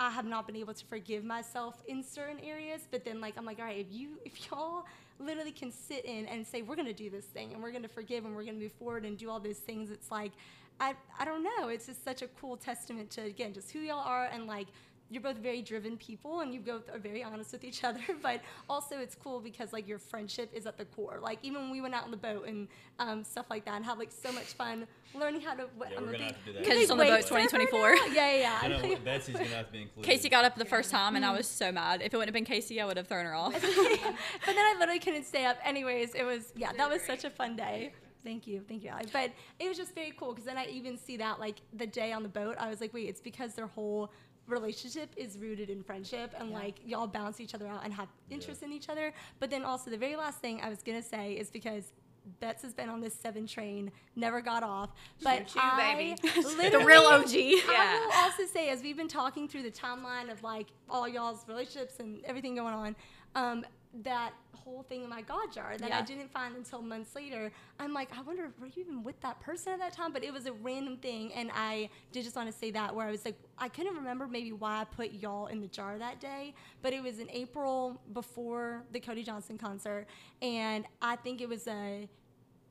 [0.00, 3.44] I have not been able to forgive myself in certain areas, but then like I'm
[3.44, 4.84] like, all right, if you if y'all
[5.18, 8.24] literally can sit in and say we're gonna do this thing and we're gonna forgive
[8.24, 10.32] and we're gonna move forward and do all those things, it's like
[10.80, 13.98] I I don't know, it's just such a cool testament to again just who y'all
[14.06, 14.68] are and like
[15.10, 18.42] you're both very driven people and you both are very honest with each other but
[18.68, 21.80] also it's cool because like your friendship is at the core like even when we
[21.80, 22.68] went out on the boat and
[22.98, 24.86] um, stuff like that and had like so much fun
[25.18, 26.62] learning how to Yeah, I'm we're a gonna big- have to do that.
[26.62, 27.80] Because it's on the boat 2024.
[27.94, 28.04] now.
[28.12, 30.06] yeah yeah I yeah know Betsy's gonna have to be included.
[30.10, 32.02] Casey got up the first time, and I was so mad.
[32.02, 33.54] If it wouldn't have been Casey, I would have thrown her off.
[33.54, 35.56] but then I literally couldn't stay up.
[35.64, 37.92] Anyways, it was yeah, that was such a fun day.
[38.28, 39.06] Thank you, thank you, Allie.
[39.10, 42.12] But it was just very cool because then I even see that like the day
[42.12, 44.12] on the boat, I was like, wait, it's because their whole
[44.46, 48.62] relationship is rooted in friendship and like y'all balance each other out and have interest
[48.62, 49.14] in each other.
[49.40, 51.94] But then also the very last thing I was gonna say is because.
[52.40, 54.90] Betts has been on this seven train, never got off.
[55.22, 57.30] But Choo, I the real OG.
[57.32, 61.48] I will also say, as we've been talking through the timeline of like all y'all's
[61.48, 62.96] relationships and everything going on,
[63.34, 63.64] um,
[64.02, 67.50] that whole thing in my God jar that I didn't find until months later.
[67.78, 70.12] I'm like, I wonder, were you even with that person at that time?
[70.12, 73.06] But it was a random thing, and I did just want to say that where
[73.06, 76.20] I was like, I couldn't remember maybe why I put y'all in the jar that
[76.20, 80.06] day, but it was in April before the Cody Johnson concert,
[80.42, 82.08] and I think it was a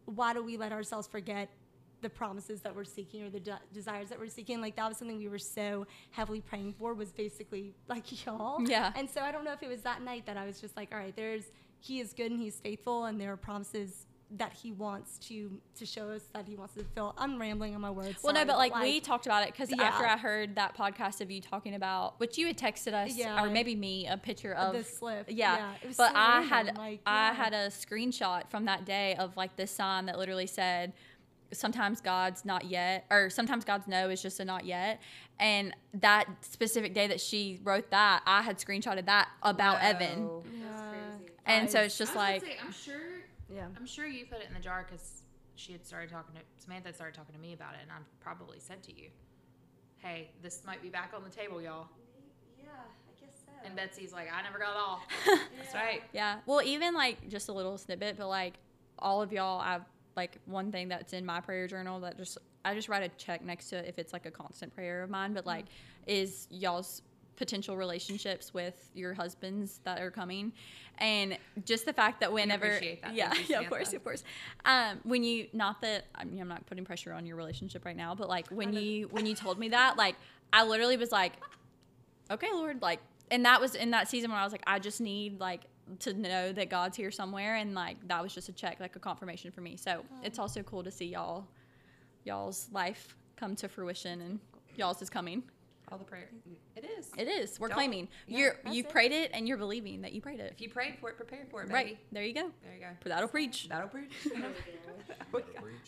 [0.05, 1.49] why do we let ourselves forget
[2.01, 4.97] the promises that we're seeking or the de- desires that we're seeking like that was
[4.97, 8.91] something we were so heavily praying for was basically like y'all Yeah.
[8.95, 10.89] and so i don't know if it was that night that i was just like
[10.91, 11.45] all right there's
[11.79, 15.85] he is good and he's faithful and there are promises that he wants to to
[15.85, 18.57] show us that he wants to fulfill i'm rambling on my words Well, no, but
[18.57, 19.83] like, we talked about it because Yeah.
[19.83, 23.41] after I heard that podcast of you talking about, which you had texted us, Yeah.
[23.41, 26.39] or maybe me, a picture of the slip Yeah, yeah it was but so I
[26.39, 30.17] random, had like, I had a screenshot from that day of like this sign that
[30.17, 30.91] literally said,
[31.51, 35.01] "Sometimes God's not yet," or "Sometimes God's no is just a not yet."
[35.39, 40.43] And that specific day that she wrote that, I had screenshotted that about Evan, Wow.
[40.51, 41.11] yeah,
[41.45, 42.95] and so it's just I like, say, I'm sure.
[43.53, 45.21] yeah I'm sure you put it in the jar because
[45.55, 46.89] she had started talking to Samantha.
[46.89, 49.09] Had started talking to me about it, and I probably said to you,
[49.99, 51.87] "Hey, this might be back on the table, y'all."
[52.59, 52.65] yeah
[53.07, 55.01] i guess so And Betsy's like, "I never got off."
[55.57, 56.01] That's right.
[56.13, 56.39] yeah.
[56.45, 58.55] Well, even like just a little snippet, but like
[58.99, 59.83] all of y'all, I've
[60.17, 63.45] like one thing that's in my prayer journal that just I just write a check
[63.45, 65.65] next to it if it's like a constant prayer of mine, but like
[66.05, 67.01] is y'all's
[67.37, 70.51] potential relationships with your husbands that are coming.
[70.97, 73.13] And just the fact that whenever that.
[73.13, 74.23] yeah yeah of course of course.
[74.65, 77.95] Um when you not that I mean, i'm not putting pressure on your relationship right
[77.95, 80.15] now but like when you when you told me that like
[80.51, 81.33] i literally was like
[82.31, 82.99] okay lord like
[83.29, 85.61] and that was in that season when i was like i just need like
[85.99, 88.99] to know that god's here somewhere and like that was just a check like a
[88.99, 89.75] confirmation for me.
[89.77, 91.47] So it's also cool to see y'all
[92.23, 94.39] y'all's life come to fruition and
[94.75, 95.43] y'all's is coming
[95.89, 96.29] All the prayer.
[96.75, 97.09] It is.
[97.17, 97.57] It is.
[97.59, 98.89] We're Don't- claiming yeah, you're you it.
[98.89, 100.51] prayed it and you're believing that you prayed it.
[100.53, 101.73] If you prayed for it, prepare for it, baby.
[101.73, 102.51] Right there, you go.
[102.61, 103.09] There you go.
[103.09, 103.69] That'll preach.
[103.69, 104.11] That'll preach.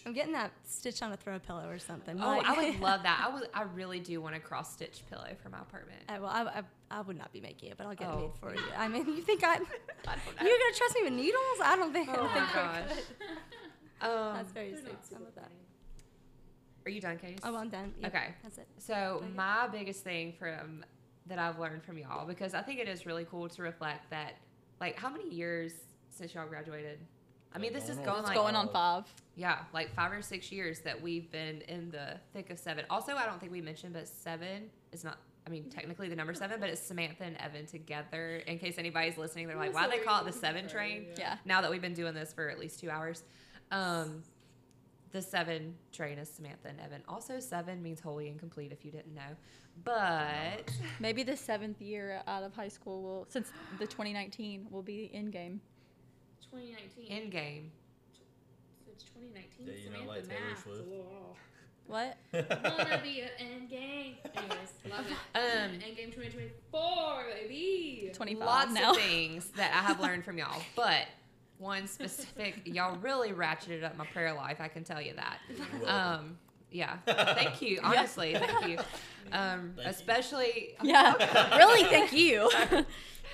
[0.05, 2.17] I'm getting that stitch on a throw pillow or something.
[2.21, 3.23] Oh, like- I would love that.
[3.29, 3.49] I would.
[3.53, 5.99] I really do want a cross stitch pillow for my apartment.
[6.07, 6.63] Uh, well, I, I,
[6.99, 8.19] I would not be making it, but I'll get it Oh.
[8.19, 8.61] made for you.
[8.77, 9.55] I mean, you think I?
[9.55, 9.61] I don't.
[10.47, 11.59] You're gonna trust me with needles?
[11.61, 12.07] I don't think.
[12.09, 12.97] I Oh don't my think gosh.
[14.01, 14.95] Um, That's very sweet.
[15.13, 15.51] I love that.
[16.89, 17.37] Are you done, Case?
[17.43, 17.93] Oh, I'm done.
[18.01, 18.27] Yep, Okay.
[18.43, 18.67] That's it.
[18.79, 18.93] So
[19.23, 19.27] Okay.
[19.35, 20.83] my biggest thing from
[21.27, 24.33] that I've learned from y'all because I think it is really cool to reflect that
[24.79, 25.73] like how many years
[26.09, 26.99] since y'all graduated?
[27.53, 29.05] I mean, this is Going on like going on five.
[29.35, 32.85] yeah, like five or six years that we've been in the thick of seven.
[32.89, 35.17] Also, I don't think we mentioned, but seven is not.
[35.47, 38.37] I mean, technically the number seven, but it's Samantha and Evan together.
[38.45, 41.37] In case anybody's listening, they're like, "Why do they call it the seven train?" Yeah.
[41.45, 43.23] Now that we've been doing this for at least two hours,
[43.71, 44.21] um,
[45.11, 47.01] the seven train is Samantha and Evan.
[47.07, 48.71] Also, seven means holy and complete.
[48.71, 49.35] If you didn't know,
[49.83, 55.09] but Maybe the seventh year out of high school will, since the 2019 will be
[55.13, 55.61] in game.
[56.51, 57.05] 2019.
[57.05, 57.71] in game.
[58.85, 59.67] Since 2019.
[59.67, 60.63] Yeah, you know, Samantha like Taylor Math.
[60.63, 60.81] Swift.
[61.87, 62.17] What?
[62.33, 64.15] Wanna be an end game.
[64.35, 65.37] Anyways, love it.
[65.37, 68.11] Um, end game 2024, baby.
[68.13, 68.91] 25 lots now.
[68.91, 71.07] of things that I have learned from y'all, but
[71.59, 74.57] one specific, y'all really ratcheted up my prayer life.
[74.59, 75.39] I can tell you that.
[75.85, 76.37] Um,
[76.71, 77.79] yeah, thank you.
[77.83, 78.79] Honestly, thank you.
[79.31, 79.91] Um, Thank you.
[79.91, 81.13] especially yeah.
[81.55, 82.49] really, thank you.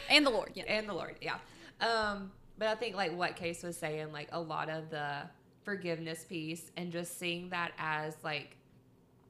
[0.10, 0.52] and the Lord.
[0.54, 0.66] Yeah.
[0.68, 1.16] and the Lord.
[1.22, 1.38] Yeah.
[1.80, 5.22] Um, but I think like what Case was saying, like a lot of the
[5.64, 8.58] forgiveness piece and just seeing that as like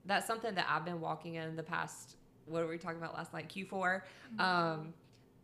[0.05, 2.15] that's something that I've been walking in the past.
[2.47, 3.47] What were we talking about last night?
[3.47, 4.01] Q4.
[4.39, 4.93] Um,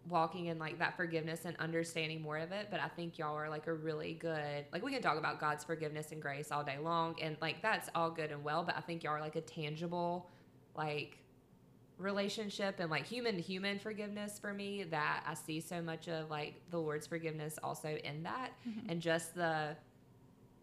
[0.10, 2.68] walking in like that forgiveness and understanding more of it.
[2.72, 5.64] But I think y'all are like a really good like we can talk about God's
[5.64, 8.64] forgiveness and grace all day long, and like that's all good and well.
[8.64, 10.30] But I think y'all are like a tangible
[10.76, 11.18] like
[11.98, 16.30] relationship and like human to human forgiveness for me that I see so much of
[16.30, 18.90] like the Lord's forgiveness also in that mm-hmm.
[18.90, 19.76] and just the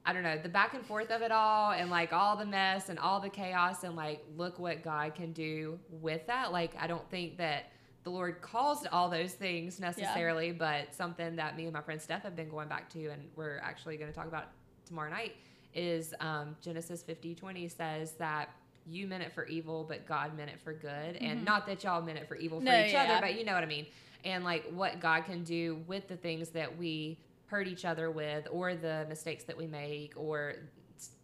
[0.04, 2.88] I don't know, the back and forth of it all and like all the mess
[2.88, 6.50] and all the chaos and like look what God can do with that.
[6.50, 7.72] Like I don't think that
[8.04, 12.00] the Lord calls to all those things necessarily, but something that me and my friend
[12.00, 14.46] Steph have been going back to and we're actually going to talk about
[14.86, 15.36] tomorrow night
[15.74, 18.48] is um, Genesis 50 20 says that
[18.86, 21.16] you meant it for evil, but God meant it for good.
[21.16, 23.02] And not that y'all meant it for evil for No, each yeah.
[23.04, 23.86] other, but you know what I mean.
[24.24, 28.48] And like what God can do with the things that we hurt each other with,
[28.50, 30.54] or the mistakes that we make, or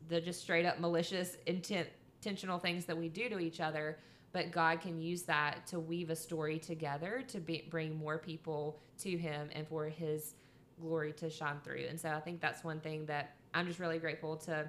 [0.08, 1.88] the just straight up malicious intent,
[2.20, 3.98] intentional things that we do to each other.
[4.34, 8.80] But God can use that to weave a story together to be, bring more people
[8.98, 10.34] to Him and for His
[10.80, 11.86] glory to shine through.
[11.88, 14.68] And so I think that's one thing that I'm just really grateful to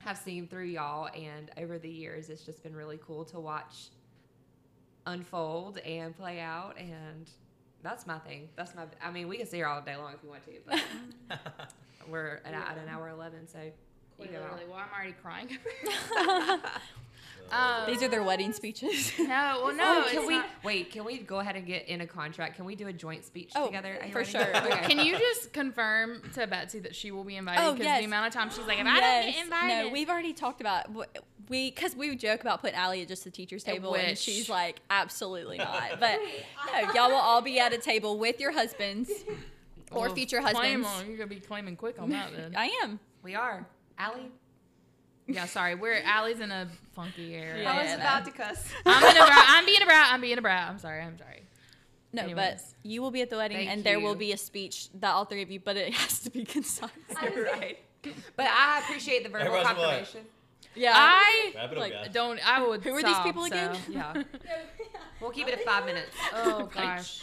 [0.00, 1.08] have seen through y'all.
[1.16, 3.90] And over the years, it's just been really cool to watch
[5.06, 6.76] unfold and play out.
[6.76, 7.30] And
[7.84, 8.48] that's my thing.
[8.56, 8.82] That's my.
[9.00, 11.38] I mean, we can sit here all day long if you want to, but
[12.10, 13.70] we're at, at an hour eleven, so you
[14.16, 14.42] Quite go out.
[14.54, 14.64] literally.
[14.68, 15.56] Well, I'm already crying.
[17.50, 19.12] Uh, These are their wedding speeches.
[19.18, 19.26] no,
[19.64, 20.04] well, no.
[20.06, 20.90] Oh, can we not- wait?
[20.90, 22.56] Can we go ahead and get in a contract?
[22.56, 23.98] Can we do a joint speech Oh, together?
[24.02, 24.54] Are for sure.
[24.56, 24.86] Okay.
[24.86, 27.62] Can you just confirm to Betsy that she will be invited?
[27.64, 28.00] Oh, Because yes.
[28.00, 30.60] the amount of time she's like, if I don't get invited, No, we've already talked
[30.60, 30.88] about
[31.48, 34.50] we because we would joke about putting Allie at just the teacher's table, and she's
[34.50, 35.98] like, absolutely not.
[35.98, 36.18] But
[36.66, 39.10] no, y'all will all be at a table with your husbands
[39.90, 40.86] or Well, future claim husbands.
[40.88, 42.54] on- You're gonna be claiming quick on that then.
[42.58, 43.00] I am.
[43.22, 43.66] We are.
[43.98, 44.30] Allie,
[45.28, 45.74] yeah, sorry.
[45.74, 47.62] We're Allie's in a funky area.
[47.62, 48.32] Yeah, I was yeah, about no.
[48.32, 48.64] to cuss.
[48.86, 49.44] I'm in a brat.
[49.48, 50.08] I'm being a brat.
[50.12, 50.68] I'm being a brat.
[50.70, 51.02] I'm sorry.
[51.02, 51.42] I'm sorry.
[52.12, 52.34] No, Anyways.
[52.36, 55.10] but you will be at the wedding, Thank and there will be a speech that
[55.12, 56.88] all three of you, but it has to be concise.
[57.22, 57.78] You're right.
[58.36, 60.20] But I appreciate the verbal Everyone's like- confirmation.
[60.74, 60.92] Yeah.
[60.94, 62.08] I Wrap it up, Like, guys.
[62.12, 62.48] don't.
[62.48, 62.82] I would.
[62.84, 63.74] Who are these stop, people again?
[63.74, 64.22] so, Yeah.
[65.20, 66.10] We'll keep it at five minutes.
[66.32, 67.20] oh gosh.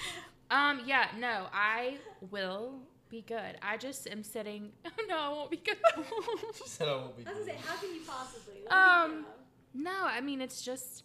[0.52, 0.82] Um.
[0.86, 1.07] Yeah.
[1.18, 1.45] No.
[1.53, 1.98] I
[2.32, 2.73] will
[3.10, 3.57] be good.
[3.61, 4.72] I just am sitting.
[4.86, 5.77] Oh no, I won't be good.
[6.56, 7.23] She said I won't be.
[7.23, 7.34] good.
[7.34, 8.68] I was gonna say, how can you possibly?
[8.68, 9.26] Um,
[9.73, 11.03] no, I mean it's just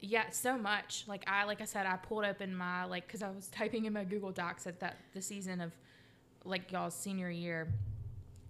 [0.00, 1.04] yeah, so much.
[1.06, 3.86] Like I like I said, I pulled up in my like because I was typing
[3.86, 5.72] in my Google Docs at that the season of
[6.44, 7.68] like y'all's senior year,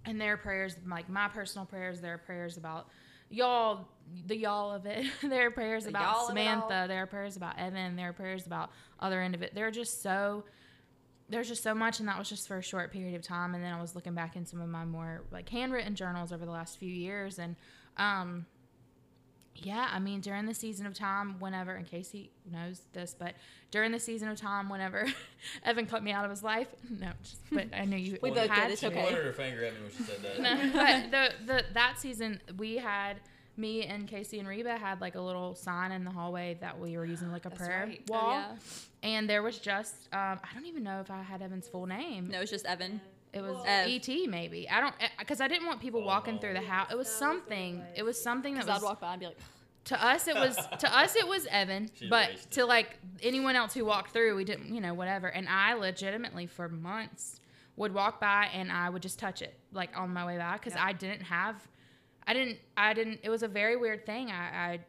[0.05, 2.89] and their prayers, like my personal prayers, their prayers about
[3.31, 3.87] y'all,
[4.27, 6.69] the y'all of it, their prayers The about y'all of it all.
[6.69, 8.71] Samantha, their prayers about Evan, their prayers about
[9.01, 9.55] other end of it.
[9.55, 10.45] They're just so
[11.29, 13.63] there's just so much and that was just for a short period of time and
[13.65, 16.51] then i was looking back in some of my more like handwritten journals over the
[16.53, 17.57] last few years and
[17.97, 18.47] um
[19.57, 23.35] yeah i mean during the season of time whenever and casey knows this but
[23.71, 25.07] during the season of time whenever
[25.65, 26.69] evan cut me out of his life
[27.01, 28.93] no just but i knew you We both did, had it's She to.
[28.93, 29.03] okay.
[29.05, 30.41] pointed her finger at me when she said that.
[30.41, 33.17] No, but the, the that season we had
[33.57, 36.97] me and Casey and Reba had like a little sign in the hallway that we
[36.97, 38.03] were using like a That's prayer right.
[38.11, 38.55] Oh, wall, yeah.
[39.03, 42.29] and there was just um, I don't even know if I had Evan's full name.
[42.29, 43.01] No, it was just Evan.
[43.33, 43.89] It was Ev.
[43.89, 44.69] ET maybe.
[44.71, 46.89] I don't because I didn't want people walking through the house.
[46.91, 47.83] It was something.
[47.95, 49.39] It was something that was I'd walk by and be like,
[49.87, 50.27] to us.
[50.29, 51.17] It was to us.
[51.17, 52.51] It was Evan, She's but wasted.
[52.53, 54.73] to like anyone else who walked through, we didn't.
[54.75, 55.29] You know, whatever.
[55.29, 57.41] And I legitimately for months
[57.77, 60.75] would walk by and I would just touch it like on my way by because
[60.75, 60.85] Yeah.
[60.87, 61.57] I didn't have.
[62.27, 62.59] I didn't.
[62.77, 63.21] I didn't.
[63.23, 64.31] It was a very weird thing.
[64.31, 64.73] I.
[64.73, 64.81] I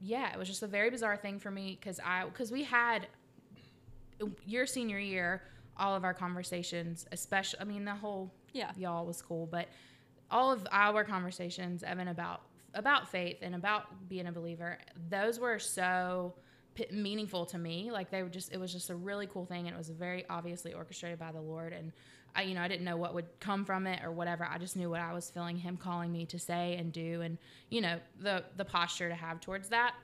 [0.00, 3.06] yeah, it was just a very bizarre thing for me because I because we had
[4.44, 5.42] your senior year
[5.76, 8.70] all of our conversations, especially I mean the whole Yeah.
[8.76, 9.68] y'all was cool, but
[10.30, 12.42] all of our conversations, Evan, about
[12.74, 14.78] about faith and about being a believer,
[15.08, 16.34] those were so
[16.74, 17.90] p- meaningful to me.
[17.92, 20.24] Like they were just, it was just a really cool thing, and it was very
[20.28, 21.72] obviously orchestrated by the Lord.
[21.72, 21.92] And
[22.36, 24.44] I, you know, I didn't know what would come from it or whatever.
[24.44, 27.38] I just knew what I was feeling Him calling me to say and do, and
[27.70, 29.94] you know, the the posture to have towards that.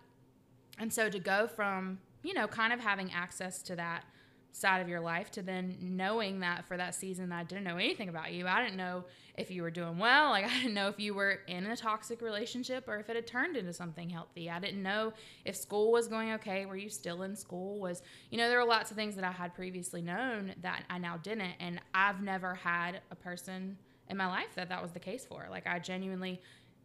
[0.78, 4.04] And so to go from, you know, kind of having access to that
[4.52, 8.08] side of your life to then knowing that for that season I didn't know anything
[8.08, 8.46] about you.
[8.46, 9.04] I didn't know
[9.36, 10.30] if you were doing well.
[10.30, 13.26] Like I didn't know if you were in a toxic relationship or if it had
[13.26, 14.50] turned into something healthy.
[14.50, 15.12] I didn't know
[15.44, 16.66] if school was going okay.
[16.66, 17.78] Were you still in school?
[17.78, 20.98] Was you know, there were lots of things that I had previously known that I
[20.98, 21.54] now didn't.
[21.60, 23.76] And I've never had a person
[24.08, 25.46] in my life that that was the case for.
[25.50, 26.40] Like I genuinely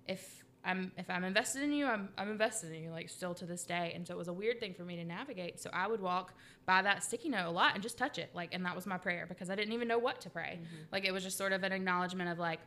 [0.08, 3.46] if I'm if I'm invested in you, I'm I'm invested in you like still to
[3.46, 3.94] this day.
[3.96, 5.60] And so it was a weird thing for me to navigate.
[5.60, 6.34] So I would walk
[6.66, 8.32] by that sticky note a lot and just touch it.
[8.34, 10.60] Like and that was my prayer because I didn't even know what to pray.
[10.92, 12.60] Like it was just sort of an acknowledgement of like,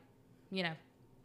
[0.50, 0.72] you know,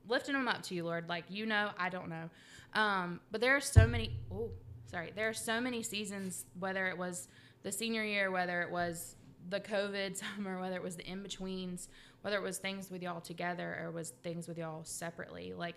[0.08, 1.08] lifting them up to you, Lord.
[1.08, 2.30] Like you know, I don't know.
[2.74, 4.50] Um, but there are so many oh,
[4.90, 5.12] sorry.
[5.16, 7.28] There are so many seasons, whether it was
[7.62, 9.16] the senior year, whether it was
[9.50, 11.90] the COVID summer, whether it was the in betweens,
[12.22, 15.54] whether it was things with y'all together or was things with y'all separately.
[15.54, 15.76] Like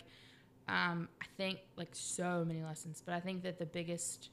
[0.67, 4.29] um, I think like so many lessons, but I think that the biggest,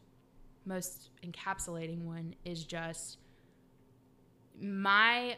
[0.66, 3.19] most encapsulating one is just
[4.61, 5.36] my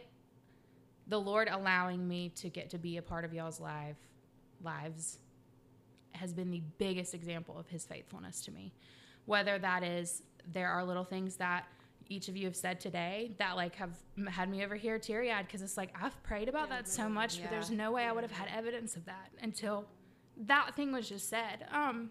[1.08, 3.96] the Lord allowing me to get to be a part of y'all's life
[4.62, 5.18] lives
[6.12, 8.72] has been the biggest example of his faithfulness to me.
[9.26, 11.66] Whether that is there are little things that
[12.08, 13.90] each of you have said today that like have
[14.28, 17.40] had me over here teary eyed because it's like I've prayed about that so much,
[17.40, 19.84] but there's no way I would have had evidence of that until
[20.46, 21.66] that thing was just said.
[21.72, 22.10] Um,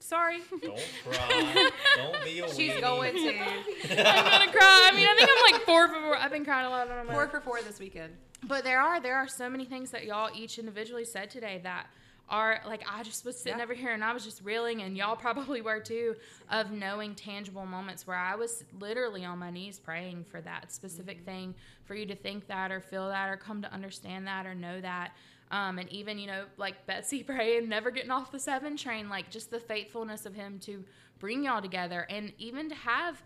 [0.00, 0.38] sorry.
[0.62, 0.78] Don't
[1.10, 1.70] cry.
[1.96, 2.80] Don't be a She's weenie.
[2.80, 4.88] going to I'm gonna cry.
[4.90, 6.16] I mean, I think I'm like four for four.
[6.16, 6.90] I've been crying a lot.
[6.90, 8.12] On my four for four this weekend.
[8.46, 11.86] but there are there are so many things that y'all each individually said today that
[12.30, 13.64] are like I just was sitting Yeah.
[13.64, 16.14] over here and I was just reeling and y'all probably were too
[16.50, 21.24] of knowing tangible moments where I was literally on my knees praying for that specific
[21.24, 21.54] thing
[21.86, 24.78] for you to think that or feel that or come to understand that or know
[24.80, 25.12] that
[25.50, 29.08] um, and even you know like Betsy Bray and never getting off the seven train
[29.08, 30.84] like just the faithfulness of him to
[31.18, 33.22] bring y'all together and even to have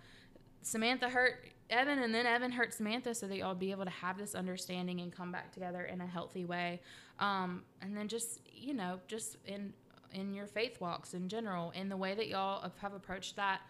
[0.63, 4.19] Samantha hurt Evan and then Evan hurt Samantha so that y'all be able to have
[4.19, 6.81] this understanding and come back together in a healthy way.
[7.19, 9.73] Um, and then just, you know, just in
[10.13, 13.63] in your faith walks in general, in the way that y'all have approached that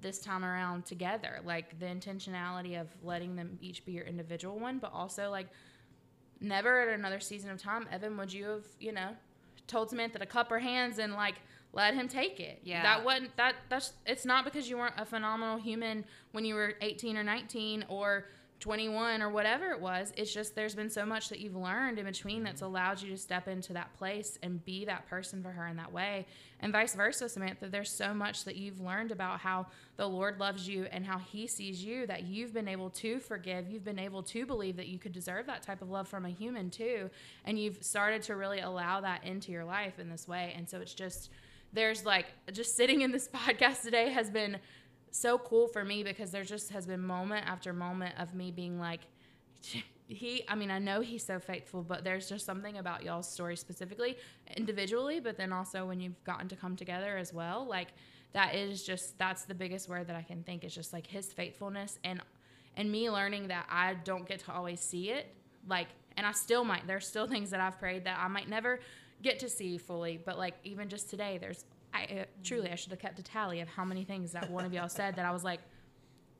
[0.00, 4.78] this time around together, like the intentionality of letting them each be your individual one,
[4.78, 5.46] but also like
[6.42, 9.10] never at another season of time, Evan, would you have, you know,
[9.66, 11.36] told Samantha to cup her hands and like
[11.72, 12.60] let him take it.
[12.62, 12.82] Yeah.
[12.82, 16.74] That wasn't that that's it's not because you weren't a phenomenal human when you were
[16.80, 18.26] 18 or 19 or
[18.62, 20.12] 21 or whatever it was.
[20.16, 22.70] It's just there's been so much that you've learned in between that's mm-hmm.
[22.70, 25.92] allowed you to step into that place and be that person for her in that
[25.92, 26.26] way.
[26.60, 29.66] And vice versa, Samantha, there's so much that you've learned about how
[29.96, 33.68] the Lord loves you and how he sees you that you've been able to forgive.
[33.68, 36.30] You've been able to believe that you could deserve that type of love from a
[36.30, 37.10] human too.
[37.44, 40.54] And you've started to really allow that into your life in this way.
[40.56, 41.30] And so it's just
[41.72, 44.58] there's like just sitting in this podcast today has been
[45.12, 48.80] so cool for me because there just has been moment after moment of me being
[48.80, 49.00] like
[50.08, 53.56] he i mean i know he's so faithful but there's just something about y'all's story
[53.56, 54.16] specifically
[54.56, 57.88] individually but then also when you've gotten to come together as well like
[58.32, 61.32] that is just that's the biggest word that i can think is just like his
[61.32, 62.20] faithfulness and
[62.76, 65.34] and me learning that i don't get to always see it
[65.68, 68.80] like and i still might there's still things that i've prayed that i might never
[69.22, 71.64] get to see fully but like even just today there's
[71.94, 74.64] I uh, truly I should have kept a tally of how many things that one
[74.64, 75.60] of y'all said that I was like,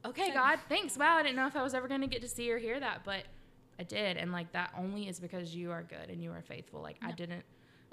[0.05, 0.97] okay, God, thanks.
[0.97, 2.81] Wow, I didn't know if I was ever going to get to see or hear
[2.81, 3.24] that, but
[3.79, 6.81] I did, and like that only is because you are good and you are faithful.
[6.81, 7.45] Like I didn't,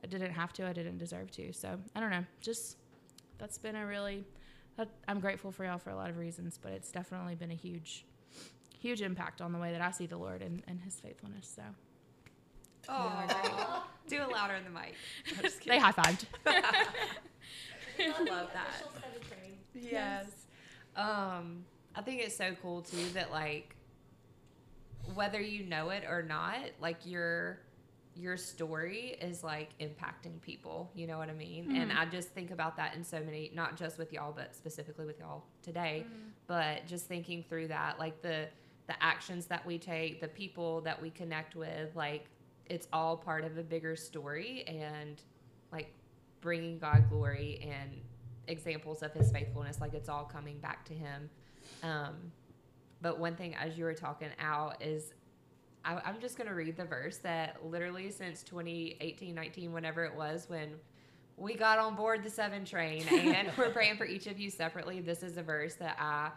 [0.03, 1.53] I didn't have to, I didn't deserve to.
[1.53, 2.77] So I don't know, just
[3.37, 4.25] that's been a really,
[4.77, 7.55] that, I'm grateful for y'all for a lot of reasons, but it's definitely been a
[7.55, 8.05] huge,
[8.77, 11.51] huge impact on the way that I see the Lord and, and His faithfulness.
[11.55, 11.63] So
[12.89, 14.95] Oh, do it louder in the mic.
[15.37, 16.25] I'm just They high fived.
[16.47, 18.69] I love that.
[18.69, 19.57] Official seventh grade.
[19.91, 20.25] Yes.
[20.95, 23.75] Um, I think it's so cool too that like
[25.13, 27.59] whether you know it or not, like your
[28.15, 30.91] your story is like impacting people.
[30.95, 31.75] You know what I mean?
[31.75, 35.05] And I just think about that in so many, not just with y'all, but specifically
[35.05, 36.05] with y'all today.
[36.47, 38.47] But just thinking through that, like the
[38.87, 42.25] the actions that we take, the people that we connect with, like
[42.69, 45.21] it's all part of a bigger story and
[45.71, 45.93] like
[46.41, 47.91] bringing God glory and
[48.47, 51.29] examples of his faithfulness like it's all coming back to him.
[51.83, 52.31] Um,
[53.01, 55.13] but one thing as you were talking out is
[55.85, 60.15] I, i'm just going to read the verse that literally since 2018 19 whenever it
[60.15, 60.71] was when
[61.37, 64.99] we got on board the seven train and we're praying for each of you separately
[64.99, 66.29] this is a verse that i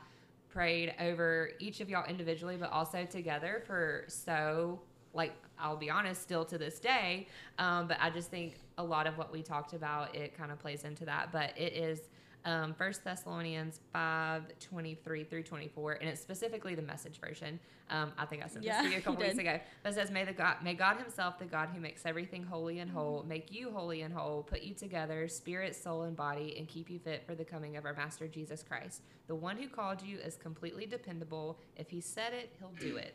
[0.49, 4.81] prayed over each of y'all individually but also together for so
[5.15, 5.33] like
[5.63, 7.27] i'll be honest still to this day
[7.59, 10.59] um, but i just think a lot of what we talked about it kind of
[10.59, 11.31] plays into that.
[11.33, 12.01] But it is
[12.45, 17.61] um, 1 thessalonians 5 23 through 24 and it's specifically the message version.
[17.91, 19.95] Um, i think i sent Yeah, this to you a couple weeks ago but it
[19.95, 23.25] says may the god may god himself the god who makes everything holy and whole
[23.29, 26.99] make you holy and whole put you together spirit soul and body and keep you
[26.99, 30.37] fit for the coming of our master jesus christ the one who called you is
[30.37, 31.59] completely dependable.
[31.77, 33.15] If he said it he'll do it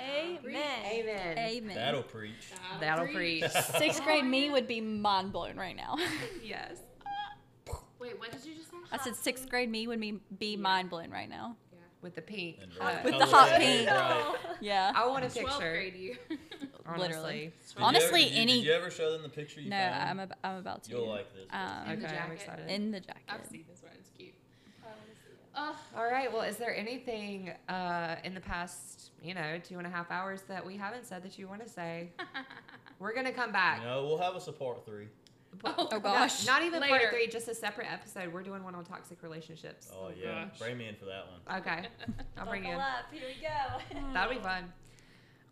[0.00, 0.84] Amen.
[0.86, 1.74] amen Amen.
[1.76, 2.52] That'll preach.
[2.80, 3.44] that'll preach
[3.78, 5.96] Sixth grade me would be mind blown right now.
[6.42, 6.78] yes
[7.98, 8.76] Wait, what did you just say?
[8.92, 11.56] I said sixth grade me would be, be mind blown right now.
[12.00, 13.04] with the pink right.
[13.04, 13.90] With the hot red, pink.
[13.90, 14.34] right.
[14.62, 14.92] Yeah.
[14.94, 16.16] i want a 12th picture grade you.
[16.86, 17.38] honestly Literally.
[17.68, 20.08] Did you Honestly, ever- any- Did you ever show them the picture you No, found?
[20.10, 20.90] I'm, ab- I'm about to.
[20.90, 21.44] You'll like this.
[21.52, 21.60] Um,
[21.92, 22.34] In the okay i'm jacket.
[22.40, 23.22] excited in the jacket.
[23.28, 23.79] I've seen this one.
[23.79, 23.79] It's cute.
[25.56, 26.32] Oh, All right.
[26.32, 30.42] Well, is there anything uh, in the past, you know, two and a half hours
[30.42, 32.10] that we haven't said that you want to say?
[33.00, 33.82] We're gonna come back.
[33.82, 35.08] No, we'll have a support three.
[35.64, 36.46] Oh, Oh not- gosh.
[36.46, 38.32] Not, even part three, just a separate episode.
[38.32, 39.90] We're doing one on toxic relationships.
[39.92, 40.58] Oh, Oh, yeah, gosh.
[40.58, 41.58] bring me in for that one.
[41.60, 41.88] Okay.
[42.38, 42.72] I'll bring you.
[42.74, 42.78] In.
[42.78, 43.06] up.
[43.10, 44.00] Here we go.
[44.14, 44.72] That'll be fun.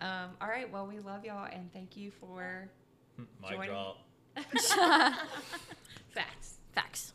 [0.01, 0.71] Um, all right.
[0.73, 2.69] Well, we love y'all and thank you for.
[3.43, 3.99] Mic Join- drop.
[6.15, 7.13] facts.